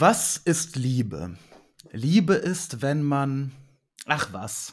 Was 0.00 0.38
ist 0.38 0.76
Liebe? 0.76 1.36
Liebe 1.92 2.32
ist, 2.32 2.80
wenn 2.80 3.02
man. 3.02 3.52
Ach 4.06 4.32
was. 4.32 4.72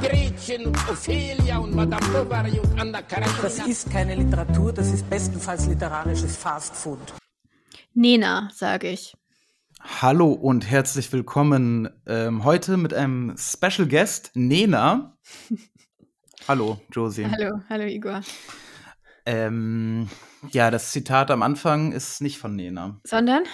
Gretchen 0.00 0.66
und 0.66 0.88
Ophelia 0.88 1.58
und 1.58 1.74
Madame 1.74 2.06
Bovary 2.08 2.58
und 2.58 2.80
Anna 2.80 3.02
Karenina. 3.02 3.42
Das 3.42 3.58
ist 3.66 3.90
keine 3.90 4.16
Literatur, 4.16 4.72
das 4.72 4.92
ist 4.92 5.08
bestenfalls 5.08 5.66
literarisches 5.66 6.36
Fastfood. 6.36 6.98
Nena, 7.92 8.50
sage 8.52 8.90
ich. 8.90 9.14
Hallo 9.80 10.32
und 10.32 10.68
herzlich 10.68 11.12
willkommen 11.12 11.88
ähm, 12.06 12.42
heute 12.42 12.76
mit 12.76 12.92
einem 12.92 13.36
Special 13.38 13.86
Guest, 13.86 14.32
Nena. 14.34 15.16
hallo, 16.48 16.80
Josie. 16.90 17.26
Hallo, 17.26 17.60
hallo, 17.68 17.84
Igor. 17.84 18.22
Ähm, 19.24 20.08
ja, 20.50 20.70
das 20.70 20.90
Zitat 20.90 21.30
am 21.30 21.42
Anfang 21.42 21.92
ist 21.92 22.20
nicht 22.20 22.38
von 22.38 22.56
Nena. 22.56 23.00
Sondern? 23.04 23.44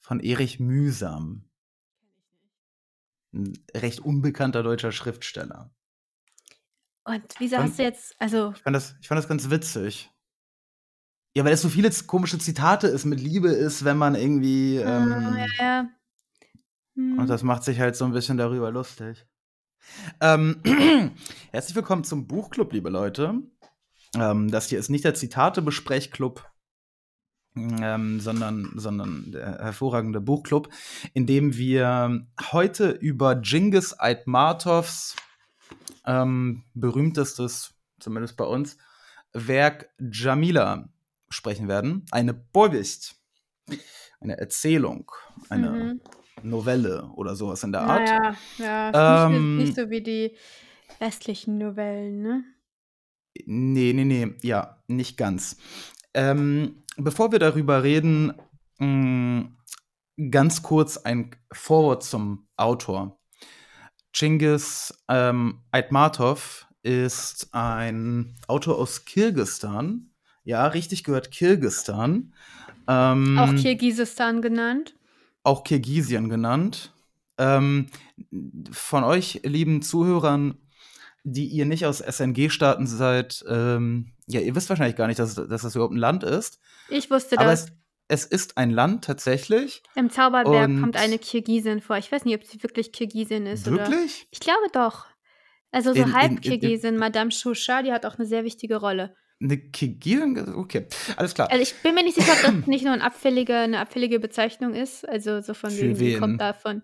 Von 0.00 0.20
Erich 0.20 0.58
Mühsam 0.58 1.45
ein 3.36 3.58
recht 3.74 4.00
unbekannter 4.00 4.62
deutscher 4.62 4.92
Schriftsteller. 4.92 5.70
Und 7.04 7.22
wieso 7.38 7.58
hast 7.58 7.78
du 7.78 7.84
jetzt, 7.84 8.16
also. 8.18 8.52
Ich 8.56 8.62
fand, 8.62 8.74
das, 8.74 8.96
ich 9.00 9.08
fand 9.08 9.18
das 9.18 9.28
ganz 9.28 9.48
witzig. 9.48 10.10
Ja, 11.36 11.44
weil 11.44 11.52
es 11.52 11.62
so 11.62 11.68
viele 11.68 11.90
komische 12.06 12.38
Zitate 12.38 12.88
ist, 12.88 13.04
mit 13.04 13.20
Liebe 13.20 13.50
ist, 13.50 13.84
wenn 13.84 13.98
man 13.98 14.14
irgendwie. 14.14 14.82
Ah, 14.82 15.04
ähm, 15.04 15.36
ja, 15.36 15.46
ja. 15.58 15.88
Hm. 16.96 17.18
Und 17.18 17.28
das 17.28 17.42
macht 17.42 17.62
sich 17.62 17.78
halt 17.78 17.94
so 17.94 18.06
ein 18.06 18.12
bisschen 18.12 18.38
darüber 18.38 18.70
lustig. 18.70 19.26
Ähm, 20.20 20.62
herzlich 21.52 21.76
willkommen 21.76 22.04
zum 22.04 22.26
Buchclub, 22.26 22.72
liebe 22.72 22.90
Leute. 22.90 23.42
Ähm, 24.16 24.50
das 24.50 24.68
hier 24.68 24.78
ist 24.78 24.88
nicht 24.88 25.04
der 25.04 25.14
Zitate-Besprechclub, 25.14 26.44
ähm, 27.56 28.20
sondern, 28.20 28.72
sondern 28.76 29.32
der 29.32 29.58
hervorragende 29.58 30.20
Buchclub, 30.20 30.68
in 31.14 31.26
dem 31.26 31.56
wir 31.56 32.26
heute 32.52 32.90
über 32.90 33.36
Genghis 33.36 33.98
Aitmatovs 33.98 35.16
ähm, 36.04 36.64
berühmtestes, 36.74 37.74
zumindest 37.98 38.36
bei 38.36 38.44
uns, 38.44 38.76
Werk 39.32 39.90
Jamila 39.98 40.88
sprechen 41.28 41.68
werden. 41.68 42.06
Eine 42.10 42.34
Povest, 42.34 43.16
eine 44.20 44.38
Erzählung, 44.38 45.10
eine 45.48 45.70
mhm. 45.70 46.00
Novelle 46.42 47.10
oder 47.16 47.34
sowas 47.36 47.62
in 47.64 47.72
der 47.72 47.82
Art. 47.82 48.08
Ja, 48.08 48.36
ja, 48.58 49.26
ähm, 49.26 49.56
nicht, 49.56 49.66
nicht 49.66 49.76
so 49.76 49.90
wie 49.90 50.02
die 50.02 50.36
westlichen 50.98 51.58
Novellen, 51.58 52.22
ne? 52.22 52.44
Nee, 53.44 53.92
nee, 53.92 54.04
nee, 54.04 54.34
ja, 54.42 54.82
nicht 54.86 55.18
ganz. 55.18 55.58
Ähm, 56.14 56.82
bevor 56.96 57.32
wir 57.32 57.38
darüber 57.38 57.82
reden, 57.82 58.32
mh, 58.78 58.86
mm, 58.86 59.56
ganz 60.30 60.62
kurz 60.62 60.96
ein 60.96 61.36
Vorwort 61.52 62.02
zum 62.02 62.46
Autor. 62.56 63.18
Chinggis 64.12 64.94
ähm, 65.08 65.60
Aitmatov 65.72 66.66
ist 66.82 67.48
ein 67.52 68.34
Autor 68.48 68.78
aus 68.78 69.04
Kirgistan. 69.04 70.10
Ja, 70.44 70.66
richtig 70.68 71.04
gehört 71.04 71.30
Kirgistan. 71.30 72.32
Ähm, 72.88 73.38
auch 73.38 73.54
Kirgisistan 73.54 74.40
genannt. 74.40 74.94
Auch 75.42 75.64
Kirgisien 75.64 76.28
genannt. 76.28 76.94
Ähm, 77.38 77.88
von 78.70 79.04
euch, 79.04 79.40
lieben 79.44 79.82
Zuhörern, 79.82 80.56
die 81.28 81.46
ihr 81.46 81.66
nicht 81.66 81.84
aus 81.86 81.98
SNG-Staaten 81.98 82.86
seid, 82.86 83.44
ähm, 83.48 84.12
ja, 84.28 84.40
ihr 84.40 84.54
wisst 84.54 84.68
wahrscheinlich 84.68 84.94
gar 84.94 85.08
nicht, 85.08 85.18
dass, 85.18 85.34
dass 85.34 85.62
das 85.62 85.74
überhaupt 85.74 85.92
ein 85.92 85.98
Land 85.98 86.22
ist. 86.22 86.60
Ich 86.88 87.10
wusste 87.10 87.36
aber 87.36 87.50
das. 87.50 87.66
Es, 88.08 88.24
es 88.24 88.26
ist 88.26 88.56
ein 88.56 88.70
Land 88.70 89.04
tatsächlich. 89.04 89.82
Im 89.96 90.08
Zauberberg 90.08 90.68
Und 90.68 90.80
kommt 90.80 90.96
eine 90.96 91.18
Kirgisin 91.18 91.80
vor. 91.80 91.98
Ich 91.98 92.12
weiß 92.12 92.24
nicht, 92.24 92.36
ob 92.36 92.44
sie 92.44 92.62
wirklich 92.62 92.92
Kirgisin 92.92 93.46
ist. 93.46 93.66
Wirklich? 93.66 93.88
Oder? 93.88 94.28
Ich 94.30 94.38
glaube 94.38 94.68
doch. 94.72 95.06
Also 95.72 95.92
so 95.92 96.12
halb 96.12 96.42
Kirgisin, 96.42 96.96
Madame 96.96 97.32
Shusha, 97.32 97.82
die 97.82 97.90
hat 97.90 98.06
auch 98.06 98.18
eine 98.18 98.26
sehr 98.26 98.44
wichtige 98.44 98.76
Rolle. 98.76 99.16
Eine 99.40 99.58
Kirgisin? 99.58 100.54
Okay, 100.54 100.86
alles 101.16 101.34
klar. 101.34 101.50
Also 101.50 101.60
ich 101.60 101.74
bin 101.82 101.96
mir 101.96 102.04
nicht 102.04 102.14
sicher, 102.14 102.32
ob 102.32 102.42
das 102.42 102.66
nicht 102.68 102.84
nur 102.84 102.94
ein 102.94 103.02
abfällige, 103.02 103.56
eine 103.56 103.80
abfällige 103.80 104.20
Bezeichnung 104.20 104.74
ist. 104.74 105.06
Also 105.06 105.40
so 105.40 105.54
von 105.54 105.76
wegen, 105.76 105.98
wie 105.98 106.16
kommt 106.18 106.40
davon. 106.40 106.82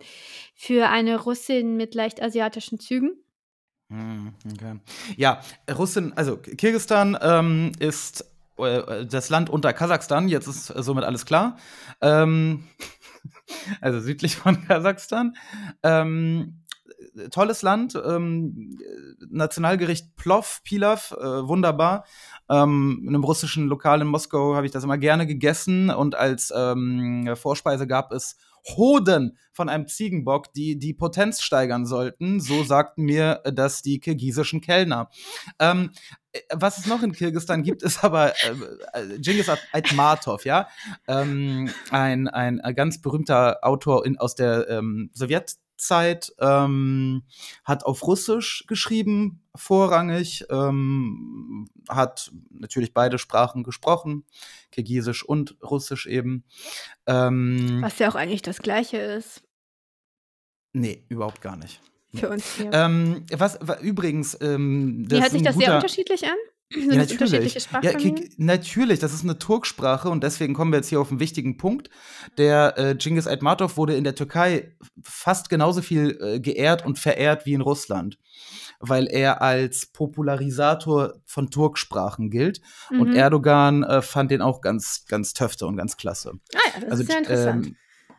Für 0.56 0.88
eine 0.88 1.20
Russin 1.20 1.76
mit 1.76 1.94
leicht 1.94 2.20
asiatischen 2.20 2.80
Zügen. 2.80 3.22
Hm, 3.92 4.32
okay. 4.50 4.80
Ja, 5.16 5.40
Russin, 5.70 6.14
also 6.16 6.38
Kirgistan 6.38 7.18
ähm, 7.20 7.72
ist 7.78 8.24
äh, 8.56 9.04
das 9.04 9.28
Land 9.28 9.50
unter 9.50 9.74
Kasachstan, 9.74 10.28
jetzt 10.28 10.46
ist 10.46 10.68
somit 10.68 11.04
alles 11.04 11.26
klar. 11.26 11.58
Ähm, 12.00 12.64
also 13.82 14.00
südlich 14.00 14.36
von 14.36 14.66
Kasachstan. 14.66 15.36
Ähm, 15.82 16.62
tolles 17.30 17.60
Land, 17.60 18.00
ähm, 18.02 18.78
Nationalgericht 19.28 20.16
Plov, 20.16 20.62
Pilav, 20.64 21.12
äh, 21.12 21.46
wunderbar. 21.46 22.06
Ähm, 22.48 23.00
in 23.02 23.08
einem 23.10 23.24
russischen 23.24 23.68
Lokal 23.68 24.00
in 24.00 24.06
Moskau 24.06 24.54
habe 24.54 24.64
ich 24.64 24.72
das 24.72 24.84
immer 24.84 24.96
gerne 24.96 25.26
gegessen 25.26 25.90
und 25.90 26.14
als 26.14 26.50
ähm, 26.56 27.28
Vorspeise 27.36 27.86
gab 27.86 28.10
es 28.10 28.38
Hoden 28.64 29.36
von 29.52 29.68
einem 29.68 29.86
Ziegenbock, 29.86 30.52
die 30.52 30.78
die 30.78 30.94
Potenz 30.94 31.42
steigern 31.42 31.86
sollten. 31.86 32.40
So 32.40 32.64
sagten 32.64 33.02
mir 33.02 33.42
das 33.44 33.82
die 33.82 34.00
kirgisischen 34.00 34.60
Kellner. 34.60 35.10
Ähm, 35.58 35.90
äh, 36.32 36.40
was 36.52 36.78
es 36.78 36.86
noch 36.86 37.02
in 37.02 37.12
Kirgistan 37.12 37.62
gibt, 37.62 37.82
ist 37.82 38.02
aber 38.02 38.32
äh, 38.44 38.52
äh 38.94 39.18
Genghis 39.18 39.50
Aitmatov, 39.72 40.44
ja, 40.44 40.68
ähm, 41.06 41.70
ein, 41.90 42.28
ein, 42.28 42.60
ganz 42.74 43.00
berühmter 43.00 43.58
Autor 43.62 44.06
in, 44.06 44.18
aus 44.18 44.34
der 44.34 44.68
ähm, 44.68 45.10
Sowjet 45.14 45.56
Zeit, 45.82 46.32
ähm, 46.38 47.22
hat 47.64 47.84
auf 47.84 48.06
Russisch 48.06 48.64
geschrieben, 48.66 49.42
vorrangig, 49.54 50.44
ähm, 50.50 51.68
hat 51.88 52.32
natürlich 52.50 52.94
beide 52.94 53.18
Sprachen 53.18 53.62
gesprochen, 53.62 54.24
Kirgisisch 54.70 55.24
und 55.24 55.56
Russisch 55.62 56.06
eben. 56.06 56.44
Ähm, 57.06 57.78
Was 57.82 57.98
ja 57.98 58.08
auch 58.08 58.14
eigentlich 58.14 58.42
das 58.42 58.58
Gleiche 58.58 58.98
ist. 58.98 59.42
Nee, 60.72 61.04
überhaupt 61.08 61.42
gar 61.42 61.56
nicht. 61.56 61.80
Für 62.14 62.28
uns 62.28 62.56
hier. 62.56 62.70
Ähm, 62.72 63.24
was, 63.30 63.58
übrigens. 63.80 64.36
Ähm, 64.40 65.10
Wie 65.10 65.20
hört 65.20 65.30
sich 65.30 65.42
das 65.42 65.56
sehr 65.56 65.74
unterschiedlich 65.74 66.24
an? 66.24 66.36
ja, 66.90 66.96
natürlich. 66.96 67.54
Ja, 67.82 67.92
natürlich, 68.36 68.98
das 68.98 69.12
ist 69.12 69.24
eine 69.24 69.38
Turksprache 69.38 70.08
und 70.08 70.22
deswegen 70.22 70.54
kommen 70.54 70.72
wir 70.72 70.78
jetzt 70.78 70.88
hier 70.88 71.00
auf 71.00 71.10
einen 71.10 71.20
wichtigen 71.20 71.56
Punkt. 71.56 71.90
Der 72.38 72.78
äh, 72.78 72.94
Genghis 72.94 73.26
Aitmatov 73.26 73.76
wurde 73.76 73.94
in 73.94 74.04
der 74.04 74.14
Türkei 74.14 74.76
fast 75.02 75.48
genauso 75.48 75.82
viel 75.82 76.18
äh, 76.20 76.40
geehrt 76.40 76.84
und 76.84 76.98
verehrt 76.98 77.46
wie 77.46 77.54
in 77.54 77.60
Russland, 77.60 78.18
weil 78.80 79.06
er 79.06 79.42
als 79.42 79.86
Popularisator 79.86 81.14
von 81.24 81.50
Turksprachen 81.50 82.30
gilt. 82.30 82.60
Mhm. 82.90 83.00
Und 83.00 83.14
Erdogan 83.14 83.82
äh, 83.82 84.02
fand 84.02 84.30
den 84.30 84.42
auch 84.42 84.60
ganz, 84.60 85.04
ganz 85.08 85.34
töfte 85.34 85.66
und 85.66 85.76
ganz 85.76 85.96
klasse. 85.96 86.32
Ah 86.54 86.58
ja, 86.74 86.80
das 86.80 86.90
also, 86.90 87.02
ist 87.02 87.10
sehr 87.10 87.18
interessant. 87.18 87.66
Ähm, 87.66 87.76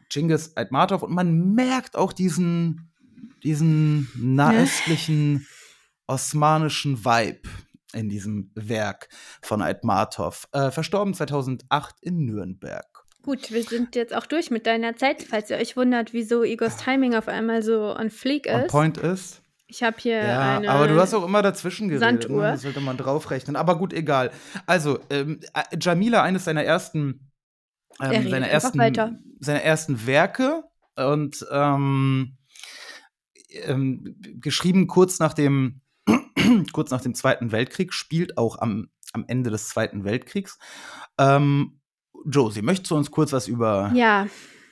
Genghis 0.10 0.56
Aitmatov 0.56 1.02
und 1.02 1.14
man 1.14 1.54
merkt 1.56 1.96
auch 1.96 2.14
diesen, 2.14 2.92
diesen 3.44 4.10
nahöstlichen 4.16 5.48
osmanischen 6.08 7.04
Vibe 7.04 7.50
in 7.94 8.10
diesem 8.10 8.52
Werk 8.56 9.10
von 9.42 9.62
Aitmatov. 9.62 10.48
Äh, 10.52 10.72
verstorben 10.72 11.14
2008 11.14 11.96
in 12.02 12.26
Nürnberg. 12.26 13.06
Gut, 13.24 13.52
wir 13.52 13.64
sind 13.64 13.96
jetzt 13.96 14.14
auch 14.14 14.26
durch 14.26 14.52
mit 14.52 14.68
deiner 14.68 14.98
Zeit. 14.98 15.24
Falls 15.24 15.50
ihr 15.50 15.58
euch 15.58 15.78
wundert, 15.78 16.14
wieso 16.14 16.44
Igors 16.44 16.76
Timing 16.76 17.16
auf 17.16 17.30
einmal 17.30 17.64
so 17.64 17.96
on 17.96 18.10
fleek 18.10 18.48
ist. 18.48 18.54
On 18.54 18.68
point 18.68 18.98
ist. 18.98 19.42
Ich 19.68 19.82
habe 19.82 19.96
hier 19.98 20.18
ja, 20.18 20.58
eine 20.58 20.70
aber 20.70 20.88
du 20.88 21.00
hast 21.00 21.14
auch 21.14 21.26
immer 21.26 21.42
dazwischen 21.42 21.88
geredet. 21.88 22.24
Sanduhr. 22.24 22.44
Ne? 22.44 22.52
Das 22.52 22.62
sollte 22.64 22.82
man 22.82 22.98
draufrechnen. 22.98 23.56
Aber 23.56 23.78
gut, 23.78 23.94
egal. 23.94 24.32
Also, 24.66 25.00
ähm, 25.10 25.40
Jamila, 25.80 26.22
eines 26.22 26.44
seiner 26.44 26.64
ersten, 26.64 27.32
ähm, 28.02 28.30
seiner 28.30 28.50
ersten, 28.50 28.78
seiner 29.40 29.62
ersten 29.62 30.06
Werke 30.06 30.64
und 30.96 31.46
ähm, 31.50 32.38
ähm, 33.50 34.16
geschrieben 34.42 34.88
kurz 34.88 35.20
nach 35.20 35.34
dem 35.34 35.82
kurz 36.74 36.92
nach 36.92 37.02
dem 37.02 37.16
Zweiten 37.16 37.52
Weltkrieg, 37.52 37.94
spielt 37.94 38.38
auch 38.38 38.60
am, 38.60 38.90
am 39.14 39.26
Ende 39.28 39.50
des 39.50 39.70
Zweiten 39.70 40.04
Weltkriegs. 40.04 40.58
Ähm, 41.18 41.80
Josie, 42.26 42.62
möchtest 42.62 42.92
du 42.92 42.96
uns 42.96 43.12
kurz 43.12 43.34
was 43.34 43.48
über 43.48 43.92
ja. 43.94 44.28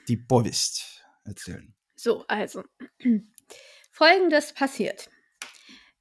die 0.08 0.18
Povest 0.18 1.04
erzählen. 1.26 1.74
So, 1.96 2.26
also. 2.28 2.64
Folgendes 3.92 4.54
passiert. 4.54 5.10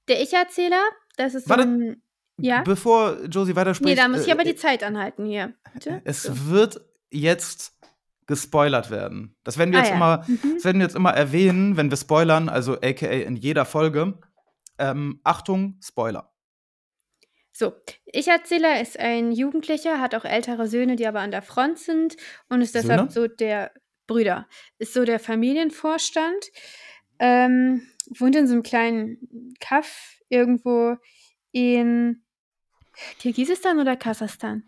Der 0.08 0.22
Ich-Erzähler, 0.22 0.82
das 1.16 1.34
ist 1.34 1.48
Warte. 1.48 1.64
ein. 1.64 2.02
Ja? 2.38 2.62
Bevor 2.62 3.24
Josie 3.24 3.54
weiterspricht. 3.54 3.90
Nee, 3.90 4.00
da 4.00 4.08
muss 4.08 4.22
ich 4.22 4.28
äh, 4.28 4.32
aber 4.32 4.44
die 4.44 4.56
Zeit 4.56 4.82
anhalten 4.82 5.26
hier. 5.26 5.52
Bitte? 5.74 6.00
Es 6.04 6.22
So. 6.22 6.48
wird 6.48 6.80
jetzt 7.10 7.76
gespoilert 8.26 8.90
werden. 8.90 9.36
Das 9.44 9.58
werden 9.58 9.72
wir 9.72 9.80
Ah, 9.80 9.82
jetzt 9.82 9.90
ja. 9.90 9.96
immer, 9.96 10.24
Mhm. 10.26 10.54
das 10.54 10.64
werden 10.64 10.78
wir 10.78 10.86
jetzt 10.86 10.96
immer 10.96 11.10
erwähnen, 11.10 11.76
wenn 11.76 11.90
wir 11.90 11.96
spoilern, 11.98 12.48
also 12.48 12.74
aka 12.80 13.06
in 13.08 13.36
jeder 13.36 13.64
Folge. 13.66 14.18
Ähm, 14.80 15.20
Achtung, 15.24 15.78
Spoiler. 15.82 16.32
So, 17.52 17.74
Ich-Erzähler 18.06 18.80
ist 18.80 18.98
ein 18.98 19.32
Jugendlicher, 19.32 20.00
hat 20.00 20.14
auch 20.14 20.24
ältere 20.24 20.66
Söhne, 20.66 20.96
die 20.96 21.06
aber 21.06 21.20
an 21.20 21.30
der 21.30 21.42
Front 21.42 21.78
sind 21.78 22.16
und 22.48 22.62
ist 22.62 22.74
deshalb 22.74 23.12
Söhne? 23.12 23.28
so 23.28 23.34
der 23.34 23.72
Brüder, 24.06 24.48
ist 24.78 24.94
so 24.94 25.04
der 25.04 25.20
Familienvorstand, 25.20 26.46
ähm, 27.18 27.86
wohnt 28.08 28.34
in 28.36 28.46
so 28.46 28.54
einem 28.54 28.62
kleinen 28.62 29.54
Kaff 29.60 30.16
irgendwo 30.30 30.96
in 31.52 32.22
Kirgisistan 33.18 33.78
oder 33.78 33.96
Kasachstan? 33.96 34.64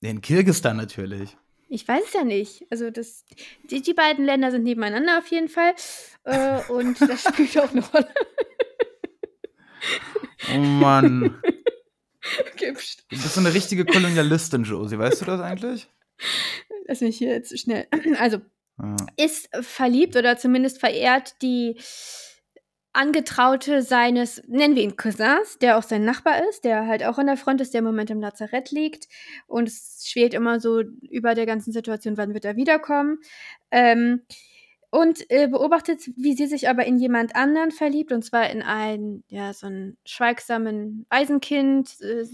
In 0.00 0.20
Kirgistan 0.20 0.76
natürlich. 0.76 1.36
Ich 1.68 1.86
weiß 1.86 2.02
es 2.06 2.12
ja 2.12 2.24
nicht. 2.24 2.66
Also 2.70 2.90
das, 2.90 3.24
die, 3.70 3.80
die 3.80 3.94
beiden 3.94 4.24
Länder 4.24 4.50
sind 4.50 4.64
nebeneinander 4.64 5.18
auf 5.18 5.28
jeden 5.28 5.48
Fall 5.48 5.74
äh, 6.24 6.60
und 6.68 7.00
das 7.00 7.22
spielt 7.28 7.56
auch 7.58 7.70
eine 7.70 7.86
Rolle. 7.86 8.12
Oh 10.54 10.58
Mann. 10.58 11.40
Okay, 12.52 12.72
pst. 12.72 13.04
Du 13.10 13.16
bist 13.16 13.34
so 13.34 13.40
eine 13.40 13.52
richtige 13.52 13.84
Kolonialistin, 13.84 14.64
Josie. 14.64 14.98
Weißt 14.98 15.20
du 15.20 15.24
das 15.24 15.40
eigentlich? 15.40 15.88
Lass 16.86 17.00
mich 17.00 17.16
hier 17.18 17.30
jetzt 17.30 17.58
schnell. 17.58 17.86
Also, 18.18 18.38
Ja. 18.78 18.96
ist 19.16 19.48
verliebt 19.60 20.16
oder 20.16 20.36
zumindest 20.36 20.78
verehrt 20.80 21.34
die 21.42 21.76
Angetraute 22.94 23.80
seines, 23.82 24.42
nennen 24.46 24.76
wir 24.76 24.82
ihn 24.82 24.96
Cousins, 24.96 25.58
der 25.60 25.78
auch 25.78 25.82
sein 25.82 26.04
Nachbar 26.04 26.46
ist, 26.48 26.64
der 26.64 26.86
halt 26.86 27.02
auch 27.04 27.16
an 27.18 27.26
der 27.26 27.38
Front 27.38 27.60
ist, 27.62 27.72
der 27.72 27.78
im 27.78 27.86
Moment 27.86 28.10
im 28.10 28.20
Lazarett 28.20 28.70
liegt. 28.70 29.08
Und 29.46 29.66
es 29.66 30.04
schwelt 30.06 30.34
immer 30.34 30.60
so 30.60 30.80
über 31.10 31.34
der 31.34 31.46
ganzen 31.46 31.72
Situation, 31.72 32.18
wann 32.18 32.34
wird 32.34 32.44
er 32.44 32.56
wiederkommen. 32.56 33.18
Ähm, 33.70 34.22
und 34.92 35.30
äh, 35.30 35.48
beobachtet, 35.48 36.02
wie 36.16 36.34
sie 36.34 36.46
sich 36.46 36.68
aber 36.68 36.84
in 36.84 36.98
jemand 36.98 37.34
anderen 37.34 37.70
verliebt, 37.70 38.12
und 38.12 38.22
zwar 38.22 38.50
in 38.50 38.60
einen, 38.62 39.24
ja, 39.28 39.54
so 39.54 39.66
einen 39.66 39.96
schweigsamen 40.04 41.06
Waisenkind, 41.08 41.98
äh, 42.02 42.26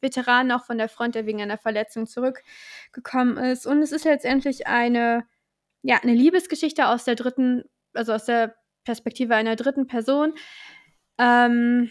Veteran 0.00 0.50
auch 0.50 0.64
von 0.64 0.78
der 0.78 0.88
Front, 0.88 1.14
der 1.14 1.26
wegen 1.26 1.40
einer 1.40 1.58
Verletzung 1.58 2.08
zurückgekommen 2.08 3.36
ist. 3.36 3.68
Und 3.68 3.82
es 3.82 3.92
ist 3.92 4.04
letztendlich 4.04 4.66
eine, 4.66 5.24
ja, 5.82 6.00
eine 6.02 6.14
Liebesgeschichte 6.14 6.88
aus 6.88 7.04
der 7.04 7.14
dritten, 7.14 7.62
also 7.94 8.14
aus 8.14 8.24
der 8.24 8.56
Perspektive 8.82 9.36
einer 9.36 9.54
dritten 9.54 9.86
Person, 9.86 10.34
ähm, 11.18 11.88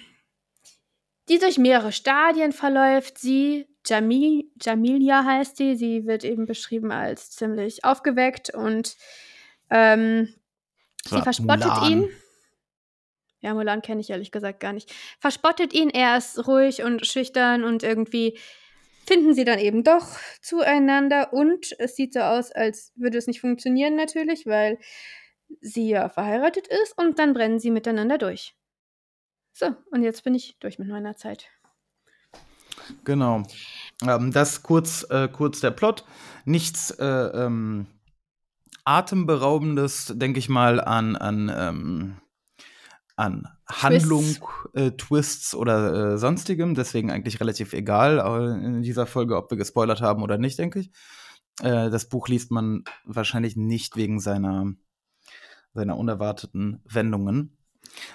die 1.30 1.40
durch 1.40 1.58
mehrere 1.58 1.94
Stadien 1.94 2.52
verläuft. 2.52 3.18
Sie, 3.18 3.66
Jamil, 3.86 4.52
Jamilia 4.62 5.24
heißt 5.24 5.56
sie, 5.56 5.78
sie 5.78 6.06
wird 6.06 6.26
eben 6.26 6.48
beschrieben 6.48 6.92
als 6.92 7.32
ziemlich 7.32 7.86
aufgeweckt 7.86 8.54
und 8.54 8.98
ähm, 9.72 10.34
So, 11.06 11.16
sie 11.16 11.22
verspottet 11.24 11.66
Mulan. 11.66 11.92
ihn. 11.92 12.10
Ja, 13.42 13.56
Mulan 13.56 13.82
kenne 13.82 14.02
ich 14.02 14.10
ehrlich 14.12 14.32
gesagt 14.32 14.60
gar 14.60 14.74
nicht. 14.74 14.94
Verspottet 15.20 15.74
ihn, 15.74 15.90
er 15.90 16.18
ist 16.18 16.48
ruhig 16.48 16.84
und 16.84 17.06
schüchtern 17.08 17.64
und 17.64 17.82
irgendwie 17.82 18.38
finden 19.08 19.34
sie 19.34 19.46
dann 19.46 19.58
eben 19.58 19.84
doch 19.84 20.06
zueinander 20.42 21.34
und 21.34 21.74
es 21.80 21.96
sieht 21.96 22.14
so 22.14 22.20
aus, 22.20 22.52
als 22.52 22.92
würde 22.96 23.18
es 23.18 23.26
nicht 23.26 23.42
funktionieren 23.42 23.96
natürlich, 23.96 24.46
weil 24.46 24.78
sie 25.60 25.90
ja 25.90 26.08
verheiratet 26.10 26.68
ist 26.68 26.98
und 26.98 27.18
dann 27.18 27.34
brennen 27.34 27.60
sie 27.60 27.72
miteinander 27.72 28.18
durch. 28.20 28.56
So, 29.54 29.76
und 29.92 30.04
jetzt 30.04 30.24
bin 30.24 30.36
ich 30.36 30.58
durch 30.60 30.80
mit 30.80 30.88
meiner 30.88 31.16
Zeit. 31.16 31.50
Genau. 33.04 33.44
Ähm, 34.08 34.32
das 34.32 34.64
kurz, 34.64 35.06
äh, 35.10 35.28
kurz 35.28 35.60
der 35.62 35.72
Plot. 35.72 36.06
Nichts 36.46 36.92
äh, 36.92 37.06
ähm, 37.06 37.88
Atemberaubendes, 38.86 40.14
denke 40.16 40.40
ich 40.40 40.50
mal, 40.50 40.80
an, 40.80 41.16
an, 41.16 41.52
ähm, 41.56 42.18
an 43.16 43.48
Handlung, 43.70 44.26
äh, 44.74 44.92
Twists 44.92 45.54
oder 45.56 46.14
äh, 46.14 46.18
sonstigem. 46.18 46.76
Deswegen 46.76 47.12
eigentlich 47.12 47.40
relativ 47.40 47.74
egal 47.74 48.20
in 48.64 48.82
dieser 48.82 49.06
Folge, 49.06 49.38
ob 49.38 49.52
wir 49.52 49.58
gespoilert 49.58 50.02
haben 50.02 50.24
oder 50.24 50.38
nicht, 50.38 50.58
denke 50.58 50.80
ich. 50.80 50.92
Äh, 51.62 51.90
das 51.90 52.10
Buch 52.10 52.28
liest 52.28 52.52
man 52.52 52.84
wahrscheinlich 53.06 53.56
nicht 53.56 53.96
wegen 53.96 54.20
seiner, 54.20 54.74
seiner 55.74 55.98
unerwarteten 55.98 56.82
Wendungen. 56.86 57.58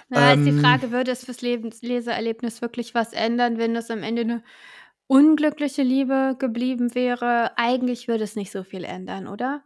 Na, 0.09 0.33
ist 0.33 0.45
die 0.45 0.49
Ähm, 0.49 0.59
Frage, 0.59 0.91
würde 0.91 1.11
es 1.11 1.25
fürs 1.25 1.41
Lebens 1.41 1.81
Leseerlebnis 1.81 2.61
wirklich 2.61 2.95
was 2.95 3.13
ändern, 3.13 3.57
wenn 3.57 3.73
das 3.73 3.91
am 3.91 4.03
Ende 4.03 4.21
eine 4.21 4.43
unglückliche 5.07 5.83
Liebe 5.83 6.35
geblieben 6.39 6.95
wäre? 6.95 7.51
Eigentlich 7.57 8.07
würde 8.07 8.23
es 8.23 8.35
nicht 8.35 8.51
so 8.51 8.63
viel 8.63 8.83
ändern, 8.83 9.27
oder? 9.27 9.63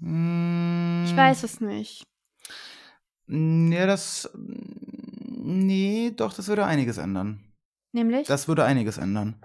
Mm, 0.00 1.04
Ich 1.06 1.16
weiß 1.16 1.42
es 1.44 1.60
nicht. 1.60 2.02
Ja, 3.28 3.86
das. 3.86 4.30
Nee, 4.34 6.12
doch, 6.16 6.32
das 6.32 6.48
würde 6.48 6.64
einiges 6.64 6.98
ändern. 6.98 7.40
Nämlich? 7.92 8.26
Das 8.26 8.46
würde 8.48 8.64
einiges 8.64 8.98
ändern. 8.98 9.36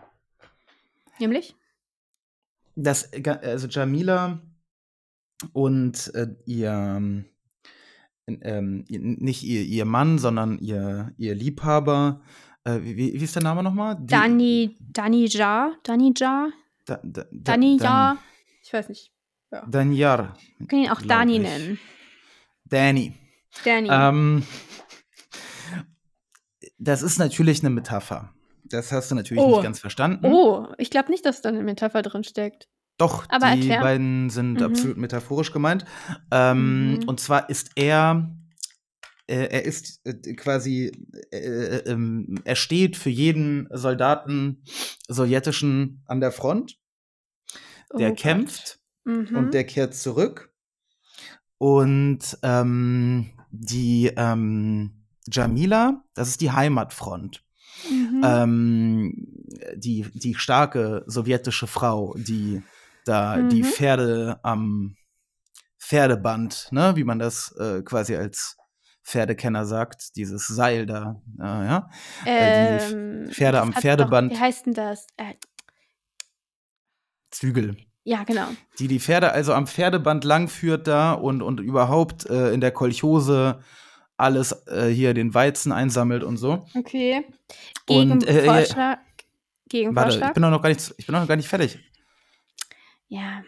Nämlich? 1.19 1.55
Das, 2.75 3.09
also 3.13 3.67
Jamila 3.67 4.39
und 5.53 6.13
äh, 6.15 6.27
ihr, 6.45 6.71
ähm, 6.71 7.25
ähm, 8.27 8.85
nicht 8.87 9.43
ihr, 9.43 9.63
ihr 9.63 9.85
Mann, 9.85 10.17
sondern 10.19 10.57
ihr, 10.59 11.13
ihr 11.17 11.35
Liebhaber, 11.35 12.21
äh, 12.63 12.79
wie, 12.81 12.97
wie 12.97 13.23
ist 13.23 13.35
der 13.35 13.43
Name 13.43 13.61
nochmal? 13.63 13.97
Dani, 14.01 14.77
Dani 14.79 15.25
Ja? 15.27 15.73
Dani 15.83 16.13
Ja? 16.17 16.49
Da, 16.85 16.99
da, 17.03 17.23
da, 17.23 17.27
Dani 17.31 17.77
Dan- 17.77 17.85
Ja? 17.85 18.17
Ich 18.63 18.73
weiß 18.73 18.89
nicht. 18.89 19.11
Danjar. 19.67 20.37
Wir 20.57 20.67
können 20.67 20.83
ihn 20.85 20.89
auch 20.91 21.01
Dani 21.01 21.35
ich. 21.35 21.41
nennen. 21.41 21.79
Danny. 22.65 23.13
Dani. 23.65 23.89
Ähm, 23.91 24.43
das 26.77 27.01
ist 27.01 27.19
natürlich 27.19 27.61
eine 27.61 27.69
Metapher. 27.69 28.33
Das 28.63 28.91
hast 28.91 29.11
du 29.11 29.15
natürlich 29.15 29.43
Oh. 29.43 29.51
nicht 29.55 29.63
ganz 29.63 29.79
verstanden. 29.79 30.25
oh, 30.25 30.67
ich 30.77 30.89
glaube 30.89 31.11
nicht, 31.11 31.25
dass 31.25 31.41
da 31.41 31.49
eine 31.49 31.61
Metapher 31.63 32.01
drin 32.01 32.23
steckt. 32.23 32.69
Doch, 32.97 33.25
Aber 33.29 33.47
die 33.55 33.61
erklär. 33.61 33.81
beiden 33.81 34.29
sind 34.29 34.53
Mhm. 34.59 34.63
absolut 34.63 34.97
metaphorisch 34.97 35.51
gemeint. 35.51 35.85
Ähm, 36.31 36.93
Mhm. 36.93 37.03
Und 37.09 37.19
zwar 37.19 37.49
ist 37.49 37.71
er, 37.75 38.33
äh, 39.27 39.47
er 39.47 39.65
ist 39.65 39.99
äh, 40.05 40.13
quasi, 40.35 40.91
äh, 41.31 41.37
äh, 41.37 41.89
ähm, 41.91 42.35
er 42.45 42.55
steht 42.55 42.95
für 42.95 43.09
jeden 43.09 43.67
Soldaten 43.71 44.63
sowjetischen 45.07 46.03
an 46.05 46.21
der 46.21 46.31
Front. 46.31 46.77
Der 47.97 48.11
Oh 48.11 48.15
kämpft 48.15 48.79
Mhm. 49.03 49.35
und 49.35 49.53
der 49.53 49.65
kehrt 49.65 49.95
zurück. 49.95 50.53
Und 51.57 52.37
ähm, 52.43 53.31
die 53.51 54.11
ähm, 54.15 55.05
Jamila, 55.27 56.03
das 56.13 56.29
ist 56.29 56.41
die 56.41 56.51
Heimatfront. 56.51 57.43
Mhm. 57.89 58.21
Ähm, 58.23 59.27
die, 59.75 60.07
die 60.13 60.35
starke 60.35 61.03
sowjetische 61.07 61.67
Frau, 61.67 62.15
die 62.17 62.63
da 63.05 63.41
die 63.41 63.61
Mhm. 63.63 63.65
Pferde 63.65 64.39
am 64.43 64.95
Pferdeband, 65.79 66.67
ne, 66.71 66.95
wie 66.95 67.03
man 67.03 67.19
das 67.19 67.51
äh, 67.59 67.81
quasi 67.81 68.15
als 68.15 68.57
Pferdekenner 69.03 69.65
sagt, 69.65 70.15
dieses 70.15 70.47
Seil 70.47 70.85
da, 70.85 71.21
äh, 71.39 71.43
ja, 71.43 71.89
äh, 72.25 72.79
die 72.79 72.93
Ähm, 72.93 73.27
Pferde 73.31 73.57
das 73.57 73.67
am 73.67 73.73
Pferdeband. 73.73 74.31
Doch, 74.31 74.37
wie 74.37 74.41
heißt 74.41 74.65
denn 74.67 74.73
das? 74.73 75.07
Äh, 75.17 75.33
Zügel. 77.31 77.77
Ja, 78.03 78.23
genau. 78.23 78.47
die 78.79 78.87
die 78.87 78.99
Pferde 78.99 79.31
also 79.31 79.53
am 79.53 79.67
Pferdeband 79.67 80.23
langführt 80.23 80.87
da 80.87 81.13
und, 81.13 81.41
und 81.41 81.59
überhaupt 81.59 82.29
äh, 82.29 82.51
in 82.51 82.61
der 82.61 82.71
Kolchose 82.71 83.59
alles 84.17 84.51
äh, 84.67 84.87
hier 84.87 85.13
den 85.13 85.33
Weizen 85.33 85.71
einsammelt 85.71 86.23
und 86.23 86.37
so. 86.37 86.65
Okay. 86.75 87.25
Und, 87.87 88.27
äh, 88.27 88.33
Gegenvorschlag. 88.33 88.77
Warte, 88.77 89.01
ich 89.17 89.69
Gegenvorschlag. 89.69 90.33
bin 90.33 90.41
noch 90.41 90.61
gar 90.61 90.69
nicht, 90.69 90.93
ich 90.97 91.05
bin 91.05 91.15
noch 91.15 91.27
gar 91.27 91.35
nicht 91.35 91.49
fertig. 91.49 91.79
ja. 93.07 93.43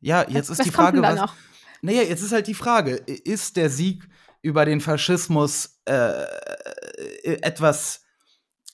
Ja, 0.00 0.24
jetzt 0.28 0.48
ist 0.48 0.60
was 0.60 0.66
die 0.66 0.70
kommt 0.70 0.96
Frage, 0.96 1.02
was. 1.02 1.16
noch? 1.16 1.34
Naja, 1.82 2.02
jetzt 2.02 2.22
ist 2.22 2.32
halt 2.32 2.46
die 2.46 2.54
Frage, 2.54 2.92
ist 2.94 3.56
der 3.56 3.70
Sieg 3.70 4.08
über 4.42 4.64
den 4.64 4.80
Faschismus 4.80 5.80
äh, 5.86 6.24
etwas 7.24 8.04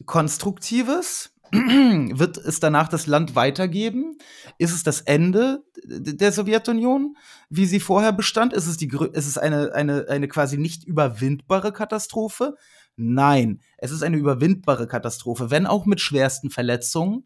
Konstruktives? 0.06 1.33
Wird 2.18 2.36
es 2.36 2.60
danach 2.60 2.88
das 2.88 3.06
Land 3.06 3.36
weitergeben? 3.36 4.18
Ist 4.58 4.72
es 4.72 4.82
das 4.82 5.00
Ende 5.00 5.64
der 5.84 6.32
Sowjetunion, 6.32 7.16
wie 7.48 7.66
sie 7.66 7.80
vorher 7.80 8.12
bestand? 8.12 8.52
Ist 8.52 8.66
es, 8.66 8.76
die, 8.76 8.90
ist 9.12 9.26
es 9.26 9.38
eine, 9.38 9.72
eine, 9.74 10.06
eine 10.08 10.28
quasi 10.28 10.58
nicht 10.58 10.84
überwindbare 10.84 11.72
Katastrophe? 11.72 12.56
Nein, 12.96 13.60
es 13.78 13.90
ist 13.90 14.02
eine 14.02 14.16
überwindbare 14.16 14.86
Katastrophe, 14.86 15.50
wenn 15.50 15.66
auch 15.66 15.86
mit 15.86 16.00
schwersten 16.00 16.50
Verletzungen. 16.50 17.24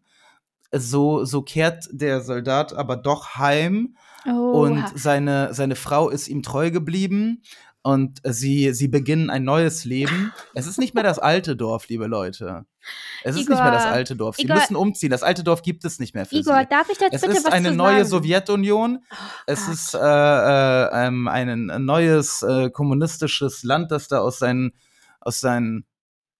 so, 0.71 1.25
so 1.25 1.41
kehrt 1.41 1.87
der 1.91 2.21
Soldat 2.21 2.73
aber 2.73 2.97
doch 2.97 3.35
heim 3.35 3.95
Oh, 4.25 4.63
und 4.63 4.83
seine, 4.95 5.53
seine 5.53 5.75
Frau 5.75 6.09
ist 6.09 6.27
ihm 6.27 6.43
treu 6.43 6.71
geblieben 6.71 7.41
und 7.81 8.19
sie, 8.23 8.73
sie 8.73 8.87
beginnen 8.87 9.29
ein 9.29 9.43
neues 9.43 9.85
Leben. 9.85 10.33
Es 10.53 10.67
ist 10.67 10.77
nicht 10.77 10.93
mehr 10.93 11.03
das 11.03 11.19
alte 11.19 11.55
Dorf, 11.55 11.87
liebe 11.87 12.07
Leute. 12.07 12.65
Es 13.23 13.35
ist 13.35 13.49
nicht 13.49 13.61
mehr 13.61 13.71
das 13.71 13.83
Igor, 13.83 13.93
alte 13.93 14.15
Dorf. 14.15 14.35
Sie 14.37 14.43
Igor- 14.43 14.55
müssen 14.57 14.75
umziehen. 14.75 15.09
Das 15.09 15.23
alte 15.23 15.43
Dorf 15.43 15.61
gibt 15.61 15.83
es 15.85 15.99
nicht 15.99 16.15
mehr 16.15 16.25
für 16.25 16.35
Igor, 16.35 16.59
sie. 16.59 16.65
darf 16.69 16.89
ich 16.89 16.99
jetzt 16.99 17.13
Es 17.13 17.21
bitte 17.21 17.33
ist 17.33 17.45
was 17.45 17.53
eine 17.53 17.69
zu 17.69 17.75
neue 17.75 17.97
sagen? 18.05 18.09
Sowjetunion. 18.09 18.99
Oh 19.11 19.15
Es 19.47 19.65
Gott. 19.65 19.73
ist 19.73 19.93
äh, 19.93 19.97
äh, 19.99 21.07
ähm, 21.07 21.27
ein, 21.27 21.69
ein 21.69 21.85
neues 21.85 22.41
äh, 22.43 22.69
kommunistisches 22.69 23.63
Land, 23.63 23.91
das 23.91 24.07
da 24.07 24.19
aus 24.19 24.39
seinen, 24.39 24.71
aus 25.19 25.39
seinen 25.41 25.85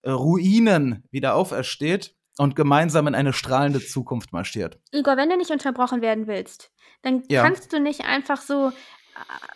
Ruinen 0.05 1.03
wieder 1.11 1.35
aufersteht 1.35 2.15
und 2.37 2.55
gemeinsam 2.55 3.07
in 3.07 3.15
eine 3.15 3.33
strahlende 3.33 3.85
Zukunft 3.85 4.31
marschiert. 4.31 4.79
Igor, 4.91 5.17
wenn 5.17 5.29
du 5.29 5.37
nicht 5.37 5.51
unterbrochen 5.51 6.01
werden 6.01 6.27
willst, 6.27 6.71
dann 7.01 7.23
Ja. 7.29 7.43
kannst 7.43 7.73
du 7.73 7.79
nicht 7.79 8.05
einfach 8.05 8.41
so, 8.41 8.71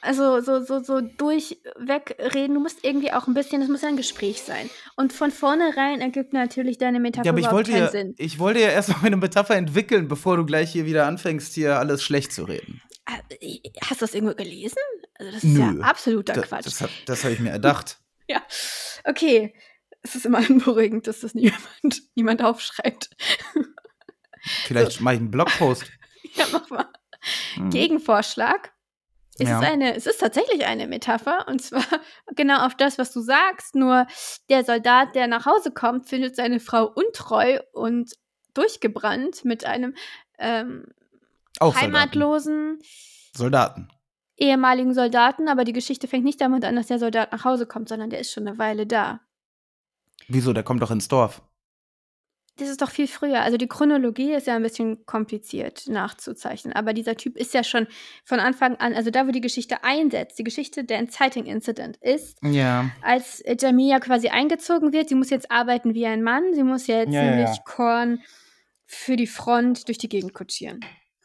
also 0.02 0.42
so, 0.42 0.64
so, 0.64 0.84
so 0.84 1.02
durchweg 1.02 2.16
reden. 2.34 2.56
Du 2.56 2.60
musst 2.60 2.84
irgendwie 2.84 3.12
auch 3.12 3.28
ein 3.28 3.34
bisschen, 3.34 3.62
es 3.62 3.70
muss 3.70 3.82
ja 3.82 3.90
ein 3.90 3.98
Gespräch 3.98 4.42
sein. 4.42 4.70
Und 4.96 5.14
von 5.14 5.32
vornherein 5.32 6.02
ergibt 6.02 6.34
natürlich 6.34 6.78
deine 6.78 7.00
Metapher 7.00 7.26
Ja, 7.26 7.32
aber 7.32 7.40
ich 7.40 7.52
wollte 7.52 7.72
keinen 7.72 7.84
ja, 7.84 7.92
Sinn. 7.92 8.16
ich 8.18 8.40
wollte 8.40 8.60
ja 8.60 8.70
erstmal 8.70 9.06
eine 9.06 9.18
Metapher 9.18 9.56
entwickeln, 9.56 10.08
bevor 10.08 10.38
du 10.38 10.46
gleich 10.46 10.72
hier 10.72 10.86
wieder 10.86 11.08
anfängst, 11.08 11.54
hier 11.54 11.80
alles 11.80 12.04
schlecht 12.04 12.34
zu 12.34 12.44
reden. 12.44 12.82
Äh, 13.06 13.60
Hast 13.82 14.02
du 14.02 14.06
das 14.06 14.14
irgendwo 14.14 14.36
gelesen? 14.36 14.78
Also 15.16 15.32
das 15.32 15.44
ist 15.44 15.50
Nö. 15.50 15.60
ja 15.60 15.86
absoluter 15.86 16.34
Da, 16.34 16.42
Quatsch. 16.42 16.66
das 16.66 16.90
das 17.06 17.24
habe 17.24 17.34
ich 17.34 17.40
mir 17.40 17.52
erdacht. 17.52 18.00
ja, 18.28 18.42
okay. 19.06 19.54
Es 20.06 20.16
ist 20.16 20.26
immerhin 20.26 20.60
beruhigend, 20.60 21.08
dass 21.08 21.22
das 21.22 21.34
niemand, 21.34 22.02
niemand 22.16 22.44
aufschreibt. 22.44 23.10
Vielleicht 24.66 25.00
mache 25.00 25.16
ich 25.16 25.20
einen 25.22 25.32
Blogpost. 25.32 25.86
ja, 26.36 26.46
mach 26.52 26.70
mal. 26.70 26.90
Hm. 27.56 27.70
Gegenvorschlag. 27.70 28.73
Es, 29.40 29.50
Ja. 29.50 29.60
ist 29.60 29.66
eine, 29.68 29.96
es 29.96 30.06
ist 30.06 30.20
tatsächlich 30.20 30.66
eine 30.66 30.88
Metapher 30.88 31.48
und 31.48 31.60
zwar 31.62 31.84
genau 32.36 32.66
auf 32.66 32.76
das, 32.76 32.98
was 32.98 33.12
du 33.12 33.22
sagst. 33.22 33.76
Nur 33.76 34.06
der 34.50 34.64
Soldat, 34.64 35.16
der 35.16 35.28
nach 35.28 35.46
Hause 35.46 35.72
kommt, 35.72 36.08
findet 36.08 36.36
seine 36.36 36.60
Frau 36.60 36.86
untreu 36.86 37.60
und 37.74 38.12
durchgebrannt 38.54 39.44
mit 39.46 39.66
einem 39.66 39.96
ähm, 40.38 40.86
Auch 41.60 41.74
Soldaten. 41.74 41.94
heimatlosen 41.96 42.80
Soldaten. 43.36 43.88
ehemaligen 44.38 44.94
Soldaten. 44.94 45.48
Aber 45.48 45.64
die 45.64 45.74
Geschichte 45.74 46.08
fängt 46.08 46.24
nicht 46.26 46.40
damit 46.42 46.64
an, 46.66 46.76
dass 46.76 46.88
der 46.88 47.00
Soldat 47.00 47.32
nach 47.32 47.46
Hause 47.46 47.66
kommt, 47.66 47.90
sondern 47.90 48.12
der 48.12 48.20
ist 48.20 48.32
schon 48.32 48.48
eine 48.48 48.58
Weile 48.60 48.86
da. 48.86 49.22
Wieso? 50.28 50.54
Der 50.54 50.64
kommt 50.64 50.82
doch 50.84 50.92
ins 50.92 51.08
Dorf. 51.08 51.42
Das 52.58 52.70
ist 52.70 52.84
doch 52.84 52.92
viel 52.92 53.08
früher. 53.08 53.42
Also 53.42 53.58
die 53.58 53.68
Chronologie 53.68 54.34
ist 54.34 54.46
ja 54.46 54.56
ein 54.56 54.62
bisschen 54.62 55.06
kompliziert 55.08 55.88
nachzuzeichnen. 55.88 56.74
Aber 56.76 56.94
dieser 56.94 57.16
Typ 57.18 57.36
ist 57.36 57.54
ja 57.56 57.64
schon 57.64 57.88
von 58.26 58.40
Anfang 58.40 58.76
an, 58.76 58.94
also 58.94 59.10
da, 59.10 59.26
wo 59.28 59.32
die 59.32 59.42
Geschichte 59.42 59.84
einsetzt, 59.84 60.38
die 60.38 60.44
Geschichte 60.44 60.84
der 60.84 61.00
Inciting 61.00 61.46
Incident 61.48 61.98
ist, 61.98 62.38
Ja. 62.44 62.92
als 63.02 63.44
Jamia 63.60 64.00
quasi 64.00 64.28
eingezogen 64.30 64.94
wird, 64.94 65.10
sie 65.10 65.16
muss 65.16 65.32
jetzt 65.32 65.50
arbeiten 65.50 65.96
wie 65.96 66.06
ein 66.06 66.22
Mann, 66.22 66.54
sie 66.54 66.62
muss 66.64 66.86
jetzt 66.86 67.12
Ja, 67.12 67.24
nämlich 67.24 67.50
ja. 67.58 67.64
Korn 67.66 68.22
für 68.86 69.16
die 69.16 69.26
Front 69.28 69.88
durch 69.88 69.98
die 69.98 70.10
Gegend 70.10 70.36
kutschieren. 70.36 70.80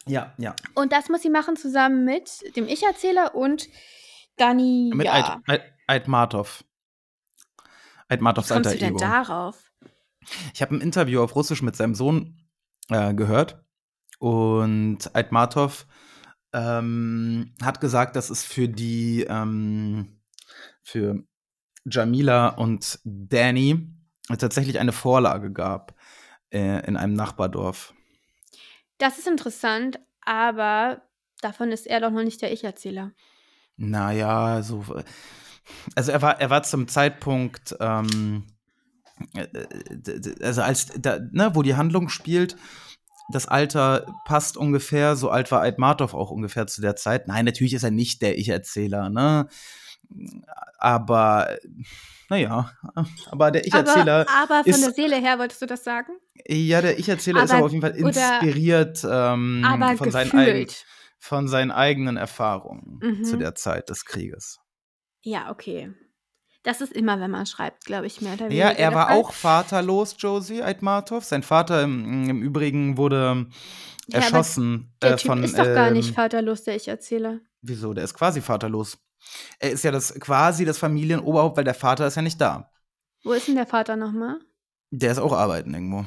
Ja, 0.07 0.33
ja. 0.39 0.55
Und 0.73 0.91
das 0.91 1.09
muss 1.09 1.21
sie 1.21 1.29
machen 1.29 1.55
zusammen 1.55 2.05
mit 2.05 2.27
dem 2.55 2.67
Ich-Erzähler 2.67 3.35
und 3.35 3.67
Dani. 4.37 4.91
Mit 4.95 5.07
Eid, 5.07 5.61
Aidmatov. 5.85 6.63
Aidmatovs 8.07 8.49
Wie 8.49 8.53
kommst 8.53 8.67
alter 8.67 8.79
du 8.79 8.85
denn 8.85 8.95
Ego. 8.95 8.99
darauf? 8.99 9.68
Ich 10.53 10.61
habe 10.61 10.75
ein 10.75 10.81
Interview 10.81 11.21
auf 11.21 11.35
Russisch 11.35 11.61
mit 11.61 11.75
seinem 11.75 11.95
Sohn 11.95 12.37
äh, 12.89 13.13
gehört 13.13 13.63
und 14.19 15.15
Aidmatov 15.15 15.87
ähm, 16.53 17.53
hat 17.61 17.79
gesagt, 17.81 18.15
dass 18.15 18.29
es 18.29 18.43
für 18.43 18.67
die 18.67 19.25
ähm, 19.27 20.19
für 20.81 21.23
Jamila 21.85 22.49
und 22.49 22.99
Danny 23.03 23.87
tatsächlich 24.37 24.79
eine 24.79 24.91
Vorlage 24.91 25.51
gab 25.51 25.95
äh, 26.51 26.85
in 26.85 26.97
einem 26.97 27.13
Nachbardorf. 27.13 27.93
Das 28.97 29.17
ist 29.17 29.27
interessant, 29.27 29.99
aber 30.21 31.01
davon 31.41 31.71
ist 31.71 31.87
er 31.87 32.01
doch 32.01 32.11
noch 32.11 32.23
nicht 32.23 32.41
der 32.41 32.51
Ich-Erzähler. 32.51 33.13
Naja, 33.77 34.61
so. 34.61 34.83
Also 35.95 36.11
er 36.11 36.21
war, 36.21 36.41
er 36.41 36.49
war 36.49 36.63
zum 36.63 36.87
Zeitpunkt, 36.87 37.75
ähm, 37.79 38.45
äh, 38.47 38.58
also 40.41 40.61
als, 40.61 40.87
da, 40.99 41.19
ne, 41.31 41.51
wo 41.53 41.61
die 41.63 41.75
Handlung 41.75 42.09
spielt, 42.09 42.55
das 43.31 43.47
Alter 43.47 44.05
passt 44.25 44.57
ungefähr, 44.57 45.15
so 45.15 45.29
alt 45.29 45.51
war 45.51 45.61
Aidmatov 45.61 46.13
auch 46.15 46.31
ungefähr 46.31 46.65
zu 46.67 46.81
der 46.81 46.95
Zeit. 46.95 47.27
Nein, 47.27 47.45
natürlich 47.45 47.73
ist 47.73 47.83
er 47.83 47.91
nicht 47.91 48.21
der 48.21 48.37
Ich-Erzähler, 48.37 49.09
ne? 49.09 49.47
Aber, 50.79 51.57
naja, 52.29 52.71
aber 53.29 53.51
der 53.51 53.65
Ich-Erzähler, 53.67 54.25
aber, 54.27 54.55
aber 54.55 54.63
von 54.63 54.71
ist- 54.73 54.83
der 54.85 54.93
Seele 54.93 55.17
her 55.17 55.37
wolltest 55.39 55.61
du 55.61 55.65
das 55.67 55.83
sagen? 55.83 56.13
ja, 56.47 56.81
der 56.81 56.97
Ich-Erzähler 56.97 57.43
ist 57.43 57.51
aber- 57.51 57.65
auf 57.65 57.71
jeden 57.71 57.81
Fall 57.81 57.91
oder- 58.03 58.07
inspiriert 58.41 59.05
ähm, 59.07 59.63
aber 59.65 59.97
von, 59.97 60.09
seinen 60.09 60.31
eigen, 60.31 60.67
von 61.19 61.47
seinen 61.47 61.71
eigenen 61.71 62.17
Erfahrungen 62.17 62.99
Mhm. 63.03 63.23
zu 63.25 63.37
der 63.37 63.53
Zeit 63.55 63.89
des 63.89 64.05
Krieges. 64.05 64.59
Ja, 65.21 65.51
okay. 65.51 65.91
Das 66.63 66.81
ist 66.81 66.91
immer, 66.91 67.19
wenn 67.21 67.31
man 67.31 67.45
schreibt, 67.45 67.85
glaube 67.85 68.07
ich, 68.07 68.19
mehr 68.21 68.33
oder 68.33 68.45
Ja, 68.49 68.49
weniger 68.67 68.79
er 68.79 68.89
der 68.89 68.93
war 68.97 69.07
Fall. 69.07 69.17
auch 69.17 69.31
vaterlos, 69.33 70.15
Josie 70.19 70.61
Aitmatov. 70.61 71.23
Sein 71.23 71.41
Vater 71.43 71.83
im, 71.83 72.29
im 72.29 72.41
Übrigen 72.41 72.97
wurde 72.97 73.47
Ja, 74.07 74.19
erschossen 74.19 74.93
Der 75.01 75.13
äh, 75.13 75.15
Typ 75.15 75.27
von. 75.27 75.43
ist 75.43 75.57
doch 75.57 75.63
gar 75.63 75.87
ähm, 75.87 75.93
nicht 75.93 76.13
vaterlos, 76.13 76.63
der 76.63 76.75
Ich-Erzähler. 76.75 77.39
Wieso? 77.61 77.93
Der 77.93 78.03
ist 78.03 78.13
quasi 78.13 78.41
vaterlos. 78.41 78.97
Er 79.59 79.71
ist 79.71 79.83
ja 79.83 79.91
das 79.91 80.13
quasi 80.19 80.65
das 80.65 80.77
Familienoberhaupt, 80.77 81.57
weil 81.57 81.63
der 81.63 81.73
Vater 81.73 82.07
ist 82.07 82.15
ja 82.15 82.21
nicht 82.21 82.39
da. 82.41 82.71
Wo 83.23 83.31
ist 83.33 83.47
denn 83.47 83.55
der 83.55 83.65
Vater 83.67 83.95
nochmal? 83.95 84.39
Der 84.91 85.11
ist 85.11 85.19
auch 85.19 85.33
arbeiten 85.33 85.73
irgendwo. 85.73 86.05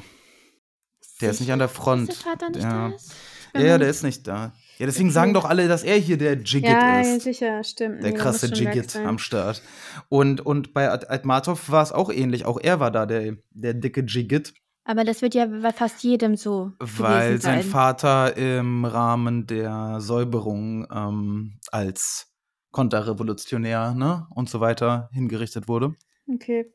Der 1.21 1.31
ist 1.31 1.39
nicht 1.39 1.51
an 1.51 1.59
der 1.59 1.69
Front. 1.69 2.09
Dass 2.09 2.19
der 2.19 2.31
Vater 2.31 2.49
nicht 2.49 2.63
Ja. 2.63 2.89
da 2.89 2.95
ist? 2.95 3.11
Ja, 3.55 3.61
ja, 3.61 3.77
der 3.77 3.89
ist 3.89 4.03
nicht 4.03 4.27
da. 4.27 4.53
Ja, 4.79 4.85
deswegen 4.87 5.11
sagen 5.11 5.33
doch 5.33 5.45
alle, 5.45 5.67
dass 5.67 5.83
er 5.83 5.97
hier 5.97 6.17
der 6.17 6.33
Jigit 6.33 6.63
ja, 6.69 7.01
ja, 7.01 7.15
ist. 7.15 7.21
sicher, 7.23 7.63
stimmt. 7.63 8.03
Der 8.03 8.11
Nee, 8.11 8.17
krasse 8.17 8.47
Jigit 8.47 8.95
am 8.95 9.19
Start. 9.19 9.61
Und, 10.09 10.41
und 10.41 10.73
bei 10.73 10.89
Ad- 10.91 11.07
Aitmatov 11.09 11.69
war 11.69 11.83
es 11.83 11.91
auch 11.91 12.11
ähnlich. 12.11 12.45
Auch 12.45 12.59
er 12.59 12.79
war 12.79 12.89
da 12.91 13.05
der, 13.05 13.37
der 13.51 13.73
dicke 13.75 14.01
Jigit. 14.01 14.53
Aber 14.85 15.03
das 15.05 15.21
wird 15.21 15.35
ja 15.35 15.45
bei 15.45 15.71
fast 15.71 16.03
jedem 16.03 16.35
so 16.35 16.71
Weil 16.79 17.39
sein 17.39 17.61
sein. 17.61 17.63
Vater 17.63 18.35
im 18.35 18.83
Rahmen 18.83 19.47
der 19.47 20.01
Säuberung 20.01 20.87
ähm, 20.93 21.59
als 21.71 22.33
Konterrevolutionär 22.71 23.93
ne, 23.93 24.27
und 24.31 24.49
so 24.49 24.59
weiter 24.59 25.09
hingerichtet 25.13 25.67
wurde. 25.67 25.95
Okay. 26.27 26.65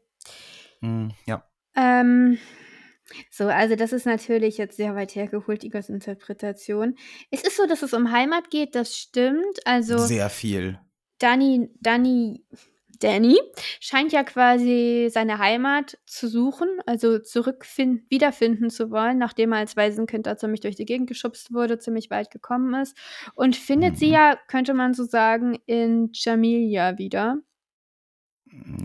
Mm, 0.80 1.08
ja. 1.26 1.44
Ähm, 1.76 2.38
so, 3.30 3.46
also 3.46 3.74
das 3.74 3.92
ist 3.92 4.06
natürlich 4.06 4.58
jetzt 4.58 4.76
sehr 4.76 4.94
weit 4.94 5.14
hergeholt, 5.14 5.64
Igors 5.64 5.88
Interpretation. 5.88 6.94
Es 7.30 7.42
ist 7.42 7.56
so, 7.56 7.66
dass 7.66 7.82
es 7.82 7.94
um 7.94 8.12
Heimat 8.12 8.50
geht, 8.50 8.74
das 8.74 8.96
stimmt. 8.96 9.58
Also 9.64 9.98
Sehr 9.98 10.28
viel. 10.30 10.78
Danny, 11.18 11.70
Danny, 11.80 12.44
Danny 13.00 13.38
scheint 13.80 14.12
ja 14.12 14.24
quasi 14.24 15.08
seine 15.10 15.38
Heimat 15.38 15.98
zu 16.06 16.28
suchen, 16.28 16.68
also 16.86 17.18
zurückfinden, 17.18 18.06
wiederfinden 18.08 18.70
zu 18.70 18.90
wollen, 18.90 19.18
nachdem 19.18 19.52
er 19.52 19.58
als 19.58 19.76
Waisenkind 19.76 20.26
da 20.26 20.36
ziemlich 20.36 20.60
durch 20.60 20.76
die 20.76 20.84
Gegend 20.84 21.08
geschubst 21.08 21.52
wurde, 21.52 21.78
ziemlich 21.78 22.10
weit 22.10 22.30
gekommen 22.30 22.74
ist. 22.80 22.96
Und 23.34 23.56
findet 23.56 23.98
sie 23.98 24.08
Mhm. 24.08 24.12
ja, 24.12 24.38
könnte 24.48 24.74
man 24.74 24.94
so 24.94 25.04
sagen, 25.04 25.58
in 25.66 26.10
Jamilia 26.12 26.98
wieder. 26.98 27.38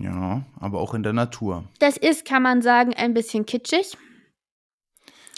Ja, 0.01 0.43
aber 0.59 0.79
auch 0.79 0.93
in 0.93 1.03
der 1.03 1.13
Natur. 1.13 1.63
Das 1.79 1.97
ist, 1.97 2.25
kann 2.25 2.43
man 2.43 2.61
sagen, 2.61 2.93
ein 2.93 3.13
bisschen 3.13 3.45
kitschig. 3.45 3.97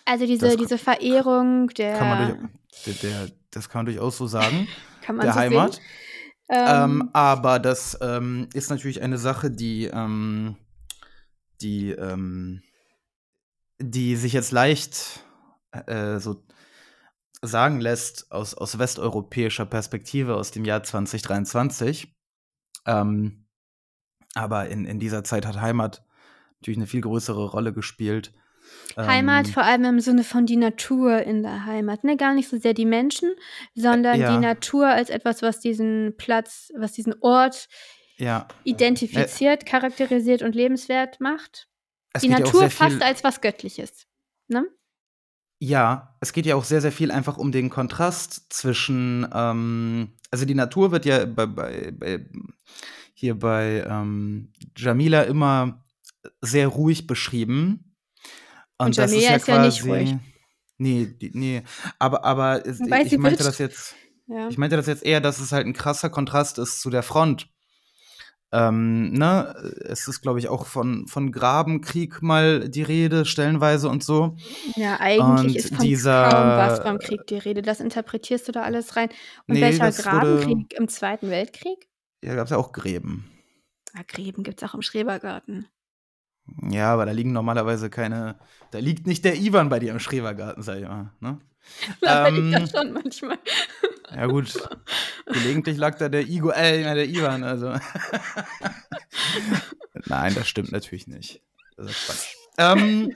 Also 0.06 0.26
diese, 0.26 0.50
kann- 0.50 0.58
diese 0.58 0.78
Verehrung 0.78 1.68
der 1.70 1.98
Kann 1.98 2.08
man 2.10 2.50
durch, 2.86 3.00
der, 3.02 3.10
der, 3.28 3.32
das 3.52 3.70
kann 3.70 3.80
man 3.80 3.86
durchaus 3.88 4.18
so 4.18 4.28
sagen, 4.28 4.68
kann 5.02 5.16
man 5.16 5.26
der 5.26 5.34
so 5.34 5.40
Heimat. 5.40 5.80
Ähm, 6.48 7.02
Ähm, 7.02 7.10
aber 7.14 7.58
das 7.60 7.98
ähm, 8.02 8.48
ist 8.54 8.70
natürlich 8.70 9.02
eine 9.02 9.18
Sache, 9.18 9.50
die, 9.50 9.86
ähm, 9.86 10.58
die, 11.62 11.90
ähm, 11.92 12.62
die 13.80 14.16
sich 14.16 14.34
jetzt 14.34 14.52
leicht 14.52 15.24
äh, 15.72 16.20
so 16.20 16.44
sagen 17.42 17.82
lässt 17.82 18.32
aus, 18.32 18.54
aus 18.54 18.78
westeuropäischer 18.78 19.66
Perspektive 19.66 20.36
aus 20.36 20.52
dem 20.52 20.66
Jahr 20.66 20.84
2023. 20.84 22.14
Ähm, 22.86 23.48
aber 24.36 24.68
in, 24.70 24.86
in 24.86 25.00
dieser 25.00 25.24
Zeit 25.24 25.46
hat 25.46 25.60
Heimat 25.62 26.04
natürlich 26.60 26.78
eine 26.78 26.88
viel 26.88 27.02
größere 27.02 27.50
Rolle 27.50 27.74
gespielt. 27.74 28.34
Heimat 28.98 29.48
Ähm, 29.48 29.54
vor 29.54 29.64
allem 29.64 29.86
im 29.86 30.00
Sinne 30.00 30.24
von 30.24 30.46
die 30.46 30.56
Natur 30.58 31.22
in 31.22 31.44
der 31.44 31.66
Heimat. 31.66 32.04
Ne? 32.04 32.18
Gar 32.18 32.34
nicht 32.34 32.50
so 32.50 32.58
sehr 32.58 32.74
die 32.74 32.86
Menschen, 32.86 33.34
sondern 33.74 34.16
Äh, 34.16 34.24
ja. 34.24 34.34
die 34.34 34.40
Natur 34.46 34.88
als 34.88 35.10
etwas, 35.10 35.42
was 35.42 35.60
diesen 35.60 36.16
Platz, 36.18 36.72
was 36.78 36.94
diesen 36.94 37.14
Ort 37.22 37.68
ja, 38.18 38.48
identifiziert, 38.64 39.66
charakterisiert 39.66 40.42
und 40.42 40.56
lebenswert 40.56 41.20
macht. 41.20 41.68
die 42.22 42.28
ja 42.28 42.40
Natur 42.40 42.62
sehr 42.62 42.70
fast 42.70 43.02
als 43.02 43.24
was 43.24 43.42
Göttliches. 43.42 44.08
Ne? 44.48 44.66
Ja, 45.60 46.16
es 46.22 46.32
geht 46.34 46.46
ja 46.46 46.56
auch 46.56 46.64
sehr, 46.64 46.82
sehr 46.82 46.92
viel 46.92 47.12
einfach 47.12 47.38
um 47.38 47.52
den 47.52 47.70
Kontrast 47.70 48.54
zwischen, 48.54 49.28
ähm 49.34 50.14
also, 50.32 50.46
die 50.46 50.56
Natur 50.56 50.92
wird 50.92 51.06
ja 51.06 51.26
bei 51.26 51.46
bei 51.46 51.92
bei 51.92 52.26
hier 53.14 53.40
bei, 53.40 53.86
ähm, 53.88 54.52
Jamila 54.76 55.22
immer 55.24 55.86
sehr 56.42 56.68
ruhig 56.68 57.08
beschrieben. 57.08 57.85
Und 58.80 58.88
Und 58.88 58.98
das 58.98 59.12
ist 59.12 59.24
ja 59.24 59.36
ist 59.36 59.48
ja 59.48 59.60
nicht 59.60 59.84
ruhig. 59.84 60.10
quasi 60.10 60.20
ne, 60.78 61.08
die 61.08 61.32
ne, 61.38 61.64
aber 62.00 62.24
aber 62.26 62.66
es 62.66 62.80
ich 62.82 63.10
sie 63.10 63.18
meinte 63.18 63.44
das 63.44 63.58
jetzt 63.58 63.96
ja. 64.28 64.50
ich 64.50 64.58
meinte 64.58 64.76
das 64.78 64.88
jetzt 64.88 65.04
eher, 65.06 65.22
dass 65.22 65.40
es 65.40 65.52
halt 65.52 65.66
'n 65.68 65.74
krasser 65.74 66.10
Kontrast 66.10 66.58
ist 66.60 66.82
zu 66.82 66.90
der 66.90 67.04
Front. 67.04 67.50
Ähm, 68.52 69.12
ne, 69.14 69.54
es 69.90 70.08
ist, 70.08 70.22
glaube 70.22 70.40
ich, 70.40 70.48
auch 70.50 70.66
von 70.66 71.08
von 71.08 71.32
Grabenkrieg 71.32 72.22
mal 72.22 72.70
die 72.70 72.84
Rede 72.84 73.26
stellenweise 73.26 73.90
und 73.90 74.04
so. 74.04 74.36
Ja, 74.76 75.00
eigentlich 75.00 75.56
Und 75.56 75.56
ist 75.56 75.76
von 75.76 75.86
dieser 75.86 76.30
kaum 76.30 76.56
was 76.58 76.80
vom 76.80 77.00
Krieg 77.00 77.28
die 77.28 77.38
Rede. 77.38 77.62
Das 77.62 77.80
interpretierst 77.80 78.48
du 78.48 78.52
da 78.52 78.64
alles 78.64 78.96
rein. 78.96 79.10
Und 79.48 79.56
Ne, 79.56 79.62
welcher 79.62 79.86
das 79.86 80.12
wurde 80.12 80.40
Grabenkrieg 80.40 80.74
im 80.74 80.88
Zweiten 80.88 81.30
Weltkrieg? 81.30 81.88
Ja, 82.24 82.36
gab's 82.36 82.52
ja 82.52 82.58
auch 82.58 82.72
Gräben. 82.74 83.32
Ah, 83.94 84.04
Gräben 84.08 84.44
gibt's 84.44 84.64
auch 84.64 84.74
im 84.74 84.82
Schrebergarten. 84.82 85.68
Ja, 86.70 86.94
aber 86.94 87.06
da 87.06 87.12
liegen 87.12 87.32
normalerweise 87.32 87.90
keine 87.90 88.38
da 88.76 88.82
liegt 88.82 89.08
nicht 89.08 89.24
der 89.24 89.36
Iwan 89.38 89.70
bei 89.70 89.80
dir 89.80 89.94
im 89.94 90.00
Schrebergarten, 90.00 90.62
sage 90.62 90.82
ich 90.82 90.88
mal, 90.88 91.10
ne? 91.22 91.40
Da 92.02 92.28
liegt 92.28 92.54
er 92.54 92.60
Ähm 92.60 92.68
schon 92.68 92.92
manchmal. 92.92 93.40
Ja 94.14 94.26
gut, 94.28 94.54
gelegentlich 95.26 95.78
lag 95.78 95.98
da 95.98 96.10
der 96.10 96.28
Igo 96.28 96.50
äh, 96.50 96.84
der 96.84 97.08
Iwan, 97.08 97.46
also. 97.46 97.68
Nein, 100.08 100.36
das 100.36 100.50
stimmt 100.50 100.74
natürlich 100.74 101.08
nicht. 101.08 101.42
Das 101.78 101.90
ist 101.90 102.06
Quatsch. 102.06 102.36
Ähm, 102.58 103.14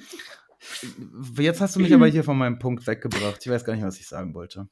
jetzt 1.37 1.59
hast 1.59 1.75
du 1.75 1.81
mich 1.81 1.93
aber 1.93 2.07
hier 2.07 2.23
von 2.23 2.37
meinem 2.37 2.57
Punkt 2.57 2.87
weggebracht. 2.87 3.45
Ich 3.45 3.51
weiß 3.51 3.65
gar 3.65 3.75
nicht, 3.75 3.83
was 3.83 3.99
ich 3.99 4.07
sagen 4.07 4.33
wollte. 4.33 4.69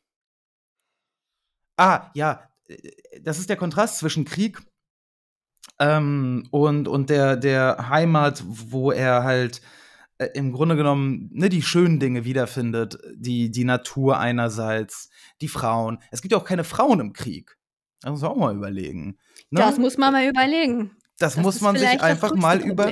Ah, 1.76 2.12
ja, 2.16 2.50
äh, 2.68 2.78
das 3.22 3.40
ist 3.40 3.50
der 3.50 3.58
Kontrast 3.58 3.98
zwischen 4.00 4.24
Krieg, 4.24 4.60
ähm, 5.80 6.48
und 6.52 6.88
und 6.88 7.10
der 7.10 7.36
der 7.36 7.90
Heimat, 7.90 8.44
wo 8.48 8.92
er 8.92 9.24
halt, 9.24 9.62
äh, 10.18 10.28
im 10.34 10.52
Grunde 10.52 10.76
genommen, 10.76 11.30
ne, 11.34 11.50
die 11.50 11.62
schönen 11.62 12.00
Dinge 12.00 12.26
wiederfindet, 12.26 12.98
die 13.16 13.52
die 13.52 13.64
Natur 13.64 14.20
einerseits, 14.20 15.10
die 15.42 15.48
Frauen. 15.48 16.00
Es 16.12 16.22
gibt 16.22 16.32
ja 16.32 16.38
auch 16.38 16.46
keine 16.46 16.64
Frauen 16.64 17.00
im 17.00 17.14
Krieg. 17.14 17.58
Das 18.02 18.12
muss 18.12 18.22
man 18.22 18.32
auch 18.32 18.38
mal 18.38 18.56
überlegen, 18.56 19.18
ne? 19.50 19.60
Das 19.60 19.78
muss 19.78 19.98
man 19.98 20.14
mal 20.14 20.28
überlegen. 20.28 20.92
Das 21.20 21.36
Das 21.36 21.44
muss 21.44 21.62
man 21.62 21.76
sich 21.76 22.02
einfach 22.02 22.36
mal 22.36 22.60
über 22.62 22.92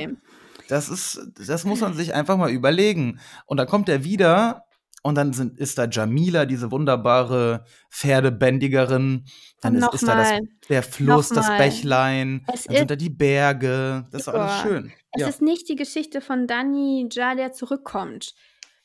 das 0.68 0.90
ist 0.90 1.22
das 1.38 1.64
muss 1.64 1.82
man 1.82 1.94
sich 1.94 2.14
einfach 2.14 2.38
mal 2.38 2.50
überlegen. 2.50 3.20
Und 3.46 3.58
dann 3.58 3.68
kommt 3.68 3.90
er 3.90 4.04
wieder 4.04 4.65
und 5.06 5.14
dann 5.14 5.34
sind 5.34 5.60
ist 5.60 5.78
da 5.78 5.86
Jamila, 5.86 6.48
diese 6.48 6.72
wunderbare 6.72 7.64
Pferdebändigerin. 7.92 9.26
Dann 9.62 9.76
ist 9.76 9.94
ist 9.94 10.08
da 10.08 10.16
das 10.16 10.32
der 10.68 10.82
Fluss, 10.82 11.30
das. 11.30 11.48
Bächlein, 11.58 12.44
Es 12.52 12.64
dann 12.64 12.76
sind 12.78 12.90
da 12.90 12.96
die 12.96 13.12
Berge. 13.12 14.08
Das 14.12 14.24
ist 14.24 14.28
alles 14.30 14.52
schön. 14.64 14.92
Es 15.12 15.22
Ja. 15.22 15.28
ist 15.28 15.44
nicht 15.44 15.70
die 15.70 15.76
Geschichte 15.76 16.22
von 16.22 16.48
Danny 16.48 17.08
Ja, 17.12 17.36
der 17.36 17.54
zurückkommt. 17.54 18.34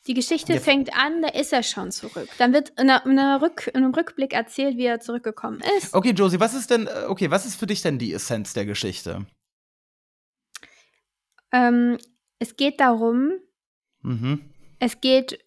Die 0.06 0.12
Geschichte 0.14 0.54
Ja. 0.54 0.60
fängt 0.60 0.94
an, 0.94 1.22
da 1.22 1.28
ist 1.28 1.54
er 1.54 1.62
schon 1.62 1.90
zurück. 1.90 2.28
Dann 2.38 2.52
wird 2.52 2.68
in 2.78 2.90
in 2.90 3.14
'ner 3.14 3.40
Rück 3.40 3.70
in 3.72 3.80
'nem 3.80 3.94
Rückblick 3.94 4.34
erzählt, 4.34 4.76
wie 4.76 4.84
er 4.84 5.00
zurückgekommen 5.00 5.60
ist. 5.78 5.94
Okay, 5.94 6.10
Josie, 6.10 6.38
was 6.38 6.52
ist 6.52 6.70
denn 6.70 6.86
äh, 6.86 7.06
okay, 7.08 7.30
was 7.30 7.46
ist 7.46 7.56
für 7.56 7.66
dich 7.66 7.80
denn 7.80 7.98
die 7.98 8.12
Essenz 8.12 8.52
der 8.52 8.66
Geschichte? 8.66 9.24
Ähm, 11.52 11.96
es 12.38 12.56
geht 12.56 12.78
darum 12.80 13.32
Mhm. 14.02 14.40
es 14.78 15.00
geht 15.00 15.38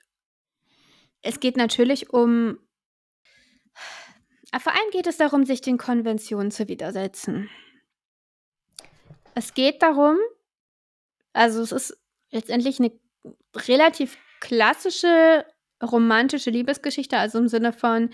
es 1.24 1.40
geht 1.40 1.58
natürlich 1.58 2.12
um 2.14 2.60
ah, 4.52 4.60
vor 4.60 4.72
allem 4.74 4.92
geht 4.92 5.08
es 5.08 5.18
darum, 5.18 5.46
sich 5.46 5.62
den 5.62 5.78
Konventionen 5.80 6.52
zu 6.52 6.68
widersetzen. 6.68 7.50
Es 9.36 9.54
geht 9.54 9.82
darum 9.82 10.18
also, 11.36 11.62
es 11.62 11.72
ist 11.72 11.98
letztendlich 12.32 12.80
'ne 12.80 12.92
relativ 13.56 14.18
klassische 14.40 15.46
romantische 15.82 16.52
Liebesgeschichte, 16.52 17.18
also 17.18 17.40
im 17.40 17.48
Sinne 17.48 17.74
von, 17.74 18.12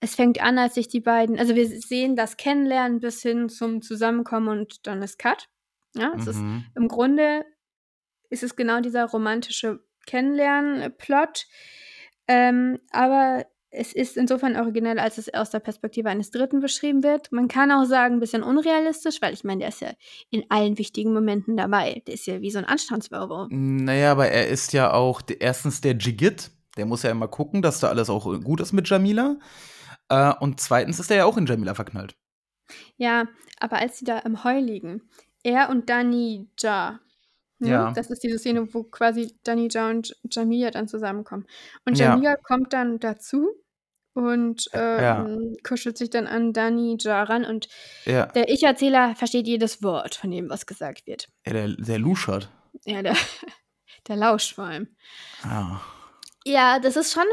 es 0.00 0.14
fängt 0.16 0.40
an, 0.42 0.58
als 0.58 0.74
sich 0.74 0.88
die 0.88 1.00
beiden 1.00 1.38
also, 1.38 1.54
wir 1.54 1.66
sehen 1.68 2.16
das 2.16 2.36
Kennenlernen 2.38 3.00
bis 3.00 3.22
hin 3.22 3.48
zum 3.48 3.82
Zusammenkommen 3.82 4.48
und 4.48 4.86
dann 4.86 5.02
ist 5.02 5.18
Cut. 5.18 5.48
Ja, 5.96 6.14
es 6.16 6.26
ist 6.26 6.38
Mhm. 6.38 6.64
im 6.76 6.88
Grunde 6.88 7.44
ist 8.30 8.42
es 8.42 8.56
genau 8.56 8.80
dieser 8.80 9.04
romantische 9.06 9.84
Kennenlernen-Plot, 10.06 11.46
ähm, 12.28 12.78
aber 12.92 13.46
es 13.70 13.92
ist 13.92 14.16
insofern 14.16 14.56
originell, 14.56 14.98
als 15.00 15.18
es 15.18 15.32
aus 15.34 15.50
der 15.50 15.58
Perspektive 15.60 16.08
eines 16.08 16.30
Dritten 16.30 16.60
beschrieben 16.60 17.02
wird. 17.02 17.32
Man 17.32 17.48
kann 17.48 17.72
auch 17.72 17.84
sagen, 17.86 18.16
'n 18.16 18.20
bisschen 18.20 18.42
unrealistisch, 18.44 19.20
weil 19.22 19.34
ich 19.34 19.44
meine, 19.44 19.60
der 19.60 19.68
ist 19.70 19.80
ja 19.80 19.90
in 20.30 20.44
allen 20.50 20.78
wichtigen 20.78 21.12
Momenten 21.12 21.56
dabei. 21.56 22.02
Der 22.06 22.14
ist 22.14 22.26
ja 22.26 22.40
wie 22.40 22.50
so 22.52 22.58
'n 22.60 22.64
Anstandswauwau. 22.66 23.48
Na 23.50 23.94
ja, 23.94 24.12
aber 24.12 24.28
er 24.28 24.48
ist 24.48 24.72
ja 24.72 24.92
auch 24.92 25.20
erstens 25.38 25.80
der 25.80 25.98
Dschigit, 25.98 26.50
der 26.76 26.86
muss 26.86 27.02
ja 27.02 27.10
immer 27.10 27.28
gucken, 27.28 27.62
dass 27.62 27.80
da 27.80 27.88
alles 27.88 28.08
auch, 28.10 28.24
gut 28.42 28.60
ist 28.60 28.72
mit 28.72 28.88
Jamila. 28.88 29.36
Äh, 30.08 30.32
und 30.40 30.60
zweitens 30.60 31.00
ist 31.00 31.10
er 31.10 31.18
ja 31.18 31.24
auch 31.26 31.36
in 31.36 31.46
Jamila 31.46 31.74
verknallt. 31.74 32.16
Ja, 33.00 33.26
aber 33.58 33.78
als 33.78 33.98
sie 33.98 34.04
da 34.04 34.18
im 34.20 34.44
Heu 34.44 34.58
liegen, 34.60 35.02
er 35.42 35.68
und 35.68 35.90
Danny 35.90 36.48
Ja? 36.62 37.00
Ja. 37.68 37.92
Das 37.92 38.10
ist 38.10 38.22
diese 38.22 38.38
Szene, 38.38 38.72
wo 38.74 38.84
quasi 38.84 39.36
Danny 39.44 39.68
Ja 39.70 39.88
und 39.90 40.08
J 40.24 40.34
Jamila 40.36 40.70
dann 40.70 40.88
zusammenkommen. 40.88 41.46
Und 41.84 41.98
Ja. 41.98 42.10
Jamila 42.10 42.36
kommt 42.36 42.72
dann 42.72 42.98
dazu 43.00 43.50
und, 44.14 44.68
Ja. 44.72 45.24
ähm, 45.24 45.56
kuschelt 45.66 45.98
sich 45.98 46.10
dann 46.10 46.26
an 46.26 46.52
Danny 46.52 46.96
Ja 47.00 47.22
ran 47.24 47.44
und 47.44 47.68
Ja. 48.04 48.26
der 48.26 48.48
Ich-Erzähler 48.48 49.14
versteht 49.16 49.46
jedes 49.46 49.82
Wort 49.82 50.14
von 50.14 50.30
dem, 50.30 50.48
was 50.50 50.66
gesagt 50.66 51.06
wird. 51.06 51.28
Ja, 51.46 51.52
der 51.52 51.68
der 51.76 51.98
luschert. 51.98 52.50
Ja, 52.84 53.02
der 53.02 53.14
der 54.08 54.16
lauscht 54.16 54.54
vor 54.54 54.64
allem. 54.64 54.88
Ja. 55.44 55.80
Ja, 56.44 56.78
das 56.78 56.96
ist 56.96 57.12
schon 57.12 57.24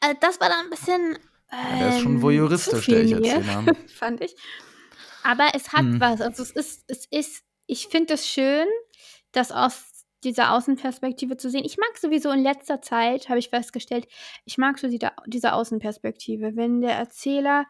äh, 0.00 0.14
das 0.20 0.40
war 0.40 0.48
dann 0.48 0.66
'n 0.66 0.70
bisschen, 0.70 1.18
Ja, 1.50 1.78
der 1.78 1.88
ist 1.88 2.00
schon 2.02 2.12
ähm, 2.16 2.22
voyeuristisch, 2.22 2.86
der 2.86 3.02
Ich-Erzähler. 3.02 3.64
fand 3.94 4.20
ich. 4.20 4.36
Aber 5.24 5.48
es 5.54 5.72
hat 5.72 5.84
Mhm. 5.84 6.00
was. 6.00 6.20
Also, 6.20 6.42
es 6.42 6.50
ist 6.52 6.84
es 6.88 7.06
ist 7.10 7.42
ich 7.66 7.88
finde 7.88 8.14
es 8.14 8.26
schön, 8.28 8.66
das 9.38 9.52
aus 9.52 9.84
dieser 10.24 10.52
Außenperspektive 10.54 11.36
zu 11.36 11.48
sehen. 11.50 11.64
Ich 11.64 11.78
mag 11.78 11.96
sowieso 11.96 12.30
in 12.32 12.42
letzter 12.42 12.82
Zeit, 12.82 13.28
habe 13.28 13.38
ich 13.38 13.50
festgestellt 13.50 14.08
ich 14.44 14.58
mag 14.58 14.78
so 14.78 14.88
diese 14.88 15.12
diese 15.26 15.52
Außenperspektive, 15.54 16.56
wenn 16.56 16.80
der 16.80 16.92
Erzähler 16.96 17.66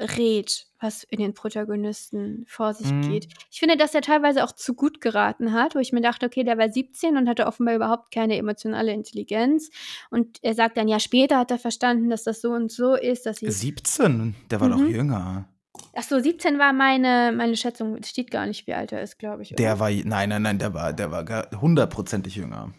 rät, 0.00 0.66
was 0.80 1.02
in 1.04 1.18
den 1.18 1.34
Protagonisten 1.34 2.44
vor 2.48 2.72
sich 2.74 2.90
Mhm. 2.90 3.00
geht. 3.00 3.26
Ich 3.50 3.58
finde, 3.58 3.76
dass 3.76 3.94
er 3.94 4.00
teilweise 4.02 4.44
auch 4.44 4.52
zu 4.52 4.74
gut 4.74 5.00
geraten 5.00 5.52
hat, 5.52 5.74
wo 5.74 5.80
ich 5.80 5.92
mir 5.92 6.00
dachte: 6.00 6.26
„Okay, 6.26 6.44
der 6.44 6.56
war 6.58 6.70
17 6.70 7.16
und 7.16 7.28
hatte 7.28 7.46
offenbar 7.46 7.74
überhaupt 7.74 8.12
keine 8.14 8.36
emotionale 8.38 8.92
Intelligenz.“ 8.92 9.70
Und 10.10 10.38
er 10.42 10.54
sagt 10.54 10.76
dann: 10.76 10.88
„Ja, 10.88 11.00
später 11.00 11.38
hat 11.38 11.50
er 11.50 11.58
verstanden, 11.58 12.10
dass 12.10 12.22
das 12.24 12.40
so 12.40 12.50
und 12.52 12.70
so 12.72 12.94
ist, 12.94 13.26
dass 13.26 13.38
sie“ 13.40 13.58
17? 13.58 14.34
Der 14.50 14.60
war 14.60 14.68
doch 14.70 14.84
Mhm. 14.84 14.88
jünger. 14.88 15.48
Ach 15.96 16.02
so, 16.02 16.18
17 16.18 16.58
war 16.58 16.72
meine 16.72 17.32
meine 17.36 17.56
Schätzung. 17.56 17.96
Es 17.96 18.10
steht 18.10 18.30
gar 18.30 18.46
nicht, 18.46 18.66
wie 18.66 18.74
alt 18.74 18.92
er 18.92 19.02
ist, 19.02 19.18
glaube 19.18 19.42
ich, 19.42 19.52
oder? 19.52 19.62
Der 19.62 19.80
war 19.80 19.90
nein, 19.90 20.28
nein, 20.28 20.42
nein, 20.42 20.58
der 20.58 20.74
war 20.74 20.92
der 20.92 21.10
war 21.10 21.24
hundertprozentig 21.60 22.36
jünger. 22.36 22.72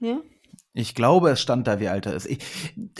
Ja? 0.00 0.20
Ich 0.76 0.96
glaube, 0.96 1.30
es 1.30 1.40
stand 1.40 1.68
da, 1.68 1.78
wie 1.78 1.88
alt 1.88 2.06
er 2.06 2.14
ist. 2.14 2.26
Ich 2.26 2.40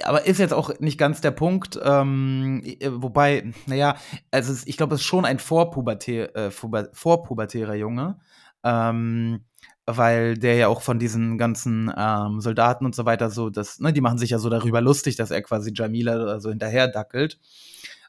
aber 0.05 0.27
ist 0.27 0.39
jetzt 0.39 0.55
auch 0.55 0.79
nicht 0.79 0.97
ganz 0.97 1.21
der 1.21 1.33
Punkt, 1.33 1.79
ähm, 1.83 2.63
äh, 2.65 2.89
wobei, 2.93 3.53
na 3.67 3.75
ja, 3.75 3.97
also, 4.31 4.55
ich 4.65 4.77
glaube, 4.77 4.95
es 4.95 5.01
ist 5.01 5.07
schon 5.07 5.25
ein 5.25 5.41
vorpubertä 5.41 6.35
äh, 6.35 6.51
vorpubertärer 6.53 7.75
Junge, 7.75 8.21
ähm, 8.63 9.45
weil 9.87 10.39
der 10.39 10.55
ja 10.55 10.69
auch 10.69 10.83
von 10.83 11.01
diesen 11.01 11.37
ganzen, 11.37 11.93
ähm, 11.97 12.41
Soldaten 12.41 12.85
und 12.85 12.95
so 12.95 13.07
weiter 13.07 13.29
so 13.29 13.51
das 13.51 13.81
ne, 13.81 13.93
die 13.93 14.01
machen 14.01 14.19
sich 14.19 14.31
ja 14.31 14.39
so 14.39 14.49
darüber 14.51 14.81
lustig, 14.81 15.17
dass 15.17 15.33
er 15.33 15.43
quasi 15.43 15.73
Jamila 15.75 16.39
so 16.39 16.51
hinterherdackelt 16.51 17.41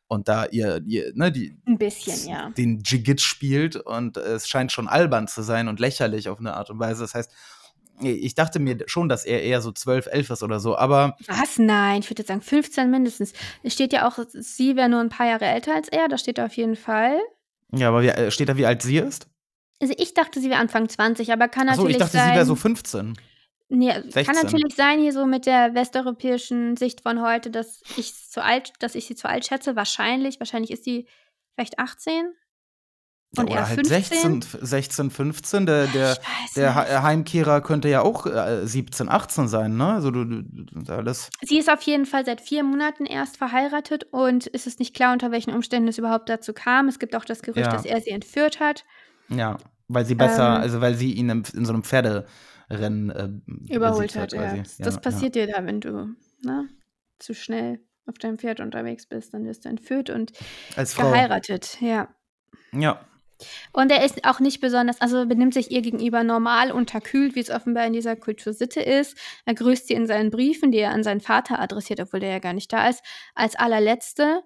und 0.08 0.28
da 0.28 0.46
ihr 0.48 0.82
ihr 0.86 1.12
ne, 1.15 1.32
die 1.32 1.58
'N 1.68 1.78
bisschen, 1.78 2.26
ja. 2.28 2.56
den 2.58 2.84
Dschigit 2.84 3.22
spielt 3.22 3.76
und 3.78 4.18
es 4.18 4.48
scheint 4.48 4.72
schon 4.72 4.88
albern 4.88 5.28
zu 5.28 5.41
sein 5.44 5.68
und 5.68 5.80
lächerlich 5.80 6.30
auf 6.30 6.39
'ne 6.39 6.54
Art 6.56 6.70
und 6.70 6.80
Weise. 6.80 7.04
Das 7.04 7.15
heißt, 7.15 7.32
ich 8.02 8.36
dachte 8.36 8.60
mir 8.60 8.78
schon, 8.88 9.10
dass 9.10 9.26
er 9.26 9.44
eher 9.44 9.62
so 9.62 9.72
12, 9.72 10.08
11 10.08 10.30
ist 10.30 10.44
oder 10.44 10.60
so, 10.60 10.78
aber 10.78 11.18
Was? 11.28 11.58
Nein, 11.58 12.02
ich 12.02 12.10
würde 12.10 12.22
jetzt 12.22 12.28
sagen 12.28 12.41
15 12.41 12.91
mindestens. 12.91 13.34
Es 13.63 13.74
steht 13.74 13.94
ja 13.94 14.08
auch, 14.08 14.20
sie 14.34 14.76
wäre 14.76 14.89
nur 14.89 15.00
'n 15.02 15.10
paar 15.10 15.28
Jahre 15.28 15.46
älter 15.46 15.74
als 15.76 15.88
er, 15.89 16.08
das 16.10 16.22
steht 16.22 16.39
auf 16.39 16.56
jeden 16.58 16.76
Fall. 16.76 17.20
Ja, 17.74 17.89
aber 17.89 18.02
wie 18.04 18.08
äh, 18.10 18.32
steht 18.32 18.50
da, 18.50 18.58
wie 18.58 18.65
alt 18.65 18.82
sie 18.82 18.98
ist? 18.98 19.28
Also, 19.82 19.94
ich 19.98 20.13
dachte, 20.13 20.39
sie 20.39 20.50
wäre 20.50 20.60
Anfang 20.60 20.88
20, 20.88 21.32
aber 21.34 21.48
kann 21.50 21.68
Ach 21.68 21.76
so, 21.76 21.88
ich 21.88 21.98
natürlich 21.98 21.98
dachte, 21.98 22.20
sie 22.20 22.34
wäre 22.34 22.46
sein 22.46 22.46
so 22.46 22.56
15. 22.56 23.13
Ne, 23.67 23.93
kann 23.93 24.12
16. 24.12 24.36
natürlich 24.43 24.75
sein 24.75 24.99
hier 24.99 25.12
so 25.12 25.25
mit 25.25 25.45
der 25.47 25.73
westeuropäischen 25.73 26.78
Sicht 26.78 27.01
von 27.01 27.21
heute, 27.21 27.49
dass 27.49 27.82
ich's 27.97 28.30
zu 28.30 28.43
alt 28.43 28.73
dass 28.80 28.93
ich 28.95 29.06
sie 29.08 29.15
zu 29.15 29.28
alt 29.28 29.45
schätze. 29.45 29.75
Wahrscheinlich 29.75 30.39
wahrscheinlich 30.39 30.71
ist 30.71 30.84
sie 30.84 31.08
vielleicht 31.56 31.80
18? 31.80 32.32
Ja, 33.36 33.41
Und 33.41 33.49
er 33.49 33.54
oder 33.58 33.67
halt 33.67 33.88
15. 33.88 34.41
16, 34.43 34.62
16 34.67 35.10
15. 35.10 35.65
Der, 35.65 35.88
der, 35.88 36.17
Ich 36.47 36.54
der 36.54 37.04
Heimkehrer 37.04 37.62
könnte 37.62 37.89
ja 37.89 38.01
auch 38.01 38.28
äh, 38.28 38.65
17, 38.65 39.10
18 39.10 39.47
sein, 39.47 39.75
ne? 39.75 39.93
Also 39.93 40.12
du, 40.12 40.25
du, 40.25 40.93
alles. 40.93 41.30
Sie 41.41 41.58
ist 41.58 41.69
auf 41.69 41.82
jeden 41.82 42.06
Fall 42.06 42.23
seit 42.23 42.41
vier 42.41 42.63
Monaten 42.63 43.06
erst 43.06 43.38
verheiratet 43.38 44.06
und 44.12 44.49
es 44.54 44.67
ist 44.67 44.80
nicht 44.80 44.95
klar, 44.95 45.12
unter 45.12 45.32
welchen 45.32 45.54
Umständen 45.54 45.88
es 45.89 45.97
überhaupt 45.97 46.30
dazu 46.30 46.54
kam. 46.54 46.88
Es 46.88 46.99
gibt 46.99 47.15
auch 47.15 47.25
das 47.25 47.41
Gerücht, 47.41 47.65
Ja. 47.65 47.71
dass 47.71 47.84
er 47.86 47.99
sie 47.99 48.12
entführt 48.12 48.60
hat, 48.60 48.86
Ja, 49.28 49.58
weil 49.88 50.06
sie 50.06 50.15
besser, 50.15 50.56
Ähm. 50.56 50.62
also 50.62 50.82
weil 50.82 50.93
sie 50.95 51.12
ihn 51.13 51.30
im, 51.30 51.43
in 51.54 51.65
so 51.65 51.73
einem 51.73 51.84
Pferderennen 52.67 53.10
äh, 53.69 53.73
überholt 53.73 54.15
hat. 54.15 54.34
Ja. 54.34 54.56
Das, 54.56 54.78
das 54.78 54.95
ja, 54.95 54.99
passiert 54.99 55.36
dir 55.36 55.47
da, 55.47 55.65
wenn 55.65 55.82
du 55.82 56.15
ne, 56.41 56.69
zu 57.19 57.34
schnell 57.34 57.80
auf 58.06 58.17
deinem 58.17 58.38
Pferd 58.38 58.60
unterwegs 58.60 59.08
bist. 59.08 59.34
Dann 59.34 59.45
wirst 59.45 59.65
du 59.65 59.69
entführt 59.69 60.10
und 60.10 60.32
Ja. 60.75 60.84
Geheiratet. 60.84 61.78
Ja. 61.82 62.10
Ja. 62.71 63.06
Und 63.73 63.91
er 63.91 64.06
ist 64.06 64.25
auch 64.25 64.39
nicht 64.39 64.62
besonders, 64.62 65.01
also 65.01 65.25
benimmt 65.25 65.54
sich 65.54 65.69
ihr 65.69 65.82
gegenüber 65.82 66.23
normal, 66.23 66.71
unterkühlt, 66.71 67.36
wie 67.36 67.41
es 67.41 67.49
offenbar 67.49 67.86
in 67.86 67.93
dieser 67.93 68.15
Kultur 68.15 68.54
Sitte 68.54 68.82
ist. 68.82 69.17
Er 69.45 69.56
grüßt 69.56 69.88
sie 69.88 69.93
in 69.93 70.08
seinen 70.08 70.30
Briefen, 70.30 70.71
die 70.71 70.78
er 70.78 70.91
an 70.91 71.04
seinen 71.04 71.19
Vater 71.19 71.60
adressiert, 71.60 71.99
obwohl 71.99 72.21
der 72.21 72.30
ja 72.30 72.39
gar 72.39 72.54
nicht 72.54 72.71
da 72.71 72.88
ist, 72.88 73.04
als 73.34 73.58
allerletzte. 73.58 74.41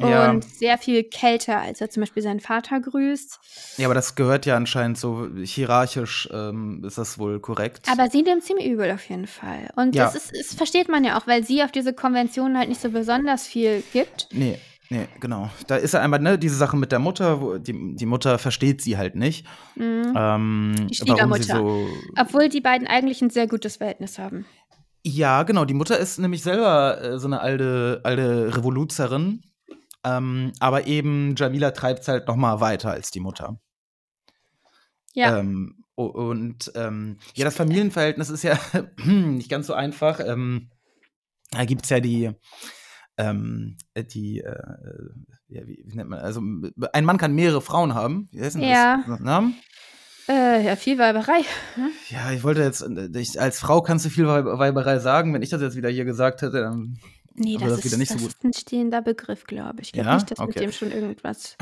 Ja. 0.00 0.30
Und 0.30 0.44
sehr 0.44 0.76
viel 0.76 1.04
kälter, 1.04 1.60
als 1.60 1.80
er 1.80 1.88
zum 1.88 2.00
Beispiel 2.02 2.22
seinen 2.22 2.40
Vater 2.40 2.80
grüßt. 2.80 3.38
ja, 3.76 3.86
aber 3.86 3.94
das 3.94 4.16
gehört 4.16 4.44
ja 4.44 4.56
anscheinend 4.56 4.98
so 4.98 5.28
hierarchisch, 5.40 6.28
ähm, 6.32 6.82
ist 6.84 6.98
das 6.98 7.16
wohl 7.18 7.38
korrekt. 7.38 7.86
Aber 7.90 8.10
sie 8.10 8.22
nimmt 8.22 8.42
es 8.42 8.50
ihm 8.50 8.56
übel 8.58 8.90
auf 8.90 9.08
jeden 9.08 9.28
Fall. 9.28 9.70
Und 9.76 9.94
Ja. 9.94 10.04
das, 10.04 10.16
ist, 10.16 10.32
das 10.36 10.54
versteht 10.54 10.88
man 10.88 11.04
ja 11.04 11.16
auch, 11.16 11.28
weil 11.28 11.44
sie 11.44 11.62
auf 11.62 11.70
diese 11.70 11.92
Konventionen 11.92 12.58
halt 12.58 12.68
nicht 12.68 12.80
so 12.80 12.90
besonders 12.90 13.46
viel 13.46 13.84
gibt. 13.92 14.26
Nee, 14.32 14.58
nee, 14.90 15.06
genau. 15.20 15.48
Da 15.68 15.76
ist 15.76 15.94
ja 15.94 16.00
einmal, 16.00 16.18
ne, 16.18 16.38
diese 16.40 16.56
Sache 16.56 16.76
mit 16.76 16.90
der 16.90 16.98
Mutter, 16.98 17.40
wo 17.40 17.58
die, 17.58 17.94
die 17.94 18.06
Mutter 18.06 18.38
versteht 18.40 18.82
sie 18.82 18.98
halt 18.98 19.14
nicht. 19.14 19.46
Mhm. 19.76 20.12
Ähm, 20.16 20.86
Die 20.90 20.94
Schwiegermutter. 20.96 21.56
so. 21.58 21.86
Obwohl 22.18 22.48
die 22.48 22.60
beiden 22.60 22.88
eigentlich 22.88 23.22
ein 23.22 23.30
sehr 23.30 23.46
gutes 23.46 23.76
Verhältnis 23.76 24.18
haben. 24.18 24.44
Ja, 25.04 25.44
genau. 25.44 25.64
Die 25.64 25.74
Mutter 25.74 25.96
ist 25.98 26.18
nämlich 26.18 26.42
selber 26.42 27.00
äh, 27.00 27.18
so 27.20 27.28
eine 27.28 27.40
alte, 27.40 28.00
alte 28.02 28.56
Revoluzerin. 28.56 29.42
Ähm, 30.04 30.52
aber 30.60 30.86
eben 30.86 31.34
Jamila 31.36 31.70
treibt 31.70 32.00
es 32.02 32.08
halt 32.08 32.28
noch 32.28 32.36
mal 32.36 32.60
weiter 32.60 32.90
als 32.90 33.10
die 33.10 33.20
Mutter. 33.20 33.58
Ja. 35.14 35.38
Ähm, 35.38 35.84
und 35.96 36.72
ähm, 36.74 37.18
ja, 37.34 37.44
das 37.44 37.56
Familienverhältnis 37.56 38.28
ist 38.28 38.42
ja 38.42 38.58
nicht 39.06 39.48
ganz 39.48 39.66
so 39.68 39.74
einfach. 39.74 40.20
Ähm, 40.20 40.70
da 41.52 41.64
gibt 41.64 41.84
es 41.84 41.90
ja 41.90 42.00
die, 42.00 42.32
ähm, 43.16 43.76
die, 43.96 44.40
äh, 44.40 44.56
ja, 45.48 45.66
wie, 45.68 45.84
wie 45.86 45.94
nennt 45.94 46.10
man, 46.10 46.18
also 46.18 46.40
ein 46.92 47.04
Mann 47.04 47.18
kann 47.18 47.32
mehrere 47.34 47.60
Frauen 47.60 47.94
haben. 47.94 48.28
Wie 48.32 48.40
heißt 48.42 48.56
denn 48.56 48.62
Ja. 48.64 49.04
das? 49.06 49.20
Namen? 49.20 49.54
Äh, 50.28 50.64
ja, 50.64 50.74
viel 50.74 50.98
Weiberei. 50.98 51.42
Ja, 52.08 52.32
ich 52.32 52.42
wollte 52.42 52.62
jetzt, 52.62 52.80
äh, 52.82 53.08
ich, 53.18 53.40
als 53.40 53.60
Frau 53.60 53.82
kannst 53.82 54.04
du 54.06 54.10
viel 54.10 54.26
Weib- 54.26 54.58
Weiberei 54.58 54.98
sagen. 54.98 55.32
Wenn 55.32 55.42
ich 55.42 55.50
das 55.50 55.60
jetzt 55.62 55.76
wieder 55.76 55.90
hier 55.90 56.04
gesagt 56.06 56.42
hätte, 56.42 56.60
dann 56.62 56.98
Nee, 57.36 57.56
Aber 57.56 57.66
das, 57.66 57.76
das 57.76 57.84
ist, 57.86 57.90
wieder 57.92 57.98
nicht 57.98 58.08
so 58.10 58.14
das 58.14 58.22
gut. 58.22 58.32
ist 58.32 58.44
ein 58.44 58.52
stehender 58.52 59.02
Begriff, 59.02 59.44
glaube 59.44 59.80
ich. 59.82 59.88
Ich 59.88 59.92
glaube 59.92 60.08
Ja? 60.08 60.14
nicht, 60.14 60.30
dass 60.30 60.38
mit 60.38 60.48
Okay. 60.50 60.60
dem 60.60 60.72
schon 60.72 60.92
irgendwas 60.92 61.56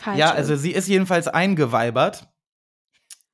falsch 0.00 0.18
Ja, 0.18 0.30
ist. 0.30 0.36
also 0.36 0.56
sie 0.56 0.72
ist 0.72 0.88
jedenfalls 0.88 1.28
eingeweibert. 1.28 2.28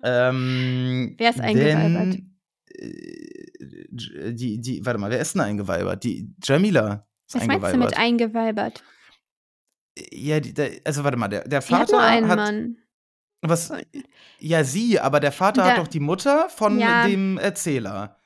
Ähm, 0.03 1.15
Wer 1.19 1.31
ist 1.31 1.41
eingeweibert? 1.41 2.15
Denn, 2.15 2.39
äh, 2.69 4.33
die, 4.35 4.61
die, 4.61 4.85
warte 4.87 4.99
mal, 4.99 5.11
wer 5.11 5.21
ist 5.21 5.35
denn 5.35 5.41
eingeweibert? 5.43 6.05
Die 6.05 6.33
Jamila 6.45 7.07
ist 7.27 7.35
Was 7.35 7.47
meinst 7.47 7.63
du 7.63 7.67
eingeweibert. 7.67 7.91
mit 7.91 7.99
eingeweibert? 7.99 8.85
ja, 10.13 10.39
die, 10.41 10.55
der, 10.55 10.71
also 10.85 11.03
warte 11.03 11.17
mal, 11.17 11.27
der, 11.29 11.49
der 11.49 11.61
Sie 11.61 11.75
hat 11.75 11.81
Vater 11.91 11.93
nur 11.93 12.03
einen 12.03 12.29
hat 12.29 12.37
Mann. 12.37 12.77
was? 13.43 13.73
Ja, 14.39 14.63
sie, 14.63 15.01
aber 15.01 15.19
der 15.21 15.33
Vater 15.33 15.63
Der- 15.63 15.73
hat 15.73 15.79
doch 15.79 15.89
die 15.89 15.99
Mutter 16.01 16.49
von 16.51 16.79
Ja. 16.79 17.07
dem 17.09 17.37
Erzähler. 17.39 18.18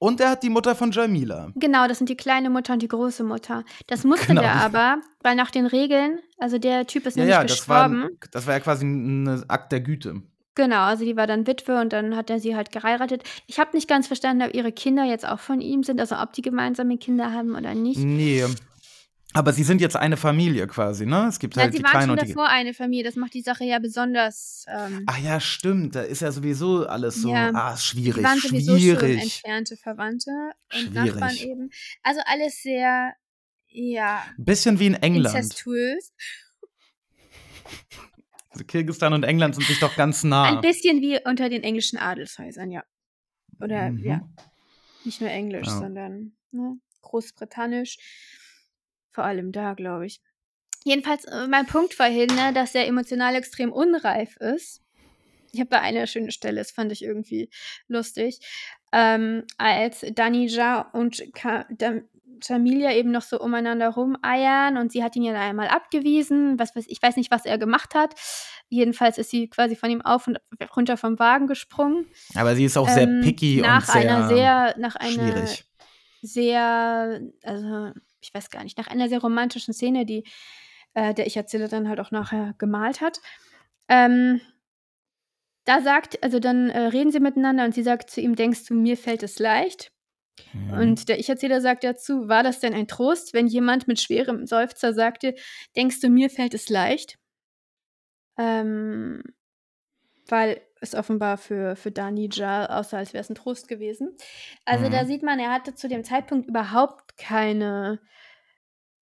Und 0.00 0.20
er 0.20 0.30
hat 0.30 0.42
die 0.44 0.50
Mutter 0.50 0.76
von 0.76 0.92
Jamila. 0.92 1.50
Genau, 1.56 1.88
das 1.88 1.98
sind 1.98 2.08
die 2.08 2.16
kleine 2.16 2.50
Mutter 2.50 2.72
und 2.74 2.82
die 2.82 2.88
große 2.88 3.24
Mutter. 3.24 3.64
Das 3.88 4.04
musste 4.04 4.28
Genau, 4.28 4.42
der 4.42 4.54
aber, 4.54 4.98
weil 5.22 5.34
nach 5.34 5.50
den 5.50 5.66
Regeln, 5.66 6.20
also 6.38 6.58
der 6.58 6.86
Typ 6.86 7.06
ist 7.06 7.16
Ja, 7.16 7.22
nämlich 7.24 7.34
ja, 7.36 7.42
das 7.44 7.68
war, 7.68 7.88
gestorben. 7.88 8.18
das 8.30 8.46
war 8.46 8.54
ja 8.54 8.60
quasi 8.60 8.86
ein 8.86 9.44
Akt 9.48 9.72
der 9.72 9.80
Güte. 9.80 10.22
Genau, 10.54 10.82
also 10.82 11.04
die 11.04 11.16
war 11.16 11.26
dann 11.26 11.46
Witwe 11.46 11.80
und 11.80 11.92
dann 11.92 12.16
hat 12.16 12.30
er 12.30 12.40
sie 12.40 12.56
halt 12.56 12.72
geheiratet. 12.72 13.22
Ich 13.46 13.58
habe 13.60 13.70
nicht 13.74 13.88
ganz 13.88 14.08
verstanden, 14.08 14.42
ob 14.42 14.54
ihre 14.54 14.72
Kinder 14.72 15.04
jetzt 15.04 15.26
auch 15.26 15.38
von 15.38 15.60
ihm 15.60 15.82
sind, 15.84 16.00
also 16.00 16.16
ob 16.16 16.32
die 16.32 16.42
gemeinsame 16.42 16.98
Kinder 16.98 17.32
haben 17.32 17.54
oder 17.56 17.74
nicht. 17.74 17.98
Nee. 18.00 18.44
Aber 19.38 19.52
sie 19.52 19.62
sind 19.62 19.80
jetzt 19.80 19.94
eine 19.94 20.16
Familie 20.16 20.66
quasi, 20.66 21.06
ne? 21.06 21.26
Es 21.28 21.38
gibt 21.38 21.54
Ja, 21.54 21.62
halt 21.62 21.72
sie 21.72 21.78
die 21.78 21.84
waren 21.84 21.90
Kleine 21.92 22.06
schon 22.06 22.18
und 22.18 22.22
die. 22.22 22.28
davor 22.32 22.48
eine 22.48 22.74
Familie, 22.74 23.04
das 23.04 23.14
macht 23.14 23.34
die 23.34 23.42
Sache 23.42 23.62
ja 23.64 23.78
besonders. 23.78 24.64
Ähm, 24.68 25.04
Ach 25.06 25.18
ja, 25.18 25.38
stimmt. 25.38 25.94
Da 25.94 26.02
ist 26.02 26.22
ja 26.22 26.32
sowieso 26.32 26.86
alles 26.88 27.22
so. 27.22 27.32
Ja. 27.32 27.52
Ah, 27.54 27.74
ist 27.74 27.84
schwierig. 27.84 28.16
die 28.16 28.24
waren 28.24 28.38
sowieso 28.40 28.72
schon 28.72 28.80
schwierig. 28.80 29.22
entfernte 29.22 29.76
Verwandte 29.76 30.30
und 30.74 30.80
Schwierig. 30.92 31.14
Nachbarn 31.14 31.36
eben. 31.36 31.70
Also 32.02 32.20
alles 32.26 32.62
sehr, 32.62 33.12
ja, 33.68 34.24
Ein 34.36 34.44
bisschen 34.44 34.80
wie 34.80 34.86
in 34.88 34.94
England. 34.94 35.36
incestuös. 35.36 36.12
Also 38.50 38.64
Kirgisistan 38.64 39.12
und 39.12 39.22
England 39.24 39.54
sind 39.54 39.66
sich 39.66 39.78
doch 39.78 39.94
ganz 39.94 40.24
nah. 40.24 40.44
Ein 40.44 40.60
bisschen 40.62 41.00
wie 41.00 41.18
unter 41.24 41.48
den 41.48 41.62
englischen 41.62 41.96
Adelshäusern, 41.98 42.70
ja. 42.72 42.82
Oder, 43.60 43.90
Mhm. 43.90 43.98
ja, 44.04 44.20
nicht 45.04 45.20
nur 45.20 45.30
Englisch, 45.30 45.66
Ja. 45.68 45.78
sondern 45.78 46.32
ne, 46.50 46.78
Großbritannisch. 47.02 47.98
Vor 49.10 49.24
allem 49.24 49.52
da, 49.52 49.74
glaube 49.74 50.06
ich. 50.06 50.20
Jedenfalls, 50.84 51.24
äh, 51.24 51.46
mein 51.48 51.66
Punkt 51.66 51.98
war 51.98 52.08
hin, 52.08 52.28
ne, 52.28 52.52
dass 52.52 52.74
er 52.74 52.86
emotional 52.86 53.34
extrem 53.34 53.72
unreif 53.72 54.36
ist. 54.36 54.82
Ich 55.52 55.60
habe 55.60 55.70
da 55.70 55.80
eine 55.80 56.06
schöne 56.06 56.30
Stelle, 56.30 56.58
das 56.58 56.70
fand 56.70 56.92
ich 56.92 57.02
irgendwie 57.02 57.50
lustig. 57.88 58.40
Ähm, 58.92 59.44
als 59.56 60.04
Danija 60.14 60.82
und 60.92 61.22
Ka 61.34 61.66
Dam 61.70 62.02
Jamilia 62.42 62.92
eben 62.92 63.10
noch 63.10 63.22
so 63.22 63.40
umeinander 63.40 63.88
rumeiern 63.88 64.76
und 64.76 64.92
sie 64.92 65.02
hat 65.02 65.16
ihn 65.16 65.24
ja 65.24 65.34
einmal 65.34 65.66
abgewiesen. 65.68 66.58
Was 66.58 66.76
weiß 66.76 66.84
ich 66.86 67.02
weiß 67.02 67.16
nicht, 67.16 67.32
was 67.32 67.44
er 67.44 67.58
gemacht 67.58 67.94
hat. 67.96 68.14
Jedenfalls 68.68 69.18
ist 69.18 69.30
sie 69.30 69.48
quasi 69.48 69.74
von 69.74 69.90
ihm 69.90 70.02
auf 70.02 70.28
und 70.28 70.38
runter 70.76 70.96
vom 70.96 71.18
Wagen 71.18 71.48
gesprungen. 71.48 72.06
Aber 72.36 72.54
sie 72.54 72.66
ist 72.66 72.76
auch 72.76 72.88
sehr 72.88 73.08
Ähm, 73.08 73.22
picky 73.22 73.60
nach 73.60 73.88
und 73.88 73.92
sehr, 73.92 74.16
einer 74.16 74.28
sehr, 74.28 74.74
nach 74.78 74.96
einer 74.96 75.10
schwierig. 75.10 75.64
sehr, 76.22 77.20
also 77.42 77.92
ich 78.20 78.32
weiß 78.34 78.50
gar 78.50 78.64
nicht, 78.64 78.78
nach 78.78 78.88
einer 78.88 79.08
sehr 79.08 79.20
romantischen 79.20 79.74
Szene, 79.74 80.04
die 80.04 80.24
äh, 80.94 81.14
der 81.14 81.26
Ich-Erzähler 81.26 81.68
dann 81.68 81.88
halt 81.88 82.00
auch 82.00 82.10
nachher 82.10 82.54
gemalt 82.58 83.00
hat. 83.00 83.20
Ähm, 83.88 84.40
da 85.64 85.80
sagt, 85.82 86.22
also 86.22 86.38
dann 86.38 86.70
äh, 86.70 86.78
reden 86.78 87.12
sie 87.12 87.20
miteinander 87.20 87.64
und 87.64 87.74
sie 87.74 87.82
sagt 87.82 88.10
zu 88.10 88.20
ihm, 88.20 88.36
denkst 88.36 88.64
du, 88.66 88.74
mir 88.74 88.96
fällt 88.96 89.22
es 89.22 89.38
leicht? 89.38 89.92
Mhm. 90.52 90.72
Und 90.72 91.08
der 91.08 91.18
Ich-Erzähler 91.18 91.60
sagt 91.60 91.84
dazu, 91.84 92.28
war 92.28 92.42
das 92.42 92.60
denn 92.60 92.74
ein 92.74 92.88
Trost, 92.88 93.34
wenn 93.34 93.46
jemand 93.46 93.88
mit 93.88 94.00
schwerem 94.00 94.46
Seufzer 94.46 94.94
sagte, 94.94 95.34
denkst 95.76 96.00
du, 96.00 96.08
mir 96.08 96.30
fällt 96.30 96.54
es 96.54 96.68
leicht? 96.68 97.18
Ähm, 98.38 99.22
weil 100.26 100.60
es 100.80 100.94
offenbar 100.94 101.36
für, 101.38 101.76
für 101.76 101.90
Danija 101.90 102.66
aussah, 102.66 102.98
als 102.98 103.12
wäre 103.12 103.22
es 103.22 103.30
ein 103.30 103.34
Trost 103.34 103.68
gewesen. 103.68 104.16
Also 104.64 104.86
Mhm. 104.86 104.92
da 104.92 105.04
sieht 105.06 105.22
man, 105.22 105.38
er 105.38 105.50
hatte 105.52 105.74
zu 105.74 105.88
dem 105.88 106.04
Zeitpunkt 106.04 106.48
überhaupt 106.48 107.16
keine. 107.16 108.00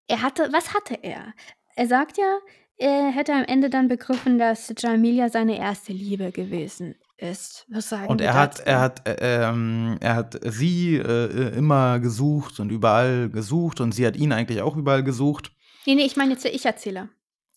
Er 0.08 0.21
hatte, 0.21 0.49
was 0.51 0.73
hatte 0.73 0.95
er? 1.01 1.34
Er 1.75 1.88
sagt 1.88 2.17
ja, 2.17 2.38
er 2.77 3.10
hätte 3.12 3.34
am 3.34 3.43
Ende 3.43 3.69
dann 3.69 3.88
begriffen, 3.88 4.39
dass 4.39 4.73
Jamilia 4.77 5.29
seine 5.29 5.58
erste 5.60 5.93
Liebe 5.93 6.32
gewesen 6.32 6.95
ist. 7.17 7.65
Was 7.69 7.89
sagen 7.89 8.08
Und 8.08 8.21
er 8.21 8.34
hat, 8.34 8.62
er 8.62 8.79
hat, 8.79 9.08
äh, 9.08 9.49
ähm, 9.49 9.97
er 9.99 10.15
hat 10.15 10.39
sie 10.45 10.95
äh, 10.95 11.55
immer 11.58 11.99
gesucht 11.99 12.60
und 12.60 12.71
überall 12.71 13.29
gesucht 13.29 13.82
und 13.82 13.91
sie 13.91 14.08
hat 14.08 14.15
ihn 14.15 14.32
eigentlich 14.32 14.62
auch 14.62 14.77
überall 14.77 15.03
gesucht. 15.03 15.51
Nee, 15.86 15.95
nee, 15.95 16.05
ich 16.05 16.15
meine 16.15 16.32
jetzt 16.32 16.45
der 16.45 16.53
Ich-Erzähler. 16.55 17.10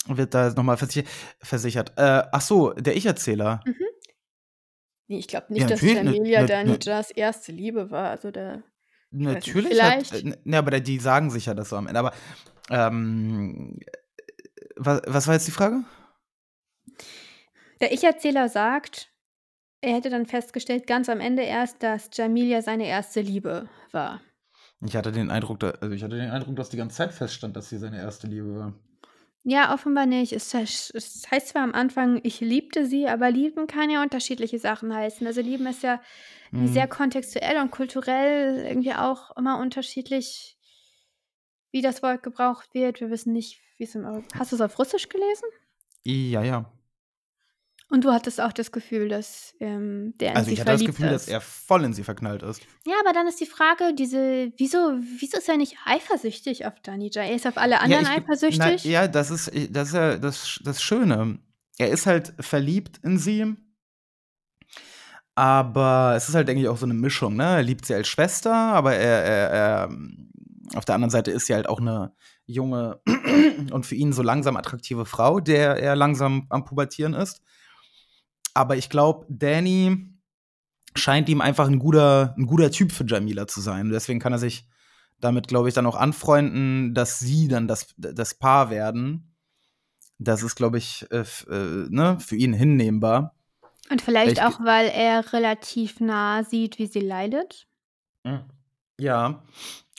Wird 0.07 0.35
da 0.35 0.51
nochmal 0.51 0.77
versichert. 0.77 1.09
versichert. 1.41 1.93
Äh, 1.97 2.25
ach 2.33 2.41
so, 2.41 2.73
der 2.73 2.97
Ich-Erzähler. 2.97 3.61
Nee, 5.13 5.19
ich 5.19 5.29
glaube 5.29 5.53
nicht, 5.53 5.61
Ja, 5.61 5.69
dass 5.69 5.83
natürlich, 5.83 6.03
ne- 6.05 6.15
Jamilia 6.15 6.41
ne- 6.41 6.47
Danijas 6.47 7.11
erste 7.11 7.53
Liebe 7.53 7.91
war. 7.91 8.09
Also 8.09 8.31
der. 8.31 8.63
Natürlich. 9.11 9.73
vielleicht. 9.73 10.11
Hat, 10.11 10.23
äh, 10.23 10.39
ne, 10.43 10.57
aber 10.57 10.81
die 10.81 10.99
sagen 10.99 11.31
sich 11.31 11.45
ja 11.45 11.53
das 11.53 11.69
so 11.69 11.77
am 11.77 11.87
Ende. 11.87 12.01
Aber 12.01 12.15
ähm, 12.71 13.79
was, 14.77 15.03
was 15.07 15.27
war 15.27 15.35
jetzt 15.35 15.47
die 15.47 15.51
Frage? 15.53 15.85
Der 17.83 17.93
Ich-Erzähler 17.93 18.49
sagt, 18.49 19.13
er 19.83 19.97
hätte 19.97 20.09
dann 20.09 20.25
festgestellt, 20.25 20.87
ganz 20.87 21.11
am 21.11 21.21
Ende 21.21 21.43
erst, 21.43 21.83
dass 21.83 22.09
Jamilia 22.15 22.63
seine 22.63 22.87
erste 22.87 23.21
Liebe 23.21 23.69
war. 23.91 24.23
Ich 24.81 24.97
hatte 24.97 25.13
den 25.13 25.31
Eindruck, 25.31 25.61
da, 25.61 25.73
also 25.73 25.95
ich 25.95 26.03
hatte 26.03 26.17
den 26.17 26.31
Eindruck, 26.31 26.57
dass 26.57 26.71
die 26.71 26.79
ganze 26.79 26.97
Zeit 26.97 27.13
feststand, 27.13 27.55
dass 27.55 27.69
sie 27.69 27.77
seine 27.77 27.99
erste 27.99 28.29
Liebe 28.29 28.55
war. 28.57 28.73
Ja, 29.45 29.75
offenbar 29.75 30.07
nicht. 30.07 30.33
Es, 30.33 30.55
es 30.55 31.25
heißt 31.31 31.49
zwar 31.49 31.63
am 31.63 31.75
Anfang, 31.75 32.21
ich 32.23 32.41
liebte 32.41 32.87
sie, 32.87 33.09
aber 33.09 33.31
lieben 33.31 33.67
kann 33.67 33.91
ja 33.91 34.03
unterschiedliche 34.03 34.59
Sachen 34.59 34.95
heißen. 34.95 35.27
Also 35.27 35.41
lieben 35.41 35.67
ist 35.67 35.83
ja 35.83 36.01
Mhm. 36.53 36.69
sehr 36.69 36.87
kontextuell 36.87 37.57
und 37.63 37.71
kulturell 37.71 38.67
irgendwie 38.67 38.93
auch 38.93 39.35
immer 39.39 39.59
unterschiedlich, 39.59 40.59
wie 41.71 41.81
das 41.81 42.03
Wort 42.03 42.23
gebraucht 42.23 42.75
wird. 42.75 43.01
Wir 43.01 43.11
wissen 43.11 43.33
nicht, 43.33 43.59
wie 43.79 43.85
es 43.85 43.95
im. 43.95 44.05
Hast 44.39 44.53
du 44.53 44.57
es 44.57 44.61
auf 44.61 44.79
Russisch 44.79 45.09
gelesen? 45.09 45.49
Ja, 46.05 46.43
ja. 46.43 46.71
Und 47.93 48.05
du 48.05 48.11
hattest 48.11 48.41
auch 48.41 48.53
das 48.53 48.73
Gefühl, 48.73 49.09
dass 49.11 49.55
ähm, 49.61 50.15
der 50.19 50.31
in 50.31 50.37
Also 50.37 50.49
sie 50.49 50.55
ich 50.55 50.61
hatte 50.61 50.71
das 50.73 50.81
verliebt 50.81 50.97
Gefühl, 50.97 51.11
dass 51.13 51.25
ist. 51.25 51.29
er 51.29 51.41
voll 51.43 51.85
in 51.85 51.93
sie 51.93 52.05
verknallt 52.05 52.43
ist. 52.43 52.63
Ja, 52.87 52.95
aber 53.05 53.13
dann 53.13 53.27
ist 53.27 53.39
die 53.39 53.45
Frage, 53.47 53.95
diese, 53.95 54.51
wieso, 54.57 54.79
wieso 55.21 55.37
ist 55.37 55.49
er 55.49 55.59
nicht 55.59 55.77
eifersüchtig 55.85 56.65
auf 56.65 56.73
Danija? 56.83 57.23
Er 57.23 57.35
ist 57.35 57.47
auf 57.47 57.59
alle 57.59 57.81
anderen 57.81 58.05
ich- 58.05 58.09
eifersüchtig. 58.11 58.59
Na, 58.85 58.91
ja, 58.91 59.09
das 59.09 59.31
ist, 59.31 59.53
das 59.71 59.89
ist 59.89 59.95
ja 59.95 60.17
das, 60.17 60.59
das 60.65 60.83
Schöne. 60.83 61.39
Er 61.77 61.91
ist 61.91 62.07
halt 62.07 62.33
verliebt 62.41 62.99
in 63.03 63.19
sie. 63.19 63.57
Aber 65.35 66.15
es 66.17 66.29
ist 66.29 66.35
halt, 66.35 66.49
denke 66.49 66.63
ich, 66.63 66.69
auch 66.69 66.77
so 66.77 66.85
eine 66.87 66.95
Mischung, 66.95 67.37
ne? 67.37 67.45
Er 67.45 67.63
liebt 67.63 67.87
sie 67.87 67.95
als 67.95 68.09
Schwester, 68.09 68.53
aber 68.55 68.95
er, 68.95 69.23
er, 69.25 69.51
er 69.51 69.97
auf 70.75 70.85
der 70.85 70.95
anderen 70.95 71.11
Seite 71.11 71.31
ist 71.31 71.47
sie 71.47 71.55
halt 71.55 71.69
auch 71.69 71.81
eine 71.81 72.13
junge 72.45 73.01
und 73.71 73.87
für 73.87 73.95
ihn 73.95 74.13
so 74.13 74.23
langsam 74.23 74.57
attraktive 74.57 75.07
Frau, 75.07 75.41
der 75.41 75.77
er 75.77 75.97
langsam 75.97 76.47
am 76.51 76.65
Pubertieren 76.65 77.15
ist. 77.15 77.41
Aber 78.55 78.77
ich 78.77 78.89
glaube, 78.91 79.27
Danny 79.29 80.09
scheint 80.95 81.29
ihm 81.29 81.41
einfach 81.41 81.67
ein 81.69 81.79
guter, 81.79 82.35
ein 82.37 82.47
guter 82.47 82.71
Typ 82.71 82.93
für 82.93 83.05
Jamila 83.07 83.47
zu 83.47 83.61
sein. 83.61 83.91
Deswegen 83.91 84.21
kann 84.21 84.33
er 84.33 84.39
sich 84.39 84.67
damit, 85.21 85.49
glaube 85.49 85.69
ich, 85.69 85.75
dann 85.75 85.87
auch 85.87 85.97
anfreunden, 85.97 86.95
dass 86.95 87.19
sie 87.19 87.49
dann 87.49 87.69
das, 87.69 87.95
das 87.97 88.35
Paar 88.35 88.71
werden. 88.71 89.35
Das 90.19 90.43
ist, 90.43 90.55
glaube 90.57 90.79
ich, 90.79 91.07
äh, 91.11 91.25
äh, 91.51 91.87
ne, 91.89 92.19
für 92.21 92.37
ihn 92.37 92.53
hinnehmbar. 92.53 93.35
Und 93.91 94.03
vielleicht 94.03 94.33
Ich- 94.33 94.43
auch, 94.43 94.61
weil 94.61 94.89
er 94.89 95.33
relativ 95.33 96.01
nah 96.01 96.45
sieht, 96.45 96.79
wie 96.79 96.87
sie 96.87 97.01
leidet. 97.01 97.67
Ja. 98.99 99.43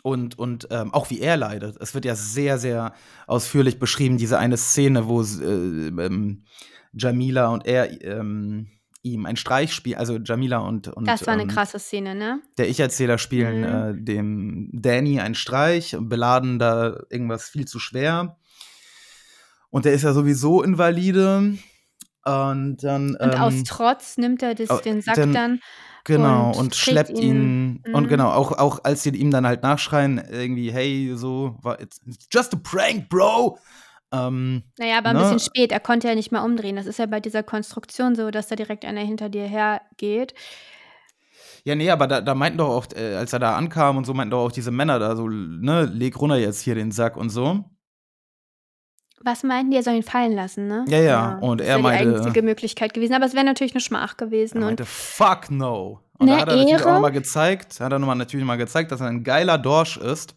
Und, 0.04 0.38
und 0.38 0.68
ähm, 0.72 0.94
auch 0.94 1.10
wie 1.10 1.22
er 1.22 1.38
leidet. 1.38 1.78
Es 1.80 1.94
wird 1.94 2.04
ja 2.06 2.16
sehr, 2.16 2.58
sehr 2.58 2.94
ausführlich 3.26 3.80
beschrieben, 3.80 4.18
diese 4.18 4.38
eine 4.38 4.58
Szene, 4.58 5.08
wo 5.08 5.22
äh, 5.22 5.88
ähm, 5.88 6.44
Jamila 6.94 7.48
und 7.48 7.66
er 7.66 8.02
ähm, 8.04 8.68
ihm 9.02 9.26
einen 9.26 9.36
Streich 9.38 9.74
spielen, 9.74 9.98
also 10.00 10.18
Jamila 10.18 10.60
und, 10.60 10.88
und 10.88 11.06
Das 11.08 11.26
war 11.28 11.34
eine 11.34 11.44
ähm, 11.44 11.48
krasse 11.50 11.78
Szene, 11.80 12.16
ne? 12.16 12.42
der 12.58 12.70
Ich-Erzähler 12.70 13.18
spielen 13.18 13.60
Mhm. 13.62 13.66
äh, 14.00 14.04
dem 14.04 14.70
Danny 14.74 15.20
einen 15.20 15.36
Streich, 15.36 15.96
beladen 16.00 16.58
da 16.60 17.02
irgendwas 17.10 17.50
viel 17.50 17.66
zu 17.66 17.80
schwer. 17.80 18.38
Und 19.70 19.86
der 19.86 19.94
ist 19.94 20.04
ja 20.04 20.14
sowieso 20.14 20.62
invalide. 20.64 21.58
Und 22.26 22.78
dann. 22.84 23.16
Und 23.16 23.36
aus 23.40 23.54
ähm, 23.54 23.64
Trotz 23.66 24.18
nimmt 24.18 24.42
er 24.44 24.56
das, 24.56 24.82
den 24.82 25.02
Sack 25.02 25.16
dann- 25.16 25.34
dann. 25.34 25.60
Genau, 26.06 26.50
und 26.52 26.58
und, 26.58 26.76
schleppt 26.76 27.18
ihn. 27.18 27.82
ihn- 27.86 27.94
Und 27.94 28.04
Mhm. 28.04 28.10
genau, 28.10 28.30
auch, 28.32 28.52
auch 28.52 28.84
als 28.84 29.04
sie 29.04 29.10
ihm 29.12 29.32
dann 29.32 29.48
halt 29.48 29.64
nachschreien, 29.64 30.22
irgendwie, 30.30 30.70
hey, 30.72 31.14
so, 31.16 31.58
war 31.62 31.80
it's 31.82 32.00
it's 32.06 32.28
just 32.32 32.54
a 32.54 32.58
prank, 32.62 33.08
bro. 33.10 33.58
Ähm, 34.14 34.62
Naja, 34.78 35.00
aber 35.00 35.10
ein 35.10 35.16
Ne? 35.16 35.22
bisschen 35.24 35.40
spät. 35.40 35.72
Er 35.72 35.80
konnte 35.80 36.08
ja 36.08 36.16
nicht 36.16 36.32
mal 36.32 36.44
umdrehen. 36.46 36.76
Das 36.76 36.86
ist 36.86 37.00
ja 37.00 37.08
bei 37.08 37.20
dieser 37.20 37.42
Konstruktion 37.44 38.16
so, 38.16 38.30
dass 38.32 38.48
da 38.48 38.56
direkt 38.56 38.86
einer 38.86 39.02
hinter 39.02 39.28
dir 39.30 39.48
hergeht. 39.48 40.34
ja, 41.66 41.74
nee, 41.76 41.90
aber 41.90 42.08
da, 42.08 42.22
da 42.22 42.36
meinten 42.36 42.60
doch 42.60 42.70
auch, 42.70 42.86
äh, 42.96 43.16
als 43.16 43.34
er 43.34 43.40
da 43.40 43.56
ankam 43.56 43.98
und 43.98 44.06
so, 44.06 44.14
meinten 44.14 44.32
doch 44.32 44.46
auch 44.46 44.52
diese 44.52 44.70
Männer 44.72 45.00
da 45.00 45.16
so, 45.16 45.28
ne, 45.28 45.86
leg 45.86 46.20
runter 46.20 46.36
jetzt 46.38 46.62
hier 46.62 46.76
den 46.76 46.92
Sack 46.92 47.18
und 47.18 47.30
so. 47.30 47.64
Was 49.26 49.44
meinten 49.44 49.72
die? 49.72 49.78
Er 49.78 49.84
soll 49.84 49.94
ihn 49.94 50.04
fallen 50.04 50.34
lassen, 50.34 50.68
ne? 50.68 50.84
Ja, 50.90 51.00
ja, 51.00 51.38
und 51.40 51.62
das 51.62 51.68
er 51.68 51.76
wäre 51.76 51.84
meinte- 51.84 52.10
die 52.12 52.16
einzige 52.18 52.42
Möglichkeit 52.42 52.94
gewesen. 52.94 53.14
Aber 53.14 53.26
es 53.26 53.34
wäre 53.34 53.46
natürlich 53.46 53.74
eine 53.74 53.80
Schmach 53.82 54.18
gewesen. 54.18 54.58
Er 54.58 54.62
und 54.62 54.66
meinte, 54.68 54.86
fuck 54.86 55.50
no. 55.50 56.02
Und 56.20 56.28
Ne, 56.28 56.34
da 56.34 56.42
hat 56.42 56.50
er 56.50 56.56
natürlich 56.58 56.74
Ehre. 56.82 56.90
auch 56.90 56.94
nochmal 56.96 57.12
gezeigt, 57.14 57.80
hat 57.80 57.92
er 57.92 58.00
nochmal 58.00 58.18
natürlich 58.18 58.46
mal 58.46 58.58
gezeigt, 58.58 58.92
dass 58.92 59.00
er 59.00 59.08
ein 59.08 59.24
geiler 59.24 59.58
Dorsch 59.58 59.96
ist. 59.98 60.36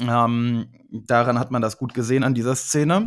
Ähm, 0.00 0.68
daran 0.90 1.38
hat 1.38 1.50
man 1.50 1.62
das 1.62 1.78
gut 1.78 1.94
gesehen 1.94 2.22
an 2.24 2.34
dieser 2.34 2.54
Szene. 2.54 3.06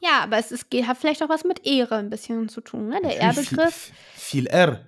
ja, 0.00 0.22
aber 0.22 0.38
es 0.38 0.50
ist, 0.52 0.66
hat 0.86 0.96
vielleicht 0.98 1.22
auch 1.22 1.28
was 1.28 1.44
mit 1.44 1.66
Ehre 1.66 1.96
ein 1.96 2.10
bisschen 2.10 2.48
zu 2.48 2.60
tun. 2.60 2.88
Ne? 2.88 3.00
Der 3.02 3.16
Ehrbegriff 3.18 3.92
Viel, 4.14 4.44
viel 4.44 4.46
R. 4.46 4.86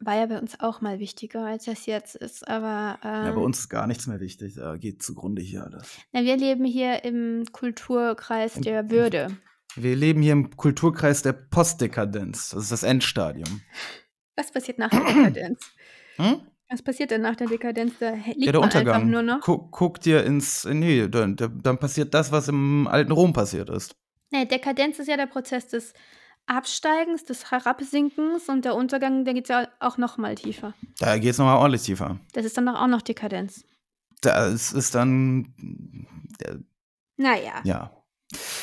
war 0.00 0.16
ja 0.16 0.26
bei 0.26 0.38
uns 0.38 0.60
auch 0.60 0.80
mal 0.80 0.98
wichtiger, 1.00 1.44
als 1.46 1.64
das 1.64 1.86
jetzt 1.86 2.14
ist. 2.16 2.46
Aber 2.46 2.98
Ja, 3.02 3.28
ähm, 3.28 3.34
bei 3.34 3.40
uns 3.40 3.60
ist 3.60 3.68
gar 3.68 3.86
nichts 3.86 4.06
mehr 4.06 4.20
wichtig. 4.20 4.54
Da 4.54 4.76
geht 4.76 5.02
zugrunde 5.02 5.42
hier 5.42 5.64
alles. 5.64 5.88
na, 6.12 6.22
wir 6.22 6.36
leben 6.36 6.64
hier 6.64 7.04
im 7.04 7.44
Kulturkreis 7.52 8.54
der 8.54 8.90
Würde. 8.90 9.36
Wir 9.74 9.96
leben 9.96 10.22
hier 10.22 10.32
im 10.32 10.56
Kulturkreis 10.56 11.22
der 11.22 11.32
Postdekadenz. 11.34 12.50
Das 12.50 12.62
ist 12.62 12.72
das 12.72 12.82
Endstadium. 12.82 13.60
Was 14.36 14.50
passiert 14.52 14.78
nach 14.78 14.90
der 14.90 15.00
Dekadenz? 15.00 15.70
Hm? 16.16 16.40
Was 16.68 16.82
passiert 16.82 17.10
denn 17.12 17.22
nach 17.22 17.36
der 17.36 17.46
Dekadenz? 17.46 17.94
Da 18.00 18.10
liegt 18.14 18.44
Ja, 18.46 18.52
der 18.52 18.60
Untergang. 18.60 19.08
nur 19.08 19.22
noch. 19.22 19.40
Guck, 19.40 19.70
guck 19.70 20.00
dir 20.00 20.24
ins. 20.24 20.64
Nee, 20.64 21.06
dann, 21.08 21.36
dann 21.36 21.78
passiert 21.78 22.12
das, 22.12 22.32
was 22.32 22.48
im 22.48 22.88
alten 22.88 23.12
Rom 23.12 23.32
passiert 23.32 23.70
ist. 23.70 23.94
Nee, 24.32 24.44
Dekadenz 24.46 24.98
ist 24.98 25.06
ja 25.06 25.16
der 25.16 25.26
Prozess 25.26 25.68
des 25.68 25.92
Absteigens, 26.46 27.24
des 27.24 27.50
Herabsinkens 27.50 28.48
und 28.48 28.64
der 28.64 28.74
Untergang, 28.74 29.24
der 29.24 29.34
geht 29.34 29.48
ja 29.48 29.68
auch 29.80 29.98
noch 29.98 30.16
mal 30.18 30.34
tiefer. 30.34 30.74
Da 30.98 31.18
geht 31.18 31.30
es 31.30 31.38
nochmal 31.38 31.56
ordentlich 31.58 31.82
tiefer. 31.82 32.18
Das 32.32 32.44
ist 32.44 32.56
dann 32.56 32.66
doch 32.66 32.74
auch 32.80 32.86
noch 32.88 33.02
Dekadenz. 33.02 33.64
Das 34.22 34.72
ist 34.72 34.94
dann. 34.94 35.54
äh, 36.40 36.56
Naja, 37.16 37.60
Ja. 37.64 37.92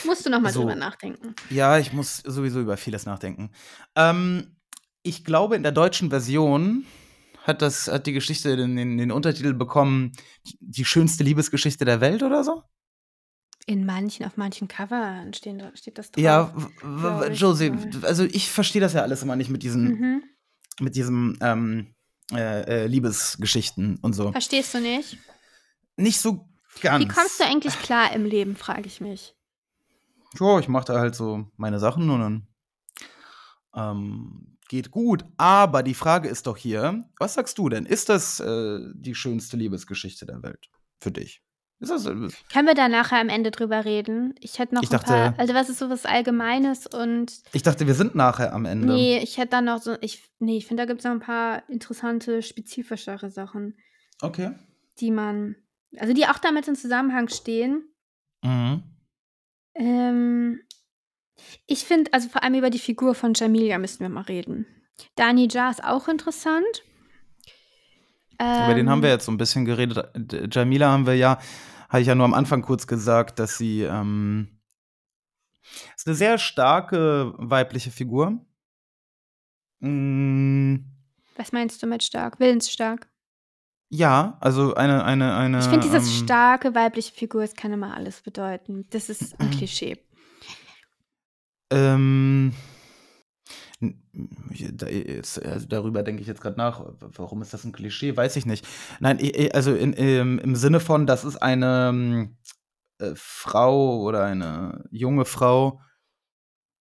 musst 0.06 0.26
du 0.26 0.30
noch 0.30 0.42
mal 0.42 0.52
So. 0.52 0.62
drüber 0.62 0.76
nachdenken. 0.76 1.36
Ja, 1.50 1.78
ich 1.78 1.94
muss 1.94 2.18
sowieso 2.18 2.60
über 2.60 2.76
vieles 2.78 3.06
nachdenken. 3.06 3.52
Ähm, 3.96 4.56
ich 5.04 5.24
glaube, 5.26 5.56
in 5.56 5.64
der 5.64 5.72
deutschen 5.72 6.10
Version 6.10 6.86
hat, 7.44 7.62
das, 7.62 7.88
hat 7.88 8.08
die 8.08 8.14
Geschichte 8.14 8.56
den, 8.58 8.76
den, 8.76 8.98
den 8.98 9.12
Untertitel 9.12 9.54
bekommen, 9.54 10.12
die 10.60 10.86
schönste 10.86 11.24
Liebesgeschichte 11.24 11.86
der 11.86 12.02
Welt 12.02 12.24
oder 12.24 12.44
so? 12.44 12.64
In 13.66 13.86
manchen, 13.86 14.26
auf 14.26 14.36
manchen 14.36 14.68
Covern 14.68 15.34
stehen, 15.34 15.62
steht 15.76 15.98
das 15.98 16.12
drauf. 16.12 16.22
Ja, 16.24 16.54
Josie, 17.32 17.72
also 18.02 18.24
ich 18.26 18.50
verstehe 18.50 18.82
das 18.82 18.94
ja 18.94 19.02
alles 19.02 19.24
immer 19.24 19.36
nicht 19.36 19.50
mit 19.50 19.64
diesen, 19.64 19.84
Mhm. 19.86 20.24
mit 20.82 20.96
diesem 20.96 21.38
ähm, 21.42 21.96
äh, 22.34 22.84
äh, 22.84 22.88
Liebesgeschichten 22.88 23.98
und 24.02 24.14
so. 24.14 24.32
Verstehst 24.32 24.74
du 24.74 24.82
nicht? 24.82 25.18
Nicht 25.96 26.20
so 26.20 26.50
ganz. 26.82 27.04
Wie 27.04 27.08
kommst 27.08 27.40
du 27.40 27.46
eigentlich 27.46 27.78
klar 27.80 28.14
im 28.14 28.26
Leben, 28.26 28.56
frage 28.56 28.88
ich 28.88 29.00
mich. 29.00 29.36
Ja, 30.40 30.60
ich 30.60 30.68
mache 30.68 30.86
da 30.86 31.00
halt 31.00 31.16
so 31.16 31.46
meine 31.56 31.80
Sachen 31.80 32.10
und 32.10 32.20
dann 32.20 32.48
ähm, 33.76 34.53
geht 34.74 34.90
gut. 34.90 35.24
Aber 35.38 35.84
die 35.84 35.94
Frage 35.94 36.28
ist 36.28 36.48
doch 36.48 36.58
hier, 36.58 37.04
was 37.20 37.36
sagst 37.36 37.60
du 37.60 37.70
denn? 37.70 37.86
Ist 37.86 38.10
das 38.10 38.40
äh, 38.40 38.80
die 38.96 39.14
schönste 39.14 39.56
Liebesgeschichte 39.56 40.26
der 40.26 40.42
Welt 40.42 40.68
für 41.00 41.12
dich? 41.12 41.44
Ist 41.80 41.92
das, 41.92 42.08
äh, 42.08 42.16
Können 42.52 42.68
wir 42.68 42.74
da 42.74 42.90
nachher 42.90 43.20
am 43.20 43.30
Ende 43.30 43.52
drüber 43.52 43.86
reden? 43.86 44.34
Ich 44.40 44.58
hätte 44.58 44.74
noch 44.74 44.82
Ich 44.82 44.92
ein 44.92 45.00
paar, 45.00 45.26
dachte- 45.30 45.40
also 45.40 45.54
was 45.54 45.70
ist 45.70 45.78
so 45.78 45.92
was 45.92 46.08
Allgemeines 46.08 46.88
und 46.88 47.44
ich 47.52 47.62
dachte, 47.62 47.86
wir 47.86 47.94
sind 47.94 48.16
nachher 48.16 48.52
am 48.52 48.66
Ende. 48.66 48.88
nee, 48.88 49.20
ich 49.20 49.38
hätte 49.38 49.50
dann 49.52 49.66
noch 49.66 49.80
so, 49.80 49.96
ich, 50.02 50.24
nee, 50.40 50.58
ich 50.58 50.66
finde, 50.66 50.82
da 50.84 50.88
gibt 50.88 51.02
es 51.02 51.06
noch 51.06 51.12
ein 51.12 51.20
paar 51.20 51.70
interessante, 51.70 52.42
spezifischere 52.42 53.30
Sachen, 53.30 53.78
Okay. 54.22 54.54
die 55.00 55.12
man, 55.12 55.56
also 55.98 56.14
die 56.16 56.26
auch 56.26 56.40
damit 56.40 56.68
in 56.68 56.76
Zusammenhang 56.76 57.28
stehen. 57.28 57.84
Mhm. 58.44 58.82
Ähm, 59.76 60.62
ich 61.68 61.86
finde, 61.86 62.12
also 62.14 62.30
vor 62.30 62.44
allem 62.44 62.56
über 62.56 62.70
die 62.70 62.80
Figur 62.80 63.16
von 63.16 63.34
Jamilia 63.36 63.78
müssen 63.78 64.00
wir 64.02 64.10
mal 64.10 64.22
reden. 64.22 64.66
Dani 65.16 65.48
Jar 65.50 65.72
ist 65.72 65.84
auch 65.84 66.08
interessant. 66.08 66.84
Über 68.40 68.74
den 68.74 68.90
haben 68.90 69.02
wir 69.02 69.10
Ähm, 69.10 69.16
jetzt 69.16 69.26
so 69.26 69.32
ein 69.32 69.38
bisschen 69.38 69.64
geredet. 69.66 69.98
Jamila 70.52 70.92
haben 70.92 71.06
wir 71.06 71.16
ja, 71.16 71.40
habe 71.90 72.02
ich 72.02 72.08
ja 72.08 72.16
nur 72.16 72.26
am 72.26 72.34
Anfang 72.34 72.62
kurz 72.62 72.88
gesagt, 72.88 73.40
dass 73.40 73.58
sie 73.58 73.84
ähm, 73.84 74.60
ist 75.96 76.08
eine 76.08 76.16
sehr 76.16 76.38
starke 76.38 77.34
weibliche 77.38 77.92
Figur. 77.92 78.40
Mm, 79.80 80.78
Was 81.38 81.52
meinst 81.52 81.82
du 81.82 81.88
mit 81.88 82.04
stark? 82.04 82.40
Willensstark. 82.40 83.08
ja, 83.90 84.38
also 84.42 84.74
eine, 84.76 85.04
eine, 85.04 85.36
eine. 85.36 85.60
Ich 85.60 85.66
finde, 85.66 85.82
dieses 85.88 86.08
ähm, 86.20 86.26
starke 86.26 86.74
weibliche 86.76 87.14
Figur, 87.14 87.42
das 87.42 87.54
kann 87.56 87.72
immer 87.72 87.96
alles 87.96 88.22
bedeuten. 88.22 88.86
Das 88.90 89.10
ist 89.10 89.40
ein 89.40 89.52
Klischee. 89.58 89.98
Ähm, 91.74 92.54
also 95.46 95.68
darüber 95.68 96.04
denke 96.04 96.22
ich 96.22 96.28
jetzt 96.28 96.42
gerade 96.42 96.58
nach. 96.58 96.86
Warum 97.00 97.42
ist 97.42 97.54
das 97.54 97.64
ein 97.64 97.72
Klischee? 97.72 98.16
Weiß 98.16 98.36
ich 98.36 98.46
nicht. 98.46 98.66
Nein, 99.00 99.20
also 99.54 99.74
in, 99.74 99.94
im, 99.94 100.40
im 100.40 100.56
Sinne 100.56 100.80
von, 100.80 101.06
das 101.08 101.26
ist 101.26 101.38
eine 101.38 101.90
ähm, 101.90 102.38
äh, 103.00 103.12
Frau 103.16 104.02
oder 104.02 104.24
eine 104.24 104.86
junge 104.92 105.26
Frau, 105.26 105.82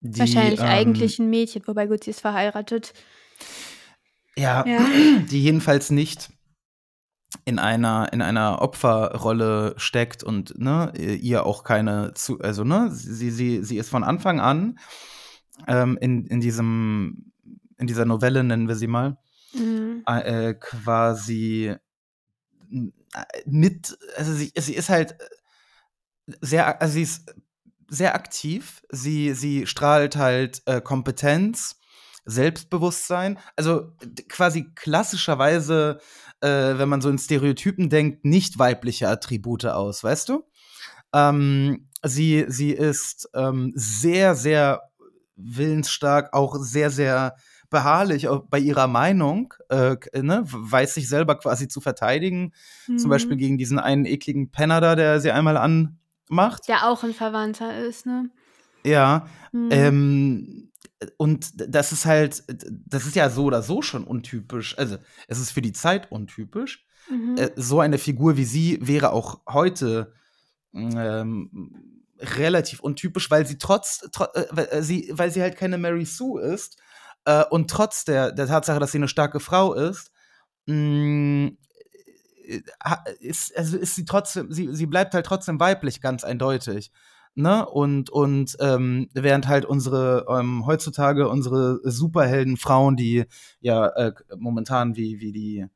die. 0.01 0.21
Wahrscheinlich 0.21 0.61
ähm, 0.61 0.67
eigentlich 0.67 1.19
ein 1.19 1.31
Mädchen, 1.31 1.63
wobei 1.67 1.87
gut, 1.87 2.05
sie 2.05 2.11
ist 2.11 2.21
verheiratet. 2.21 2.93
Ja, 4.37 4.65
Ja. 4.67 4.87
die 5.31 5.43
jedenfalls 5.43 5.91
nicht 5.91 6.31
in 7.45 7.59
einer, 7.59 8.13
in 8.13 8.23
einer 8.23 8.61
Opferrolle 8.63 9.75
steckt 9.77 10.23
und 10.23 10.59
ne, 10.59 10.93
ihr 10.97 11.47
auch 11.47 11.65
keine 11.65 12.15
zu, 12.15 12.41
also 12.41 12.65
ne, 12.65 12.91
sie, 12.93 13.31
sie, 13.31 13.63
sie 13.65 13.79
ist 13.79 13.91
von 13.91 14.05
Anfang 14.05 14.41
an 14.41 14.79
ähm, 15.67 15.99
in, 16.01 16.27
in 16.27 16.41
diesem, 16.41 17.33
in 17.79 17.87
dieser 17.87 18.05
Novelle, 18.05 18.45
nennen 18.45 18.69
wir 18.69 18.77
sie 18.77 18.87
mal, 18.89 19.19
Mhm. 19.55 20.03
äh, 20.07 20.55
quasi 20.55 21.75
n- 22.71 22.93
äh, 23.15 23.25
mit, 23.45 23.99
also 24.17 24.33
sie, 24.33 24.51
sie 24.57 24.75
ist 24.75 24.89
halt 24.89 25.17
sehr, 26.41 26.81
also 26.81 26.95
sie 26.95 27.03
ist 27.03 27.35
sehr 27.89 28.15
aktiv. 28.15 28.83
Sie, 28.91 29.35
sie 29.35 29.67
strahlt 29.67 30.17
halt 30.17 30.63
äh, 30.67 30.81
Kompetenz, 30.81 31.79
Selbstbewusstsein. 32.25 33.39
Also 33.57 33.93
quasi 34.29 34.73
klassischerweise, 34.75 35.99
äh, 36.41 36.49
wenn 36.79 36.89
man 36.89 37.01
so 37.01 37.09
in 37.09 37.19
Stereotypen 37.19 37.89
denkt, 37.91 38.25
nicht 38.25 38.59
weibliche 38.59 39.09
Attribute 39.09 39.67
aus, 39.67 40.03
weißt 40.05 40.29
du? 40.29 40.45
Ähm, 41.13 41.89
sie, 42.05 42.45
sie 42.49 42.71
ist 42.73 43.29
ähm, 43.35 43.73
sehr, 43.75 44.35
sehr 44.35 44.83
willensstark, 45.37 46.33
auch 46.33 46.57
sehr, 46.59 46.91
sehr 46.91 47.37
beharrlich 47.71 48.29
bei 48.51 48.59
ihrer 48.59 48.87
Meinung, 48.87 49.55
äh, 49.71 49.97
ne, 50.15 50.43
weiß 50.45 50.95
sich 50.95 51.09
selber 51.09 51.39
quasi 51.39 51.69
zu 51.69 51.81
verteidigen. 51.81 52.53
Zum 52.85 52.97
Mhm. 52.97 53.09
Beispiel 53.09 53.37
gegen 53.39 53.57
diesen 53.59 53.79
einen 53.79 54.05
ekligen 54.05 54.51
Penner 54.51 54.81
da, 54.81 54.95
der 54.95 55.21
sie 55.21 55.31
einmal 55.31 55.57
anmacht. 55.57 56.69
Der 56.69 56.87
auch 56.89 57.03
ein 57.03 57.15
Verwandter 57.15 57.79
ist, 57.79 58.05
ne? 58.05 58.31
Ja. 58.85 59.27
Mhm. 59.53 59.69
Ähm, 59.71 60.72
und 61.17 61.53
das 61.75 61.93
ist 61.93 62.07
halt, 62.07 62.45
das 62.87 63.07
ist 63.07 63.17
ja 63.17 63.31
so 63.31 63.45
oder 63.45 63.63
so 63.63 63.83
schon 63.83 64.05
untypisch. 64.05 64.77
Also, 64.79 64.99
es 65.29 65.39
ist 65.39 65.51
für 65.53 65.63
die 65.63 65.73
Zeit 65.73 66.11
untypisch. 66.13 66.87
Mhm. 67.11 67.37
Äh, 67.37 67.51
so 67.57 67.81
eine 67.81 67.99
Figur 67.99 68.37
wie 68.37 68.45
sie 68.45 68.79
wäre 68.81 69.13
auch 69.13 69.41
heute 69.49 70.13
ähm, 70.75 71.51
relativ 72.19 72.81
untypisch, 72.81 73.31
weil 73.31 73.47
sie 73.47 73.59
trotz, 73.59 74.09
tro 74.13 74.25
äh, 74.35 74.47
weil, 74.51 74.69
äh, 74.71 74.83
sie, 74.83 75.11
weil 75.13 75.31
sie 75.31 75.43
halt 75.43 75.57
keine 75.57 75.79
Mary 75.79 76.05
Sue 76.05 76.41
ist 76.41 76.79
äh, 77.25 77.45
und 77.51 77.71
trotz 77.71 78.05
der, 78.05 78.33
der 78.33 78.47
Tatsache, 78.47 78.79
dass 78.79 78.93
sie 78.93 78.99
eine 78.99 79.09
starke 79.09 79.41
Frau 79.41 79.75
ist, 79.75 80.13
mh, 80.67 81.51
ha- 82.85 83.05
ist, 83.21 83.57
also 83.57 83.77
ist 83.77 83.95
sie 83.95 84.05
trotzdem, 84.05 84.51
sie, 84.53 84.69
sie 84.75 84.87
bleibt 84.87 85.15
halt 85.15 85.27
trotzdem 85.27 85.61
weiblich, 85.61 86.01
ganz 86.01 86.25
eindeutig. 86.25 86.93
Ne? 87.35 87.67
Und, 87.67 88.11
und 88.11 88.57
ähm, 88.61 89.09
während 89.15 89.49
halt 89.49 89.65
unsere, 89.65 90.27
ähm, 90.29 90.67
heutzutage 90.67 91.29
unsere 91.29 91.81
Superheldenfrauen, 91.83 92.97
die 92.97 93.25
ja 93.61 93.87
äh, 93.89 94.13
momentan 94.37 94.97
wie, 94.97 95.21
wie 95.21 95.33
die, 95.33 95.67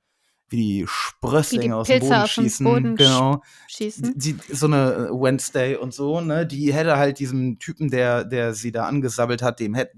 wie 0.49 0.57
die 0.57 0.85
Sprösslinge 0.87 1.77
aus 1.77 1.89
dem 1.89 2.01
Boden 2.01 2.27
schießen, 2.27 2.65
Boden 2.65 2.97
genau. 2.97 3.43
schießen. 3.69 4.13
Die, 4.17 4.37
so 4.53 4.67
eine 4.67 5.09
Wednesday 5.11 5.77
und 5.77 5.95
so, 5.95 6.21
ne, 6.21 6.47
die 6.47 6.73
hätte 6.75 6.97
halt 6.99 7.19
diesem 7.19 7.59
Typen, 7.59 7.91
der, 7.91 8.25
der 8.25 8.55
sie 8.55 8.71
da 8.71 8.87
angesabbelt 8.87 9.43
hat, 9.43 9.59
dem 9.59 9.75
hätte 9.75 9.97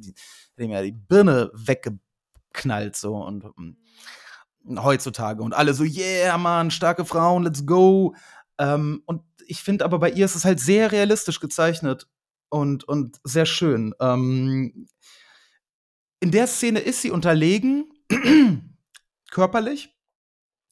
dem 0.58 0.70
ja 0.70 0.82
die 0.82 0.92
Birne 0.92 1.50
weggeknallt, 1.54 2.96
so 2.96 3.16
und 3.16 3.44
ähm, 3.58 3.76
heutzutage 4.76 5.42
und 5.42 5.54
alle 5.54 5.74
so, 5.74 5.84
yeah, 5.84 6.36
Mann, 6.38 6.70
starke 6.70 7.04
Frauen, 7.04 7.42
let's 7.42 7.66
go. 7.66 8.14
Ähm, 8.58 9.02
und 9.06 9.22
ich 9.48 9.62
finde 9.62 9.84
aber 9.84 9.98
bei 9.98 10.10
ihr 10.10 10.24
ist 10.24 10.34
es 10.36 10.44
halt 10.44 10.60
sehr 10.60 10.92
realistisch 10.92 11.40
gezeichnet 11.40 12.06
und, 12.50 12.84
und 12.84 13.18
sehr 13.24 13.46
schön. 13.46 13.94
Ähm, 14.00 14.86
in 16.20 16.30
der 16.30 16.46
Szene 16.46 16.80
ist 16.80 17.02
sie 17.02 17.10
unterlegen, 17.10 17.92
körperlich, 19.30 19.94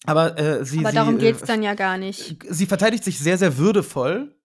aber 0.05 0.39
äh, 0.39 0.65
sie, 0.65 0.79
Aber 0.81 0.93
darum 0.93 1.17
äh, 1.17 1.21
geht's 1.21 1.43
dann 1.43 1.63
ja 1.63 1.75
gar 1.75 1.99
nicht. 1.99 2.37
sie 2.49 2.67
verteidigt 2.67 3.05
sich 3.05 3.19
sehr, 3.19 3.39
sehr 3.39 3.57
würdevoll. 3.59 4.39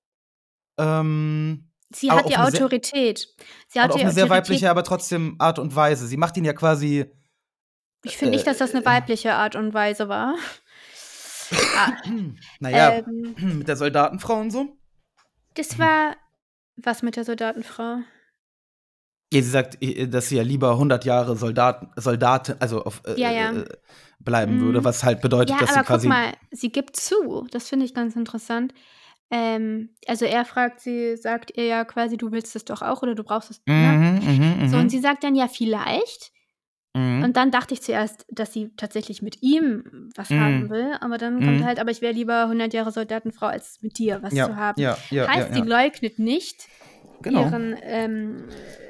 Ähm, 0.79 1.67
Sie 1.93 2.09
hat 2.09 2.25
die 2.25 2.29
sehr- 2.29 2.45
Autorität. 2.45 3.27
Sie 3.67 3.79
hat 3.79 3.91
auf 3.91 3.99
eine 3.99 4.11
sehr 4.13 4.23
Autorität. 4.23 4.29
weibliche, 4.49 4.69
aber 4.69 4.83
trotzdem 4.83 5.35
Art 5.39 5.59
und 5.59 5.75
Weise. 5.75 6.07
Sie 6.07 6.15
macht 6.15 6.37
ihn 6.37 6.45
ja 6.45 6.53
quasi. 6.53 7.05
Ich 8.03 8.17
finde 8.17 8.31
nicht, 8.35 8.47
dass 8.47 8.59
das 8.59 8.71
eine 8.73 8.81
äh, 8.81 8.85
weibliche 8.85 9.33
Art 9.33 9.55
und 9.57 9.73
Weise 9.73 10.07
war. 10.07 10.35
Ah, 11.75 11.93
Naja, 12.59 13.03
ähm, 13.07 13.35
mit 13.59 13.67
der 13.67 13.75
Soldatenfrau 13.77 14.39
und 14.39 14.51
so. 14.51 14.77
das 15.55 15.77
war 15.79 16.15
was 16.77 17.03
mit 17.03 17.15
der 17.15 17.25
Soldatenfrau? 17.25 17.99
Ja, 19.33 19.41
sie 19.41 19.49
sagt, 19.49 19.77
dass 20.13 20.27
sie 20.29 20.35
ja 20.37 20.43
lieber 20.43 20.71
100 20.71 21.05
Jahre 21.05 21.37
Soldaten, 21.37 21.89
Soldatin, 21.95 22.55
also 22.59 22.83
auf, 22.83 23.01
äh, 23.05 23.19
Ja, 23.19 23.31
ja. 23.31 23.51
äh, 23.53 23.65
bleiben 24.19 24.57
Mhm. 24.57 24.61
würde, 24.61 24.83
was 24.83 25.03
halt 25.03 25.21
bedeutet, 25.21 25.51
Ja, 25.51 25.57
dass 25.59 25.69
sie 25.69 25.75
aber 25.75 25.83
guck 25.83 25.87
quasi. 25.87 26.07
mal, 26.09 26.33
sie 26.51 26.71
gibt 26.71 26.95
zu. 26.97 27.47
Das 27.51 27.69
finde 27.69 27.85
ich 27.85 27.93
ganz 27.93 28.15
interessant. 28.15 28.73
Ähm, 29.29 29.95
also 30.07 30.25
er 30.25 30.43
fragt 30.43 30.81
sie, 30.81 31.15
sagt 31.15 31.55
ihr 31.55 31.65
ja 31.65 31.85
quasi, 31.85 32.17
du 32.17 32.33
willst 32.33 32.53
es 32.57 32.65
doch 32.65 32.81
auch 32.81 33.01
oder 33.03 33.15
du 33.15 33.23
brauchst 33.23 33.49
es. 33.51 33.61
Ne? 33.65 34.19
Mhm, 34.21 34.61
mhm, 34.61 34.67
So, 34.69 34.75
mhm, 34.75 34.81
und 34.83 34.89
sie 34.89 34.99
sagt 34.99 35.23
dann 35.23 35.35
ja 35.35 35.47
vielleicht. 35.47 36.33
Mhm. 36.95 37.23
Und 37.23 37.37
dann 37.37 37.51
dachte 37.51 37.73
ich 37.73 37.81
zuerst, 37.81 38.25
dass 38.29 38.53
sie 38.53 38.71
tatsächlich 38.77 39.21
mit 39.21 39.41
ihm 39.41 40.09
was 40.15 40.29
Mhm. 40.29 40.39
haben 40.39 40.69
will. 40.69 40.97
Aber 41.01 41.17
dann 41.17 41.39
kommt 41.43 41.59
Mhm. 41.61 41.65
halt, 41.65 41.79
aber 41.79 41.91
ich 41.91 42.01
wäre 42.01 42.13
lieber 42.13 42.47
100 42.47 42.73
Jahre 42.73 42.91
Soldatenfrau, 42.91 43.47
als 43.47 43.81
mit 43.81 43.97
dir 43.97 44.21
was 44.21 44.33
ja, 44.33 44.47
zu 44.47 44.55
haben. 44.55 44.81
ja, 44.81 44.97
ja, 45.09 45.27
heißt, 45.27 45.53
sie 45.53 45.61
leugnet 45.61 46.19
nicht 46.19 46.67
Genau. 47.21 47.41
ihren 47.43 47.75
ähm, 47.83 48.47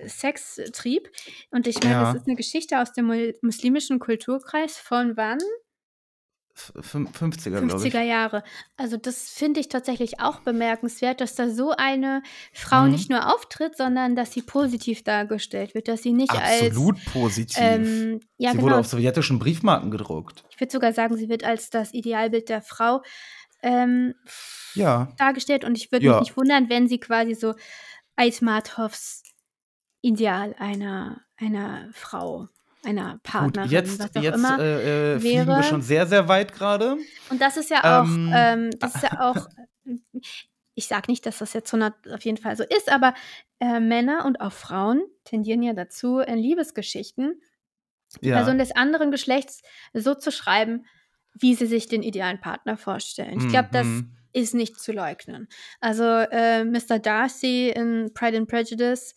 Sextrieb. 0.07 1.09
Und 1.51 1.67
ich 1.67 1.83
meine, 1.83 1.95
das 1.99 2.15
ist 2.15 2.27
eine 2.27 2.35
Geschichte 2.35 2.79
aus 2.81 2.93
dem 2.93 3.11
muslimischen 3.41 3.99
Kulturkreis 3.99 4.77
von 4.77 5.17
wann? 5.17 5.39
F- 6.75 6.95
fün- 6.95 7.07
50er, 7.11 7.61
glaube 7.61 7.87
ich. 7.87 7.93
50er 7.93 8.01
Jahre. 8.01 8.43
Also 8.77 8.97
das 8.97 9.29
finde 9.29 9.59
ich 9.59 9.69
tatsächlich 9.69 10.19
auch 10.19 10.39
bemerkenswert, 10.41 11.21
dass 11.21 11.35
da 11.35 11.49
so 11.49 11.71
eine 11.71 12.21
Frau 12.53 12.83
Mhm. 12.83 12.91
nicht 12.91 13.09
nur 13.09 13.33
auftritt, 13.33 13.75
sondern 13.77 14.15
dass 14.15 14.31
sie 14.33 14.41
positiv 14.41 15.03
dargestellt 15.03 15.73
wird, 15.75 15.87
dass 15.87 16.01
sie 16.03 16.13
nicht 16.13 16.31
Absolut 16.31 16.97
als 16.97 17.05
positiv. 17.13 17.57
ähm, 17.59 18.19
ja 18.37 18.51
sie 18.51 18.57
wurde 18.57 18.67
genau. 18.67 18.79
auf 18.79 18.87
sowjetischen 18.87 19.39
Briefmarken 19.39 19.91
gedruckt. 19.91 20.43
Ich 20.51 20.59
würde 20.59 20.71
sogar 20.71 20.93
sagen, 20.93 21.15
sie 21.17 21.29
wird 21.29 21.43
als 21.43 21.69
das 21.69 21.93
Idealbild 21.93 22.49
der 22.49 22.61
Frau 22.61 23.01
ähm, 23.63 24.15
Ja. 24.73 25.13
dargestellt 25.17 25.63
und 25.65 25.77
ich 25.77 25.91
würde 25.91 26.05
Ja. 26.05 26.13
mich 26.13 26.29
nicht 26.29 26.37
wundern, 26.37 26.69
wenn 26.69 26.87
sie 26.87 26.99
quasi 26.99 27.35
so 27.35 27.53
Aitmatovs 28.15 29.23
Ideal 30.01 30.55
einer 30.57 31.21
einer 31.37 31.89
Frau, 31.93 32.47
einer 32.83 33.13
Gut, 33.13 33.23
Partnerin, 33.23 33.69
jetzt, 33.71 33.99
was 33.99 34.15
auch 34.15 34.21
jetzt 34.21 34.35
immer. 34.35 34.59
äh, 34.59 35.15
äh, 35.15 35.19
fliegen 35.19 35.47
wir 35.47 35.63
schon 35.63 35.81
sehr, 35.81 36.07
sehr 36.07 36.27
weit 36.27 36.53
gerade. 36.53 36.97
Und 37.29 37.41
das 37.41 37.57
ist 37.57 37.69
ja 37.69 38.01
auch, 38.01 38.05
Ähm, 38.05 38.31
ähm, 38.35 38.69
das 38.79 38.95
ist 38.95 39.03
ja 39.03 39.09
auch, 39.31 39.47
ich 40.75 40.87
sage 40.87 41.11
nicht, 41.11 41.25
dass 41.25 41.39
das 41.39 41.53
jetzt 41.53 41.73
100 41.73 42.11
auf 42.13 42.21
jeden 42.25 42.37
Fall 42.37 42.55
so 42.55 42.63
ist, 42.63 42.91
aber 42.91 43.13
äh, 43.59 43.79
Männer 43.79 44.25
und 44.25 44.41
auch 44.41 44.51
Frauen 44.53 45.03
tendieren 45.25 45.61
ja 45.63 45.73
dazu, 45.73 46.19
in 46.19 46.37
Liebesgeschichten 46.37 47.41
die 48.21 48.27
Ja. 48.29 48.37
Person 48.37 48.57
des 48.57 48.75
anderen 48.75 49.11
Geschlechts 49.11 49.61
so 49.93 50.15
zu 50.15 50.31
schreiben, 50.31 50.85
wie 51.33 51.55
sie 51.55 51.65
sich 51.65 51.87
den 51.87 52.03
idealen 52.03 52.41
Partner 52.41 52.75
vorstellen. 52.77 53.37
Ich 53.39 53.47
glaube, 53.47 53.69
das 53.71 53.87
Mhm. 53.87 54.17
ist 54.33 54.53
nicht 54.53 54.79
zu 54.79 54.91
leugnen. 54.91 55.47
Also 55.79 56.03
äh, 56.03 56.63
Mr. 56.65 56.99
Darcy 56.99 57.69
in 57.69 58.11
Pride 58.13 58.37
and 58.37 58.49
Prejudice 58.49 59.13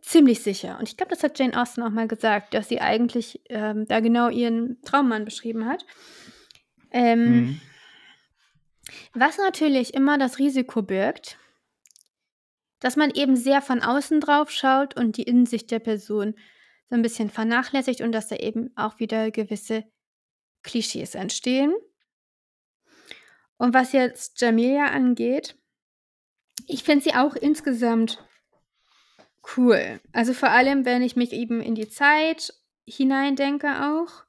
ziemlich 0.00 0.42
sicher. 0.42 0.78
Und 0.78 0.88
ich 0.88 0.96
glaube, 0.96 1.10
das 1.10 1.22
hat 1.22 1.38
Jane 1.38 1.60
Austen 1.60 1.82
auch 1.82 1.90
mal 1.90 2.08
gesagt, 2.08 2.54
dass 2.54 2.68
sie 2.68 2.80
eigentlich 2.80 3.40
ähm, 3.48 3.86
da 3.86 4.00
genau 4.00 4.28
ihren 4.28 4.80
Traummann 4.82 5.24
beschrieben 5.24 5.66
hat. 5.66 5.84
Ähm, 6.90 7.24
Mhm. 7.24 7.60
Was 9.14 9.38
natürlich 9.38 9.94
immer 9.94 10.18
das 10.18 10.38
Risiko 10.38 10.82
birgt, 10.82 11.38
dass 12.80 12.96
man 12.96 13.10
eben 13.10 13.36
sehr 13.36 13.62
von 13.62 13.82
außen 13.82 14.20
drauf 14.20 14.50
schaut 14.50 14.96
und 14.96 15.16
die 15.16 15.22
Innensicht 15.22 15.70
der 15.70 15.78
Person 15.78 16.34
so 16.90 16.96
ein 16.96 17.02
bisschen 17.02 17.30
vernachlässigt 17.30 18.02
und 18.02 18.12
dass 18.12 18.28
da 18.28 18.36
eben 18.36 18.70
auch 18.76 18.98
wieder 19.00 19.30
gewisse 19.30 19.84
Klischees 20.62 21.14
entstehen. 21.14 21.74
Und 23.56 23.72
was 23.72 23.92
jetzt 23.92 24.40
Jamilia 24.40 24.86
angeht, 24.86 25.56
ich 26.66 26.84
finde 26.84 27.04
sie 27.04 27.14
auch 27.14 27.36
insgesamt 27.36 28.23
cool. 29.56 30.00
Also 30.12 30.32
vor 30.32 30.50
allem, 30.50 30.84
wenn 30.84 31.02
ich 31.02 31.16
mich 31.16 31.32
eben 31.32 31.60
in 31.60 31.74
die 31.74 31.88
Zeit 31.88 32.54
hineindenke 32.86 33.68
auch, 33.86 34.24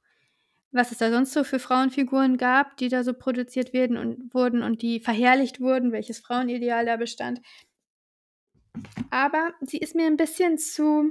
was 0.72 0.92
es 0.92 0.98
da 0.98 1.10
sonst 1.10 1.32
so 1.32 1.44
für 1.44 1.58
Frauenfiguren 1.58 2.36
gab, 2.36 2.76
die 2.76 2.88
da 2.88 3.02
so 3.02 3.12
produziert 3.14 3.72
werden 3.72 3.96
und 3.96 4.34
wurden 4.34 4.62
und 4.62 4.82
die 4.82 5.00
verherrlicht 5.00 5.60
wurden, 5.60 5.92
welches 5.92 6.18
Frauenideal 6.20 6.84
da 6.84 6.96
bestand. 6.96 7.40
Aber 9.10 9.52
sie 9.60 9.78
ist 9.78 9.94
mir 9.94 10.06
ein 10.06 10.16
bisschen 10.16 10.58
zu. 10.58 11.10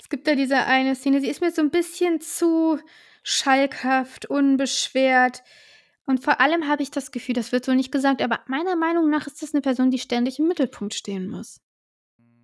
Es 0.00 0.08
gibt 0.08 0.26
da 0.26 0.34
diese 0.34 0.66
eine 0.66 0.94
Szene, 0.94 1.20
sie 1.20 1.28
ist 1.28 1.40
mir 1.40 1.52
so 1.52 1.62
ein 1.62 1.70
bisschen 1.70 2.20
zu 2.20 2.80
schalkhaft, 3.22 4.26
unbeschwert. 4.26 5.42
Und 6.06 6.24
vor 6.24 6.40
allem 6.40 6.66
habe 6.66 6.82
ich 6.82 6.90
das 6.90 7.12
Gefühl, 7.12 7.34
das 7.34 7.52
wird 7.52 7.64
so 7.64 7.72
nicht 7.72 7.92
gesagt, 7.92 8.20
aber 8.20 8.40
meiner 8.46 8.74
Meinung 8.74 9.10
nach 9.10 9.26
ist 9.26 9.42
das 9.42 9.54
eine 9.54 9.60
Person, 9.60 9.90
die 9.90 9.98
ständig 9.98 10.40
im 10.40 10.48
Mittelpunkt 10.48 10.94
stehen 10.94 11.28
muss. 11.28 11.60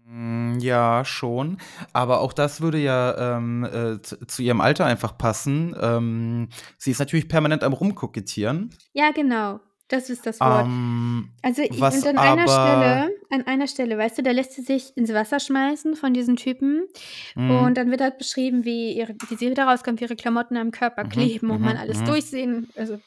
Mm, 0.08 0.58
Ja, 0.60 1.04
schon. 1.04 1.58
Aber 1.92 2.20
auch 2.20 2.32
das 2.32 2.60
würde 2.60 2.78
ja 2.78 3.36
ähm, 3.36 3.64
äh, 3.64 4.00
zu, 4.02 4.42
ihrem 4.42 4.60
Alter 4.60 4.84
einfach 4.86 5.18
passen. 5.18 5.74
Ähm, 5.80 6.48
sie 6.78 6.92
ist 6.92 6.98
natürlich 6.98 7.28
permanent 7.28 7.64
am 7.64 7.72
Rumkokettieren. 7.72 8.70
Ja, 8.92 9.10
genau. 9.12 9.60
Das 9.88 10.10
ist 10.10 10.26
das 10.26 10.40
Wort. 10.40 10.66
Ähm, 10.66 11.30
Also 11.42 11.62
ich, 11.62 11.80
was 11.80 11.94
und 11.98 12.06
an 12.08 12.18
einer 12.18 12.48
Stelle, 12.48 13.10
an 13.30 13.46
einer 13.46 13.68
Stelle, 13.68 13.96
weißt 13.96 14.18
du, 14.18 14.22
da 14.22 14.32
lässt 14.32 14.54
sie 14.54 14.62
sich 14.62 14.96
ins 14.96 15.12
Wasser 15.12 15.38
schmeißen 15.38 15.94
von 15.94 16.12
diesen 16.12 16.34
Typen 16.34 16.88
mm, 17.36 17.50
und 17.52 17.76
dann 17.76 17.90
wird 17.92 18.00
halt 18.00 18.18
beschrieben, 18.18 18.64
wie 18.64 18.96
ihre, 18.96 19.14
wie 19.28 19.36
sie 19.36 19.48
wieder 19.48 19.64
rauskommt, 19.66 20.00
wie 20.00 20.04
ihre 20.04 20.16
Klamotten 20.16 20.56
am 20.56 20.72
Körper 20.72 21.04
Mhm, 21.04 21.08
kleben 21.08 21.50
und 21.50 21.60
mhm, 21.60 21.64
man 21.64 21.76
alles 21.76 22.00
mhm. 22.00 22.04
durchsehen. 22.04 22.68
Also 22.74 22.98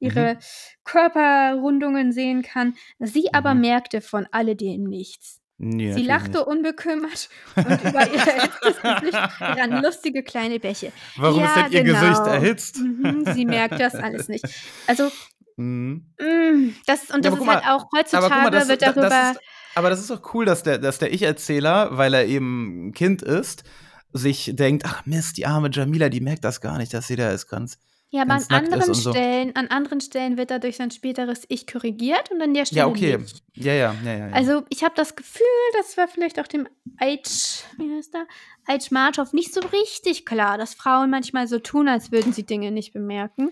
ihre 0.00 0.34
Mhm. 0.34 0.38
Körperrundungen 0.84 2.10
sehen 2.12 2.42
kann. 2.42 2.74
Sie 2.98 3.32
aber 3.32 3.54
merkte 3.54 4.00
von 4.00 4.26
alledem 4.32 4.84
nichts. 4.84 5.40
Ne, 5.60 5.90
Sie 5.90 6.02
lachte 6.02 6.44
unbekümmert 6.44 7.28
und 7.62 7.80
über 7.82 8.06
ihr 8.08 8.20
erhitztes 8.26 8.82
Gesicht 8.82 9.22
rannen 9.56 9.82
lustige 9.82 10.22
kleine 10.24 10.58
Bäche. 10.60 10.92
Warum 11.16 11.44
ist 11.44 11.54
Ja, 11.54 11.56
denn 11.56 11.68
ihr 11.70 11.80
Gesicht 11.82 12.26
genau. 12.26 12.26
erhitzt? 12.26 12.88
Mhm, 13.02 13.24
sie 13.26 13.44
merkt 13.46 13.78
das 13.80 13.98
alles 14.00 14.28
nicht. 14.28 14.48
Also, 14.86 15.10
Mhm. 15.58 16.14
hm, 16.20 16.80
das 16.86 17.10
und 17.10 17.24
Ja, 17.24 17.30
das 17.32 17.34
ist 17.34 17.40
guck 17.40 17.46
halt 17.46 17.62
mal 17.62 17.64
auch 17.66 17.86
guck 18.10 18.42
mal, 18.42 18.50
heutzutage 18.50 18.50
das 18.50 18.68
wird 18.68 18.82
da 18.82 18.82
darüber 18.82 18.94
das 18.94 19.20
ist 19.20 19.40
aber 19.76 19.90
das 19.90 20.00
ist 20.00 20.10
doch 20.10 20.34
cool, 20.34 20.44
dass 20.44 20.62
der 20.62 20.78
dass 20.78 20.98
der 20.98 21.12
Ich-Erzähler, 21.12 21.96
weil 21.98 22.14
er 22.14 22.26
eben 22.26 22.88
'n 22.90 22.92
Kind 22.92 23.22
ist, 23.22 23.64
sich 24.12 24.52
denkt: 24.54 24.84
„Ach 24.86 25.06
Mist, 25.06 25.36
die 25.36 25.46
arme 25.46 25.70
Jamila, 25.72 26.08
die 26.08 26.20
merkt 26.20 26.44
das 26.44 26.60
gar 26.60 26.78
nicht, 26.78 26.94
dass 26.94 27.08
sie 27.08 27.16
da 27.16 27.30
ist 27.32 27.48
ganz 27.48 27.78
Ja, 28.14 28.22
aber 28.22 28.34
an 28.34 28.44
anderen 28.48 28.94
so.“ 28.94 29.10
Stellen 29.10 29.56
an 29.56 29.66
anderen 29.66 30.00
Stellen 30.00 30.36
wird 30.36 30.52
dadurch 30.52 30.76
sein 30.76 30.92
späteres 30.92 31.42
Ich 31.48 31.66
korrigiert 31.66 32.30
und 32.30 32.40
an 32.40 32.54
der 32.54 32.64
Stelle 32.64 32.82
Ja, 32.82 32.86
okay. 32.86 33.18
nicht. 33.18 33.42
Ja, 33.54 33.72
ja, 33.72 33.92
ja, 34.04 34.12
ja, 34.12 34.28
ja. 34.28 34.32
Also, 34.32 34.62
ich 34.68 34.84
habe 34.84 34.94
das 34.94 35.16
Gefühl, 35.16 35.44
das 35.76 35.96
war 35.96 36.06
vielleicht 36.06 36.38
auch 36.38 36.46
dem 36.46 36.68
Aitsch 36.98 37.64
wie 37.76 37.92
heißt 37.92 38.14
er? 38.14 38.26
Aitschmatow 38.66 39.32
nicht 39.32 39.52
so 39.52 39.58
richtig 39.60 40.24
klar, 40.26 40.58
dass 40.58 40.74
Frauen 40.74 41.10
manchmal 41.10 41.48
so 41.48 41.58
tun, 41.58 41.88
als 41.88 42.12
würden 42.12 42.32
sie 42.32 42.44
Dinge 42.44 42.70
nicht 42.70 42.92
bemerken. 42.92 43.50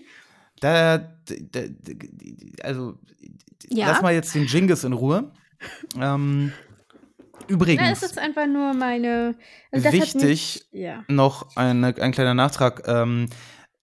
Da 0.61 0.97
d 0.97 1.41
d 1.41 1.69
d 1.69 1.93
d 1.95 2.63
also, 2.63 2.97
Ja? 3.67 3.87
lass 3.87 4.01
mal 4.01 4.13
jetzt 4.13 4.33
den 4.33 4.45
Dschingis 4.47 4.85
in 4.85 4.93
Ruhe. 4.93 5.29
Ähm, 5.99 6.53
Na, 6.53 7.43
es 7.43 7.49
übrigens 7.49 8.01
ist 8.03 8.17
einfach 8.17 8.47
nur 8.47 8.73
meine 8.73 9.35
also, 9.73 9.91
wichtig 9.91 10.23
mich 10.23 10.67
ja. 10.71 11.03
noch 11.09 11.53
eine 11.57 11.93
ein 11.99 12.13
kleiner 12.13 12.33
Nachtrag. 12.33 12.87
Ähm, 12.87 13.27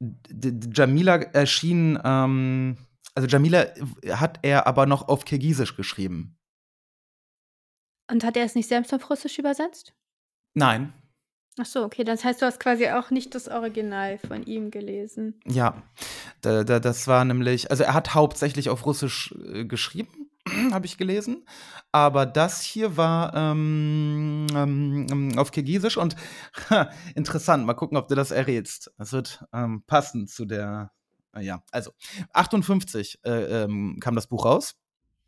Jamila 0.00 1.16
erschien, 1.16 1.98
ähm 2.04 2.76
also, 3.14 3.28
Jamila 3.28 3.66
hat 4.10 4.38
er 4.42 4.66
aber 4.66 4.86
noch 4.86 5.08
auf 5.08 5.24
Kirgisisch 5.24 5.76
geschrieben. 5.76 6.38
Und 8.10 8.24
hat 8.24 8.36
er 8.36 8.44
es 8.44 8.54
nicht 8.54 8.68
selbst 8.68 8.94
auf 8.94 9.10
Russisch 9.10 9.38
übersetzt? 9.38 9.94
Nein. 10.54 10.92
Ach 11.58 11.66
so, 11.66 11.84
okay, 11.84 12.04
das 12.04 12.24
heißt, 12.24 12.40
du 12.40 12.46
hast 12.46 12.60
quasi 12.60 12.88
auch 12.88 13.10
nicht 13.10 13.34
das 13.34 13.48
Original 13.48 14.18
von 14.18 14.44
ihm 14.44 14.70
gelesen. 14.70 15.40
Ja, 15.46 15.82
da 16.40 16.64
da 16.64 16.78
das 16.80 17.06
war 17.08 17.24
nämlich 17.24 17.70
also, 17.70 17.82
er 17.82 17.94
hat 17.94 18.14
hauptsächlich 18.14 18.70
auf 18.70 18.86
Russisch, 18.86 19.34
äh, 19.52 19.64
geschrieben, 19.64 20.29
habe 20.72 20.86
ich 20.86 20.96
gelesen, 20.96 21.44
aber 21.92 22.26
das 22.26 22.62
hier 22.62 22.96
war, 22.96 23.34
ähm, 23.34 24.46
ähm, 24.54 25.06
ähm, 25.10 25.38
auf 25.38 25.50
Kirgisisch 25.50 25.96
und 25.96 26.16
interessant, 27.14 27.66
mal 27.66 27.74
gucken, 27.74 27.96
ob 27.98 28.08
du 28.08 28.14
das 28.14 28.30
errätst. 28.30 28.92
Das 28.98 29.12
wird, 29.12 29.44
ähm, 29.52 29.82
passen 29.86 30.26
zu 30.26 30.44
der 30.46 30.92
na 31.32 31.40
ja, 31.40 31.62
also 31.70 31.92
58, 32.32 33.20
äh, 33.24 33.62
ähm, 33.64 33.98
kam 34.00 34.16
das 34.16 34.26
Buch 34.26 34.44
raus 34.44 34.74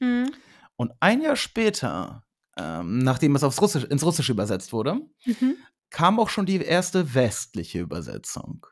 Mhm. 0.01 0.33
und 0.75 0.93
ein 0.99 1.23
Jahr 1.23 1.37
später, 1.37 2.25
ähm, 2.57 2.99
nachdem 2.99 3.37
es 3.37 3.45
aufs 3.45 3.61
Russisch 3.61 3.85
ins 3.85 4.05
Russische 4.05 4.33
übersetzt 4.33 4.73
wurde, 4.73 5.01
Mhm. 5.25 5.57
kam 5.91 6.19
auch 6.19 6.29
schon 6.29 6.45
die 6.47 6.57
erste 6.61 7.15
westliche 7.15 7.79
Übersetzung. 7.79 8.67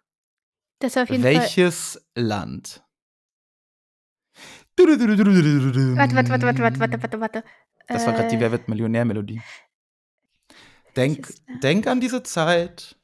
Das 0.81 0.97
war 0.97 1.05
auf 1.05 1.11
jeden 1.11 1.23
Fall 1.23 1.33
Welches 1.35 2.05
Land? 2.17 2.83
Warte, 5.97 6.15
warte, 6.17 6.31
warte, 6.31 6.47
warte, 6.63 6.81
warte, 6.81 7.03
warte, 7.03 7.21
warte. 7.21 7.45
Das 7.87 8.07
war 8.07 8.13
grad 8.15 8.31
die 8.31 8.41
Wer 8.41 8.53
wird 8.53 8.69
Millionär-Melodie. 8.69 9.41
Denk 10.97 11.29
denk 11.63 11.87
an 11.87 12.01
diese 12.01 12.23
Zeit. 12.23 12.97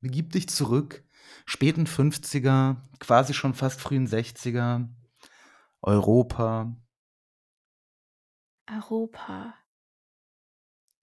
Begib 0.00 0.32
dich 0.32 0.48
zurück. 0.48 1.04
Späten 1.44 1.86
50er, 1.86 2.76
quasi 2.98 3.34
schon 3.34 3.54
fast 3.54 3.80
frühen 3.80 4.06
60er. 4.06 4.88
Europa. 5.82 6.76
Europa. 8.68 9.54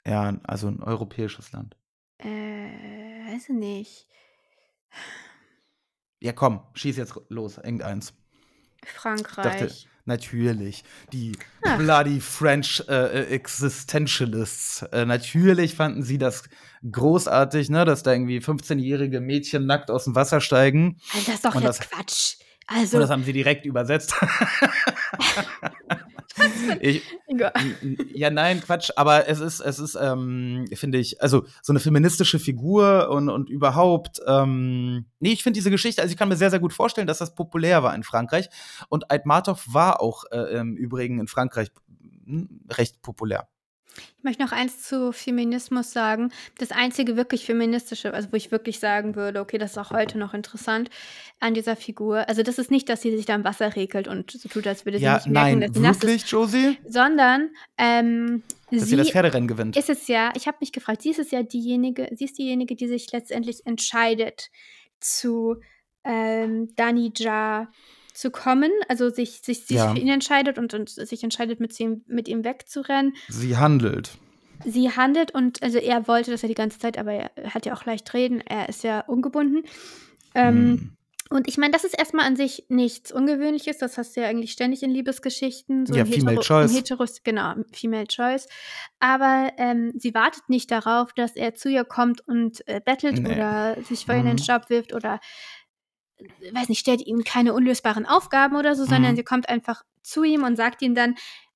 Ja, 0.05 0.37
also 0.43 0.67
'n 0.67 0.83
europäisches 0.83 1.51
Land. 1.53 1.77
Äh, 2.19 2.27
weiß 2.27 3.49
ich 3.49 3.55
nicht. 3.55 4.07
Ja, 6.19 6.33
komm, 6.33 6.61
schieß 6.73 6.97
jetzt 6.97 7.19
los, 7.29 7.57
irgendeins. 7.57 8.13
Ich 8.85 8.93
dachte 8.93 9.19
Frankreich. 9.29 9.87
natürlich, 10.05 10.83
die 11.11 11.37
Ach. 11.65 11.77
bloody 11.77 12.19
French, 12.19 12.83
äh, 12.87 12.93
äh, 12.93 13.25
Existentialists. 13.27 14.83
Äh, 14.91 15.05
natürlich 15.05 15.75
fanden 15.75 16.03
sie 16.03 16.17
das 16.17 16.43
großartig, 16.89 17.69
ne, 17.69 17.85
dass 17.85 18.03
da 18.03 18.11
irgendwie 18.13 18.39
15-jährige 18.39 19.21
Mädchen 19.21 19.65
nackt 19.65 19.89
aus'm 19.89 20.15
Wasser 20.15 20.41
steigen. 20.41 20.99
Also, 21.13 21.25
das 21.25 21.35
ist 21.35 21.45
doch 21.45 21.55
Und 21.55 21.63
jetzt 21.63 21.89
Quatsch. 21.89 22.35
und 22.69 22.77
Also 22.77 22.99
das 22.99 23.09
haben 23.09 23.23
sie 23.23 23.33
direkt 23.33 23.65
übersetzt. 23.65 24.13
Ich 26.81 27.03
Ja. 28.13 28.29
nein, 28.29 28.61
Quatsch, 28.61 28.91
aber 28.95 29.27
es 29.27 29.39
ist 29.39 29.59
es 29.59 29.79
ist, 29.79 29.95
ähm, 29.99 30.65
finde 30.73 30.97
ich 30.99 31.21
also, 31.21 31.45
so 31.61 31.73
'ne 31.73 31.79
feministische 31.79 32.39
Figur 32.39 33.09
und 33.09 33.29
und 33.29 33.49
überhaupt, 33.49 34.19
ähm 34.27 35.05
ne, 35.19 35.29
ich 35.31 35.43
finde 35.43 35.57
diese 35.57 35.71
Geschichte 35.71 36.01
also, 36.01 36.11
ich 36.11 36.17
kann 36.17 36.29
mir 36.29 36.35
sehr, 36.37 36.49
sehr 36.49 36.59
gut 36.59 36.73
vorstellen, 36.73 37.07
dass 37.07 37.17
das 37.19 37.35
populär 37.35 37.83
war 37.83 37.95
in 37.95 38.03
Frankreich 38.03 38.49
und 38.89 39.11
Aitmatov 39.11 39.65
war 39.73 40.01
auch, 40.01 40.23
äh, 40.31 40.57
im 40.59 40.75
Übrigen 40.77 41.19
in 41.19 41.27
Frankreich, 41.27 41.69
hm, 42.25 42.61
recht 42.69 43.01
populär. 43.01 43.47
Ich 44.17 44.23
möchte 44.23 44.41
noch 44.43 44.51
eins 44.51 44.81
zu 44.81 45.11
Feminismus 45.11 45.91
sagen. 45.91 46.31
Das 46.57 46.71
einzige 46.71 47.15
wirklich 47.17 47.45
Feministische, 47.45 48.13
also, 48.13 48.31
wo 48.31 48.35
ich 48.37 48.51
wirklich 48.51 48.79
sagen 48.79 49.15
würde: 49.15 49.39
„Okay, 49.41 49.57
das 49.57 49.71
ist 49.71 49.77
auch 49.77 49.91
heute 49.91 50.17
noch 50.17 50.33
interessant 50.33 50.89
an 51.39 51.53
dieser 51.53 51.75
Figur“ 51.75 52.27
also, 52.29 52.41
das 52.43 52.57
ist 52.57 52.71
nicht, 52.71 52.89
dass 52.89 53.01
sie 53.01 53.15
sich 53.15 53.25
da 53.25 53.35
im 53.35 53.43
Wasser 53.43 53.75
regelt 53.75 54.07
und 54.07 54.31
so 54.31 54.49
tut, 54.49 54.65
als 54.67 54.85
würde 54.85 54.99
sie 54.99 55.05
Ja, 55.05 55.13
nicht 55.15 55.27
merken, 55.27 55.59
nein, 55.59 55.61
dass 55.61 55.73
sie 55.73 55.79
nass 55.81 55.97
ist, 55.97 56.03
wirklich, 56.03 56.31
Josie? 56.31 56.77
sondern, 56.87 57.49
ähm, 57.77 58.43
Dass 58.71 58.89
sie 58.89 58.95
das 58.95 59.07
sie 59.07 59.11
Pferderennen 59.11 59.47
gewinnt. 59.47 59.77
ist 59.77 59.89
es 59.89 60.07
ja 60.07 60.31
ich 60.35 60.47
habe 60.47 60.57
mich 60.61 60.71
gefragt, 60.71 61.01
sie 61.01 61.11
ist 61.11 61.19
es 61.19 61.31
ja 61.31 61.43
diejenige 61.43 62.09
sie 62.15 62.25
ist 62.25 62.37
diejenige, 62.37 62.75
die 62.75 62.87
sich 62.87 63.11
letztendlich 63.11 63.65
entscheidet, 63.65 64.49
zu, 64.99 65.57
ähm, 66.05 66.73
Danija 66.75 67.69
zu 68.13 68.31
kommen, 68.31 68.71
also, 68.87 69.09
sich 69.09 69.41
sich 69.43 69.65
sich 69.65 69.77
Ja. 69.77 69.91
für 69.93 69.99
ihn 69.99 70.09
entscheidet 70.09 70.57
und 70.57 70.73
und 70.73 70.89
sich 70.89 71.23
entscheidet, 71.23 71.59
mit 71.59 71.79
ihm 71.79 72.03
mit 72.07 72.27
ihm 72.27 72.43
wegzurennen. 72.43 73.13
Sie 73.29 73.57
handelt. 73.57 74.17
Sie 74.65 74.91
handelt 74.91 75.33
und 75.33 75.61
also, 75.63 75.77
er 75.79 76.07
wollte 76.07 76.31
das 76.31 76.41
ja 76.41 76.47
die 76.47 76.53
ganze 76.53 76.79
Zeit, 76.79 76.97
aber 76.97 77.11
er 77.11 77.53
hat 77.53 77.65
ja 77.65 77.73
auch 77.73 77.85
leicht 77.85 78.13
reden. 78.13 78.39
Er 78.41 78.69
ist 78.69 78.83
ja 78.83 79.01
ungebunden. 79.01 79.63
Ähm, 80.35 80.65
Mhm. 80.69 80.97
und 81.29 81.47
ich 81.47 81.57
meine, 81.57 81.71
das 81.73 81.83
ist 81.83 81.97
erst 81.97 82.13
mal 82.13 82.25
an 82.25 82.35
sich 82.35 82.65
nichts 82.69 83.11
Ungewöhnliches. 83.11 83.77
Das 83.79 83.97
hast 83.97 84.15
du 84.15 84.21
ja 84.21 84.27
eigentlich 84.27 84.51
ständig 84.51 84.81
in 84.83 84.91
Liebesgeschichten, 84.91 85.85
so 85.85 85.95
Ja, 85.95 86.05
Female 86.05 86.37
hetero 86.37 86.41
Choice. 86.41 86.73
Heteros 86.75 87.23
genau, 87.23 87.55
Female 87.73 88.07
Choice. 88.07 88.47
Aber, 88.99 89.51
ähm, 89.57 89.91
sie 89.97 90.13
wartet 90.13 90.47
nicht 90.47 90.71
darauf, 90.71 91.11
dass 91.13 91.35
er 91.35 91.55
zu 91.55 91.69
ihr 91.69 91.83
kommt 91.83 92.25
und, 92.27 92.65
äh, 92.67 92.79
bettelt 92.83 93.21
Ne. 93.21 93.31
oder 93.31 93.77
sich 93.83 94.05
vor 94.05 94.15
ihr 94.15 94.21
in 94.21 94.27
den 94.27 94.35
Mhm. 94.35 94.43
Staub 94.43 94.69
wirft 94.69 94.93
oder, 94.93 95.19
weiß 96.53 96.69
nicht, 96.69 96.79
stellt 96.79 97.01
ihm 97.05 97.23
keine 97.23 97.53
unlösbaren 97.53 98.05
Aufgaben 98.05 98.55
oder 98.55 98.75
so, 98.75 98.85
sondern 98.85 99.13
Mhm. 99.13 99.17
sie 99.17 99.23
kommt 99.23 99.49
einfach 99.49 99.83
zu 100.03 100.23
ihm 100.23 100.43
und 100.43 100.55
sagt 100.57 100.81
ihm 100.81 100.95
dann, 100.95 101.15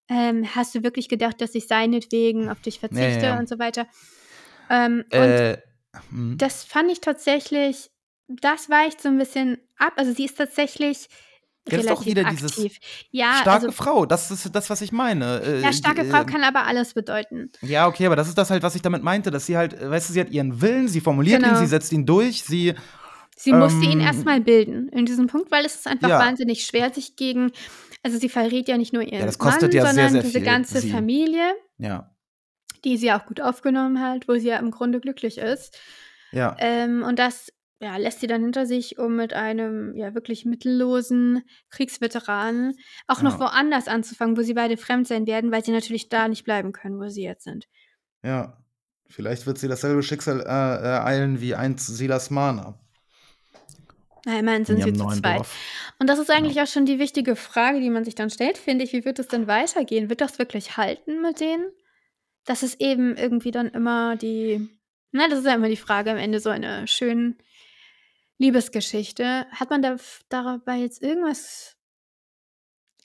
ähm: 0.09 0.47
„Hast 0.55 0.75
du 0.75 0.83
wirklich 0.83 1.09
gedacht, 1.09 1.41
dass 1.41 1.55
ich 1.55 1.67
seinetwegen 1.67 2.49
auf 2.49 2.61
dich 2.61 2.79
Ja, 2.91 2.99
ja, 3.07 3.07
verzichte?“ 3.09 3.25
ja. 3.27 3.39
und 3.39 3.49
so 3.49 3.59
weiter. 3.59 3.87
Ähm, 4.69 5.05
und 5.15 5.43
Äh, 5.43 5.57
mhm. 6.11 6.37
das 6.39 6.63
fand 6.63 6.91
ich 6.91 7.01
tatsächlich 7.01 7.89
das 8.27 8.69
weicht 8.69 9.01
so 9.01 9.09
'n 9.09 9.17
bisschen 9.17 9.57
ab. 9.77 9.93
Also, 9.97 10.13
sie 10.13 10.25
ist 10.25 10.37
tatsächlich 10.37 11.07
doch 11.67 12.05
relativ 12.05 12.07
wieder 12.07 12.23
dieses 12.25 12.51
aktiv. 12.51 12.77
Ja, 13.11 13.43
starke 13.43 13.65
also 13.65 13.71
Frau. 13.71 14.05
Das 14.05 14.31
ist 14.31 14.53
das, 14.55 14.69
was 14.69 14.81
ich 14.81 14.91
meine. 14.91 15.41
Äh, 15.41 15.61
ja, 15.61 15.71
die, 15.71 15.73
starke 15.73 16.05
Frau 16.05 16.23
ähm 16.23 16.25
kann 16.25 16.43
aber 16.43 16.65
alles 16.65 16.93
bedeuten. 16.93 17.51
Ja, 17.61 17.87
okay, 17.87 18.05
aber 18.05 18.15
das 18.15 18.27
ist 18.27 18.37
das 18.37 18.51
halt, 18.51 18.61
was 18.61 18.75
ich 18.75 18.83
damit 18.83 19.01
meinte, 19.03 19.31
dass 19.31 19.47
sie 19.47 19.57
halt 19.57 19.73
äh, 19.73 19.89
weißt 19.89 20.09
du, 20.09 20.13
sie 20.13 20.19
hat 20.21 20.29
ihren 20.29 20.61
Willen, 20.61 20.87
sie 20.87 21.01
formuliert 21.01 21.43
ihn, 21.43 21.55
Genau. 21.55 21.55
sie 21.55 21.65
setzt 21.65 21.91
ihn 21.91 22.05
durch, 22.05 22.43
sie 22.43 22.75
Sie 23.39 23.53
musste 23.53 23.85
ihn 23.85 23.99
ähm 23.99 24.05
erst 24.07 24.25
mal 24.25 24.41
bilden 24.41 24.89
in 24.89 25.05
diesem 25.05 25.27
Punkt, 25.27 25.51
weil 25.51 25.63
es 25.63 25.75
ist 25.75 25.87
einfach 25.87 26.09
Ja. 26.09 26.19
wahnsinnig 26.19 26.65
schwer, 26.65 26.91
sich 26.93 27.15
gegen 27.15 27.51
also, 28.03 28.17
sie 28.19 28.29
verrät 28.29 28.67
ja 28.67 28.77
nicht 28.77 28.93
nur 28.93 29.01
Ja, 29.03 29.09
ihren 29.13 29.25
das 29.25 29.37
kostet 29.37 29.63
Mann, 29.63 29.71
ja 29.73 29.81
sehr, 29.83 29.93
sondern 29.93 30.11
sehr 30.11 30.21
diese 30.21 30.39
viel, 30.39 30.45
ganze 30.45 30.79
sie. 30.79 30.89
Familie, 30.91 31.53
Ja. 31.77 32.15
die 32.85 32.97
sie 32.97 33.11
auch 33.11 33.25
gut 33.25 33.41
aufgenommen 33.41 33.99
hat, 34.01 34.27
wo 34.27 34.35
sie 34.35 34.47
ja 34.47 34.57
im 34.57 34.71
Grunde 34.71 34.99
glücklich 34.99 35.37
ist. 35.39 35.77
Ja. 36.31 36.55
Ähm, 36.59 37.03
und 37.03 37.19
das, 37.19 37.51
ja, 37.81 37.97
lässt 37.97 38.21
sie 38.21 38.27
dann 38.27 38.41
hinter 38.43 38.65
sich, 38.65 38.97
um 38.97 39.15
mit 39.15 39.33
einem, 39.33 39.95
ja, 39.95 40.13
wirklich 40.15 40.45
mittellosen 40.45 41.43
Kriegsveteranen 41.69 42.73
auch 43.07 43.21
noch 43.21 43.33
Ja. 43.33 43.39
woanders 43.39 43.87
anzufangen, 43.87 44.37
wo 44.37 44.41
sie 44.41 44.53
beide 44.53 44.77
fremd 44.77 45.07
sein 45.07 45.27
werden, 45.27 45.51
weil 45.51 45.63
sie 45.65 45.71
natürlich 45.71 46.07
da 46.09 46.27
nicht 46.27 46.43
bleiben 46.43 46.71
können, 46.71 46.99
wo 46.99 47.09
sie 47.09 47.23
jetzt 47.23 47.43
sind. 47.43 47.67
Ja. 48.23 48.57
Vielleicht 49.09 49.47
wird 49.47 49.57
sie 49.57 49.67
dasselbe 49.69 50.03
Schicksal, 50.03 50.41
äh, 50.41 50.43
ereilen 50.45 51.39
wie 51.41 51.55
einst 51.55 51.87
Silas 51.87 52.29
Marner. 52.29 52.77
Na, 54.25 54.39
immerhin 54.39 54.61
In 54.61 54.65
sind 54.65 54.83
sie 54.83 54.93
zu 54.93 55.07
zweit. 55.07 55.37
Dorf. 55.39 55.55
Und 55.99 56.07
das 56.09 56.19
ist 56.19 56.29
Ja. 56.29 56.35
eigentlich 56.35 56.61
auch 56.61 56.67
schon 56.67 56.85
die 56.85 56.99
wichtige 56.99 57.35
Frage, 57.35 57.79
die 57.79 57.89
man 57.89 58.03
sich 58.05 58.15
dann 58.15 58.29
stellt, 58.29 58.57
finde 58.57 58.83
ich. 58.83 58.93
Wie 58.93 59.05
wird 59.05 59.19
es 59.19 59.27
denn 59.27 59.47
weitergehen? 59.47 60.09
Wird 60.09 60.21
das 60.21 60.39
wirklich 60.39 60.77
halten 60.77 61.21
mit 61.21 61.39
denen? 61.39 61.65
Das 62.45 62.63
ist 62.63 62.79
eben 62.81 63.15
irgendwie 63.17 63.51
dann 63.51 63.67
immer 63.69 64.15
die 64.15 64.69
ne, 65.11 65.27
das 65.29 65.39
ist 65.39 65.45
ja 65.45 65.55
immer 65.55 65.69
die 65.69 65.77
Frage 65.77 66.11
am 66.11 66.17
Ende 66.17 66.39
so 66.39 66.49
einer 66.49 66.85
schönen 66.87 67.37
Liebesgeschichte. 68.37 69.47
Hat 69.51 69.69
man 69.69 69.81
da 69.81 69.95
dabei 70.29 70.77
jetzt 70.77 71.01
irgendwas 71.01 71.75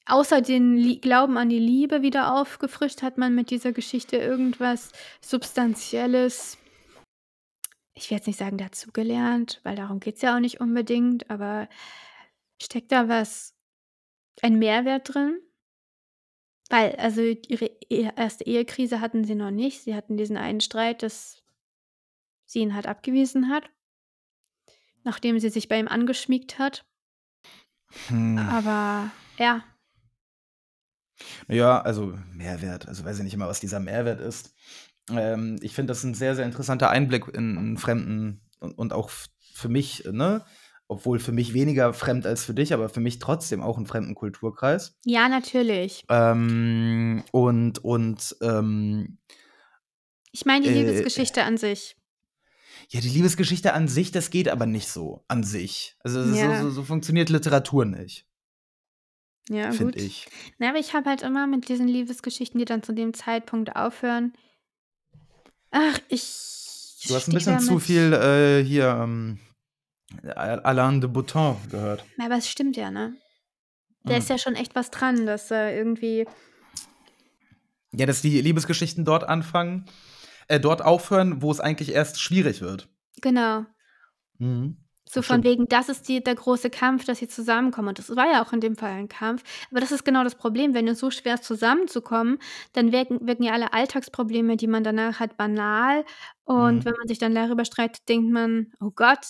außer 0.06 0.40
den 0.42 0.76
Lie 0.76 0.98
Glauben 0.98 1.38
an 1.38 1.48
die 1.48 1.58
Liebe 1.58 2.02
wieder 2.02 2.34
aufgefrischt? 2.34 3.02
Hat 3.02 3.18
man 3.18 3.34
mit 3.34 3.50
dieser 3.50 3.72
Geschichte 3.72 4.16
irgendwas 4.16 4.92
Substanzielles 5.20 6.58
ich 7.95 8.11
will 8.11 8.16
jetzt 8.16 8.26
nicht 8.26 8.38
sagen 8.38 8.59
dazugelernt, 8.59 9.61
weil 9.64 9.76
darum 9.76 10.01
geht's 10.01 10.22
ja 10.22 10.34
auch 10.34 10.40
nicht 10.40 10.61
unbedingt, 10.61 11.30
aber 11.30 11.68
steckt 12.61 12.93
da 12.93 13.09
was 13.09 13.55
ein 14.40 14.59
Mehrwert 14.59 15.14
drin? 15.14 15.40
Weil 16.70 16.97
also 16.97 17.20
ihre 17.20 17.70
Ehe 17.90 18.14
erste 18.16 18.45
Ehekrise 18.45 19.01
hatten 19.01 19.24
sie 19.24 19.34
noch 19.34 19.51
nicht. 19.51 19.82
Sie 19.82 19.95
hatten 19.95 20.16
diesen 20.16 20.38
einen 20.38 20.62
Streit, 20.62 21.03
dass 21.03 21.43
sie 22.47 22.61
ihn 22.61 22.74
halt 22.74 22.86
abgewiesen 22.86 23.51
hat, 23.51 23.68
nachdem 25.05 25.38
sie 25.38 25.51
sich 25.51 25.68
bei 25.68 25.78
ihm 25.78 25.88
angeschmiegt 25.88 26.59
hat. 26.59 26.86
Hm. 28.09 28.38
Aber 28.38 29.11
ja. 29.38 29.62
Ja, 31.47 31.80
also 31.82 32.18
Mehrwert. 32.32 32.88
Also 32.88 33.05
weiß 33.05 33.18
ich 33.18 33.24
nicht 33.24 33.34
immer, 33.34 33.49
was 33.49 33.61
dieser 33.61 33.80
Mehrwert 33.80 34.20
ist. 34.20 34.55
Ähm, 35.11 35.59
ich 35.62 35.74
finde 35.74 35.90
das 35.92 36.05
ein 36.05 36.14
sehr, 36.14 36.36
sehr 36.36 36.44
interessanter 36.44 36.90
Einblick 36.90 37.26
in 37.28 37.57
'n 37.59 37.76
fremden 37.78 38.42
und 38.61 38.72
und 38.78 38.92
auch 38.92 39.11
für 39.55 39.68
mich, 39.68 40.05
ne? 40.11 40.44
Obwohl 40.88 41.18
für 41.18 41.32
mich 41.32 41.55
weniger 41.55 41.92
fremd 41.94 42.26
als 42.26 42.44
für 42.44 42.55
dich, 42.55 42.72
aber 42.74 42.88
für 42.88 43.00
mich 43.00 43.18
trotzdem 43.18 43.62
auch 43.62 43.78
'n 43.78 43.86
fremden 43.86 44.14
Kulturkreis. 44.14 44.94
Ja, 45.05 45.28
natürlich. 45.28 46.05
Ähm, 46.09 47.22
und 47.32 47.78
und, 47.84 48.36
ähm 48.42 49.18
Ich 50.34 50.46
meine 50.46 50.64
die 50.64 50.70
äh 50.70 51.07
Liebesgeschichte 51.11 51.44
an 51.44 51.59
sich. 51.59 51.94
Ja, 52.90 53.00
die 53.00 53.09
Liebesgeschichte 53.09 53.72
an 53.74 53.88
sich, 53.88 54.11
das 54.11 54.30
geht 54.30 54.48
aber 54.48 54.66
nicht 54.66 54.88
so 54.88 55.24
an 55.28 55.42
sich. 55.44 55.96
Also, 56.00 56.34
so 56.34 56.53
Ja. 56.53 56.53
so 56.55 56.70
so 56.70 56.82
funktioniert 56.84 57.28
Literatur 57.30 57.84
nicht. 57.84 58.24
Ja, 59.48 59.72
gut. 59.74 59.96
ich. 59.96 60.28
Na, 60.59 60.68
aber 60.70 60.78
ich 60.78 60.94
habe 60.94 61.11
halt 61.11 61.22
immer 61.22 61.46
mit 61.46 61.68
diesen 61.68 61.88
Liebesgeschichten, 61.88 62.59
die 62.59 62.64
dann 62.64 62.82
zu 62.82 62.92
dem 62.92 63.12
Zeitpunkt 63.14 63.74
aufhören 63.76 64.32
ach, 65.72 65.98
ich 66.08 67.02
Du 67.08 67.14
hast 67.16 67.28
'n 67.28 67.32
stehe 67.32 67.56
bisschen 67.56 67.58
zu 67.60 67.68
damit 67.70 67.82
viel, 67.82 68.12
äh, 68.12 68.64
hier, 68.64 68.88
ähm, 68.88 69.38
Alain 70.36 71.00
de 71.00 71.08
Botton 71.10 71.56
gehört. 71.70 72.04
Ja, 72.18 72.26
aber 72.26 72.36
es 72.36 72.48
stimmt 72.48 72.76
ja, 72.76 72.90
ne? 72.90 73.16
Da 74.04 74.16
ist 74.16 74.28
Mhm. 74.28 74.32
ja 74.32 74.38
schon 74.38 74.54
echt 74.54 74.74
was 74.74 74.90
dran, 74.90 75.26
dass 75.26 75.50
er 75.50 75.74
irgendwie 75.76 76.26
Ja, 77.94 78.06
dass 78.06 78.22
die 78.22 78.40
Liebesgeschichten 78.40 79.04
dort 79.04 79.24
anfangen 79.24 79.84
äh, 80.48 80.58
dort 80.60 80.82
aufhören, 80.82 81.42
wo 81.42 81.50
es 81.50 81.60
eigentlich 81.60 81.90
erst 81.92 82.20
schwierig 82.20 82.60
wird. 82.60 82.88
Genau. 83.20 83.64
Mhm. 84.38 84.76
So 85.09 85.20
von 85.22 85.42
stimmt. 85.42 85.44
wegen, 85.44 85.66
das 85.68 85.88
ist 85.88 86.09
die 86.09 86.22
der 86.22 86.34
große 86.36 86.70
Kampf, 86.70 87.05
dass 87.05 87.18
sie 87.18 87.28
zusammenkommen. 87.28 87.88
Und 87.88 87.98
das 87.98 88.14
war 88.16 88.30
ja 88.30 88.42
auch 88.42 88.53
in 88.53 88.61
dem 88.61 88.76
Fall 88.76 88.92
ein 88.92 89.09
Kampf. 89.09 89.42
Aber 89.70 89.80
das 89.80 89.92
ist 89.92 90.05
genau 90.05 90.24
das 90.24 90.36
Problem, 90.36 90.74
wenn 90.74 90.88
es 90.88 91.00
so 91.00 91.11
schwer 91.11 91.34
ist, 91.34 91.44
zusammenzukommen, 91.44 92.38
dann 92.72 92.92
wirken 92.92 93.26
wirken 93.26 93.42
ja 93.42 93.53
alle 93.53 93.72
Alltagsprobleme, 93.72 94.57
die 94.57 94.66
man 94.68 94.84
danach 94.84 95.20
hat, 95.20 95.36
banal. 95.36 96.05
Und 96.44 96.84
Mhm. 96.84 96.84
wenn 96.84 96.94
man 96.98 97.09
sich 97.09 97.18
dann 97.18 97.34
darüber 97.34 97.64
streitet, 97.64 98.09
denkt 98.09 98.30
man: 98.32 98.72
„Oh 98.80 98.90
Gott, 98.94 99.26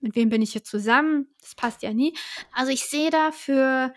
mit 0.00 0.16
wem 0.16 0.30
bin 0.30 0.42
ich 0.42 0.52
hier 0.52 0.64
zusammen? 0.64 1.28
Das 1.40 1.54
passt 1.56 1.82
ja 1.82 1.92
nie.“ 1.94 2.14
Also, 2.52 2.72
ich 2.72 2.86
sehe 2.86 3.10
da 3.10 3.32
für 3.32 3.94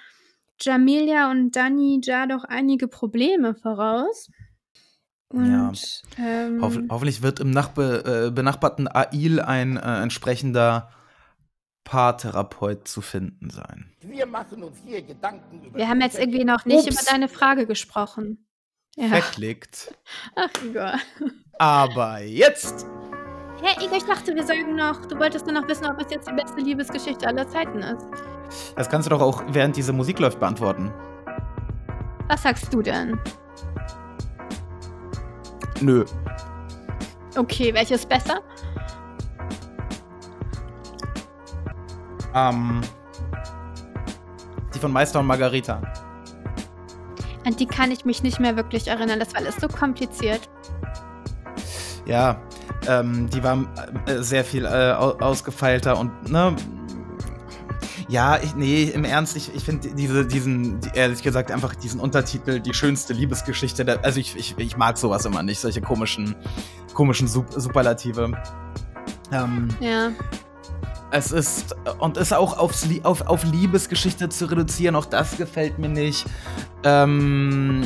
Jamelia 0.61 1.31
und 1.31 1.51
Danny 1.55 2.01
Ja 2.03 2.27
doch 2.27 2.45
einige 2.45 2.87
Probleme 2.89 3.55
voraus. 3.55 4.29
Ja. 5.33 5.69
Und, 5.69 6.61
Hoff 6.61 6.75
ähm 6.75 6.87
hoffentlich 6.91 7.21
wird 7.21 7.39
im 7.39 7.51
nachbe 7.51 8.27
äh, 8.27 8.31
benachbarten 8.31 8.87
Ail 8.87 9.39
ein, 9.39 9.77
äh, 9.77 10.01
entsprechender 10.01 10.91
Paartherapeut 11.83 12.87
zu 12.87 13.01
finden 13.01 13.49
sein. 13.49 13.91
Wir 14.01 14.25
machen 14.25 14.63
uns 14.63 14.77
hier 14.85 15.01
Gedanken 15.01 15.65
über 15.65 15.77
Wir 15.77 15.89
haben 15.89 16.01
jetzt 16.01 16.17
irgendwie 16.17 16.45
noch 16.45 16.65
nicht 16.65 16.87
über 16.87 16.95
Ups. 16.95 17.05
deine 17.05 17.27
Frage 17.27 17.65
gesprochen. 17.65 18.45
Ja. 18.95 19.07
Verklickt. 19.07 19.93
Ach, 20.35 20.49
Igor. 20.63 20.93
Aber 21.57 22.19
jetzt 22.21 22.85
Hey, 23.61 23.85
Igor, 23.85 23.97
ich 23.97 24.03
dachte, 24.03 24.35
wir 24.35 24.43
sagen 24.43 24.75
noch 24.75 25.05
du 25.05 25.17
wolltest 25.17 25.45
nur 25.45 25.59
noch 25.59 25.67
wissen, 25.69 25.85
ob 25.85 25.99
es 25.99 26.11
jetzt 26.11 26.27
die 26.27 26.33
beste 26.33 26.59
Liebesgeschichte 26.59 27.25
aller 27.25 27.47
Zeiten 27.47 27.79
ist. 27.79 28.05
das 28.75 28.89
kannst 28.89 29.05
du 29.05 29.09
doch 29.09 29.21
auch, 29.21 29.41
während 29.47 29.77
diese 29.77 29.93
Musik 29.93 30.19
läuft, 30.19 30.39
beantworten. 30.39 30.91
Was 32.27 32.43
sagst 32.43 32.73
du 32.73 32.81
denn? 32.81 33.17
Nö. 35.83 36.05
Okay, 37.35 37.73
welche 37.73 37.95
ist 37.95 38.07
besser? 38.07 38.39
Ähm, 42.33 42.81
die 44.73 44.79
von 44.79 44.93
Meister 44.93 45.19
und 45.19 45.27
Margarita. 45.27 45.81
An 47.45 47.55
die 47.57 47.65
kann 47.65 47.91
ich 47.91 48.05
mich 48.05 48.23
nicht 48.23 48.39
mehr 48.39 48.55
wirklich 48.55 48.87
erinnern, 48.87 49.19
das 49.19 49.33
war 49.33 49.41
alles 49.41 49.57
so 49.57 49.67
kompliziert. 49.67 50.49
Ja, 52.05 52.41
ähm, 52.87 53.29
die 53.29 53.43
war 53.43 53.57
äh, 54.07 54.21
sehr 54.21 54.45
viel 54.45 54.65
äh, 54.65 54.93
au 54.93 55.17
ausgefeilter 55.19 55.97
und, 55.97 56.31
ne? 56.31 56.55
Ja, 58.13 58.37
ich, 58.37 58.53
nee, 58.53 58.83
im 58.83 59.05
Ernst, 59.05 59.35
ich, 59.35 59.55
ich 59.55 59.63
finde 59.63 59.89
diese, 59.95 60.23
diesen, 60.23 60.79
die, 60.81 60.89
ehrlich 60.93 61.23
gesagt, 61.23 61.49
einfach 61.49 61.73
diesen 61.73 61.99
Untertitel, 61.99 62.59
die 62.59 62.71
schönste 62.75 63.11
Liebesgeschichte, 63.11 63.83
der, 63.83 64.05
also 64.05 64.19
ich, 64.19 64.35
ich, 64.35 64.53
ich 64.59 64.77
mag 64.77 64.99
sowas 64.99 65.25
immer 65.25 65.41
nicht, 65.41 65.59
solche 65.59 65.81
komischen, 65.81 66.35
komischen 66.93 67.27
Sup 67.27 67.47
Superlative. 67.55 68.31
Ähm, 69.31 69.67
Ja. 69.79 70.11
es 71.09 71.31
ist, 71.31 71.75
und 71.97 72.17
es 72.17 72.31
auch 72.33 72.55
aufs, 72.59 72.87
auf, 73.01 73.21
auf 73.21 73.43
Liebesgeschichte 73.45 74.29
zu 74.29 74.45
reduzieren, 74.45 74.95
auch 74.95 75.05
das 75.05 75.35
gefällt 75.35 75.79
mir 75.79 75.89
nicht. 75.89 76.23
Ähm, 76.83 77.81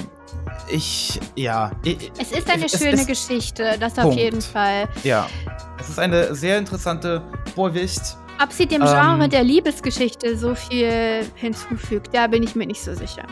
ich, 0.70 1.22
ja. 1.38 1.72
Ich, 1.86 2.12
Es 2.20 2.34
ist 2.34 2.50
eine 2.52 2.66
es 2.66 2.78
schöne 2.78 2.92
ist- 3.00 3.08
Geschichte, 3.08 3.78
das 3.80 3.94
auf 3.98 4.04
Punkt. 4.04 4.18
jeden 4.20 4.42
Fall. 4.42 4.90
Ja. 5.06 5.30
Es 5.80 5.88
ist 5.88 6.00
eine 6.00 6.36
sehr 6.36 6.58
interessante 6.58 7.24
Vorwicht. 7.56 8.02
Ob 8.42 8.52
sie 8.52 8.68
dem 8.68 8.82
Genre 8.82 9.24
Ähm. 9.24 9.30
der 9.30 9.44
Liebesgeschichte 9.44 10.38
so 10.38 10.54
viel 10.54 11.26
hinzufügt, 11.36 12.10
da 12.14 12.28
bin 12.28 12.44
ich 12.44 12.56
mir 12.56 12.68
nicht 12.68 12.82
so 12.82 12.94
sicher. 12.94 13.26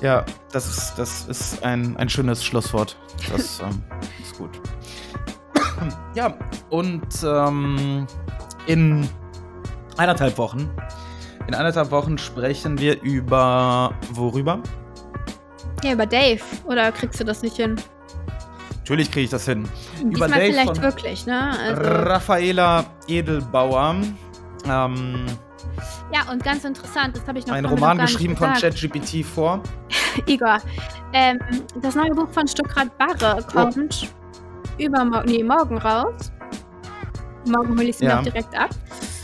Ja, 0.00 0.24
das 0.52 0.66
ist, 0.66 0.94
das 0.96 1.26
ist 1.26 1.62
ein, 1.64 1.96
ein 1.96 2.08
schönes 2.08 2.44
Schlusswort. 2.44 2.96
Das 3.30 3.60
ähm, 3.62 3.82
ist 4.22 4.38
gut. 4.38 4.60
ja, 6.14 6.34
und 6.70 7.06
ähm, 7.24 8.06
in 8.66 9.08
eineinhalb 9.96 10.38
Wochen, 10.38 10.70
in 11.46 11.54
eineinhalb 11.54 11.90
Wochen 11.90 12.16
sprechen 12.16 12.78
wir 12.78 13.00
über 13.02 13.92
worüber? 14.12 14.62
Ja, 15.82 15.92
über 15.92 16.06
Dave. 16.06 16.42
Oder 16.64 16.92
kriegst 16.92 17.20
du 17.20 17.24
das 17.24 17.42
nicht 17.42 17.56
hin? 17.56 17.76
Natürlich 18.88 19.10
kriege 19.10 19.24
ich 19.24 19.30
das 19.30 19.44
hin. 19.44 19.68
Diesmal 20.02 20.30
Dave 20.30 20.40
vielleicht 20.44 20.74
von 20.76 20.82
wirklich, 20.82 21.26
ne? 21.26 21.50
Also, 21.58 21.82
Raffaela 21.82 22.86
Edelbauer. 23.06 23.96
Ähm, 24.64 25.26
ja, 26.10 26.32
und 26.32 26.42
ganz 26.42 26.64
interessant, 26.64 27.14
das 27.14 27.26
habe 27.28 27.38
ich 27.38 27.46
noch 27.46 27.54
ein 27.54 27.66
Roman 27.66 27.98
geschrieben 27.98 28.34
von. 28.34 28.50
ChatGPT 28.54 29.26
vor. 29.26 29.60
Igor, 30.26 30.56
ähm, 31.12 31.38
das 31.82 31.96
neue 31.96 32.12
Buch 32.14 32.30
von 32.30 32.48
Stuckrad 32.48 32.88
Barre 32.96 33.42
kommt 33.52 34.08
übermorgen, 34.78 35.28
nee, 35.30 35.44
morgen 35.44 35.76
raus. 35.76 36.32
Morgen 37.46 37.76
hole 37.76 37.84
ich 37.84 37.96
es 37.96 38.00
mir 38.00 38.08
Ja. 38.08 38.18
auch 38.20 38.22
direkt 38.22 38.56
ab. 38.58 38.70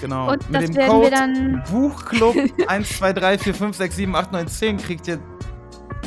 Genau. 0.02 0.30
Und 0.32 0.50
Mit 0.50 0.60
das 0.60 0.64
dem 0.66 0.76
werden 0.76 0.90
Code 0.90 1.04
wir 1.04 1.10
dann- 1.10 1.62
Buchclub 1.70 2.36
1, 2.68 2.98
2, 2.98 3.12
3, 3.14 3.38
4, 3.38 3.54
5, 3.54 3.76
6, 3.78 3.96
7, 3.96 4.14
8, 4.14 4.30
9, 4.30 4.46
10 4.46 4.76
kriegt 4.76 5.08
ihr 5.08 5.18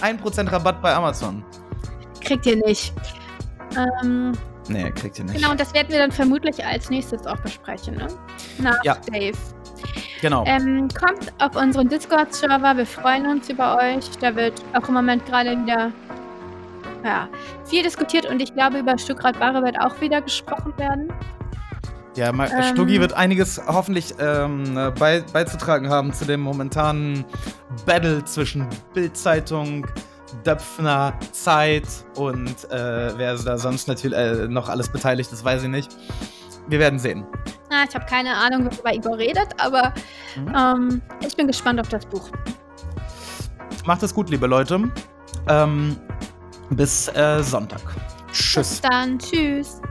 1% 0.02 0.52
Rabatt 0.52 0.80
bei 0.80 0.94
Amazon. 0.94 1.44
Kriegt 2.22 2.46
ihr 2.46 2.58
nicht. 2.58 2.94
Ähm, 3.78 4.32
Nee, 4.70 4.92
kriegt 4.92 5.18
ihr 5.20 5.26
nicht. 5.26 5.36
genau, 5.36 5.52
und 5.52 5.60
das 5.60 5.74
werden 5.74 5.88
wir 5.90 6.00
dann 6.00 6.12
vermutlich 6.12 6.64
als 6.66 6.90
nächstes 6.90 7.26
auch 7.26 7.38
besprechen, 7.38 7.96
ne? 7.96 8.08
Nach 8.60 8.84
Ja. 8.84 8.98
Dave. 9.12 9.38
Genau. 10.22 10.44
Ähm, 10.46 10.88
kommt 10.90 11.32
auf 11.40 11.56
unseren 11.56 11.88
Discord-Server, 11.88 12.76
wir 12.76 12.86
freuen 12.86 13.28
uns 13.28 13.50
über 13.50 13.78
euch. 13.78 14.10
Da 14.20 14.36
wird 14.36 14.62
auch 14.74 14.88
im 14.88 14.96
Moment 14.96 15.26
gerade 15.26 15.52
wieder 15.52 15.92
ja, 17.06 17.30
viel 17.66 17.84
diskutiert 17.84 18.26
und 18.26 18.42
ich 18.42 18.54
glaube, 18.54 18.80
über 18.80 18.98
Stuckrad 18.98 19.40
Barre 19.40 19.64
wird 19.64 19.80
auch 19.80 20.00
wieder 20.02 20.22
gesprochen 20.22 20.74
werden. 20.78 21.14
Ja, 22.16 22.32
mal, 22.32 22.50
ähm, 22.52 22.74
Stuggi 22.74 23.00
wird 23.00 23.14
einiges 23.14 23.62
hoffentlich 23.68 24.16
ähm, 24.20 24.76
äh, 24.76 24.90
bei, 24.90 25.22
beizutragen 25.32 25.88
haben 25.90 26.12
zu 26.12 26.26
dem 26.26 26.42
momentanen 26.42 27.24
Battle 27.86 28.26
zwischen 28.26 28.68
Bildzeitung, 28.96 29.86
Döpfner, 30.46 31.14
Zeit 31.32 31.88
und 32.16 32.70
äh, 32.72 33.18
wer 33.18 33.36
da 33.36 33.58
sonst 33.58 33.88
natürlich 33.88 34.18
äh, 34.18 34.48
noch 34.48 34.70
alles 34.70 34.90
beteiligt 34.92 35.32
ist, 35.32 35.44
weiß 35.44 35.64
ich 35.64 35.70
nicht. 35.70 35.96
Wir 36.68 36.80
werden 36.80 37.00
sehen. 37.00 37.26
Ah, 37.70 37.86
ich 37.88 37.96
habe 37.96 38.06
keine 38.06 38.36
Ahnung, 38.36 38.66
worüber 38.66 38.94
Igor 38.94 39.18
redet, 39.18 39.48
aber 39.60 39.94
Mhm. 40.36 40.54
ähm, 40.56 41.02
ich 41.26 41.36
bin 41.36 41.48
gespannt 41.48 41.80
auf 41.80 41.90
das 41.90 42.06
Buch. 42.06 42.30
Macht 43.86 44.04
es 44.04 44.14
gut, 44.14 44.30
liebe 44.30 44.48
Leute. 44.48 44.92
Ähm, 45.48 45.96
bis 46.72 47.08
äh, 47.10 47.42
Sonntag. 47.42 47.82
Tschüss. 48.34 48.56
Bis 48.56 48.82
dann, 48.82 49.18
tschüss. 49.18 49.82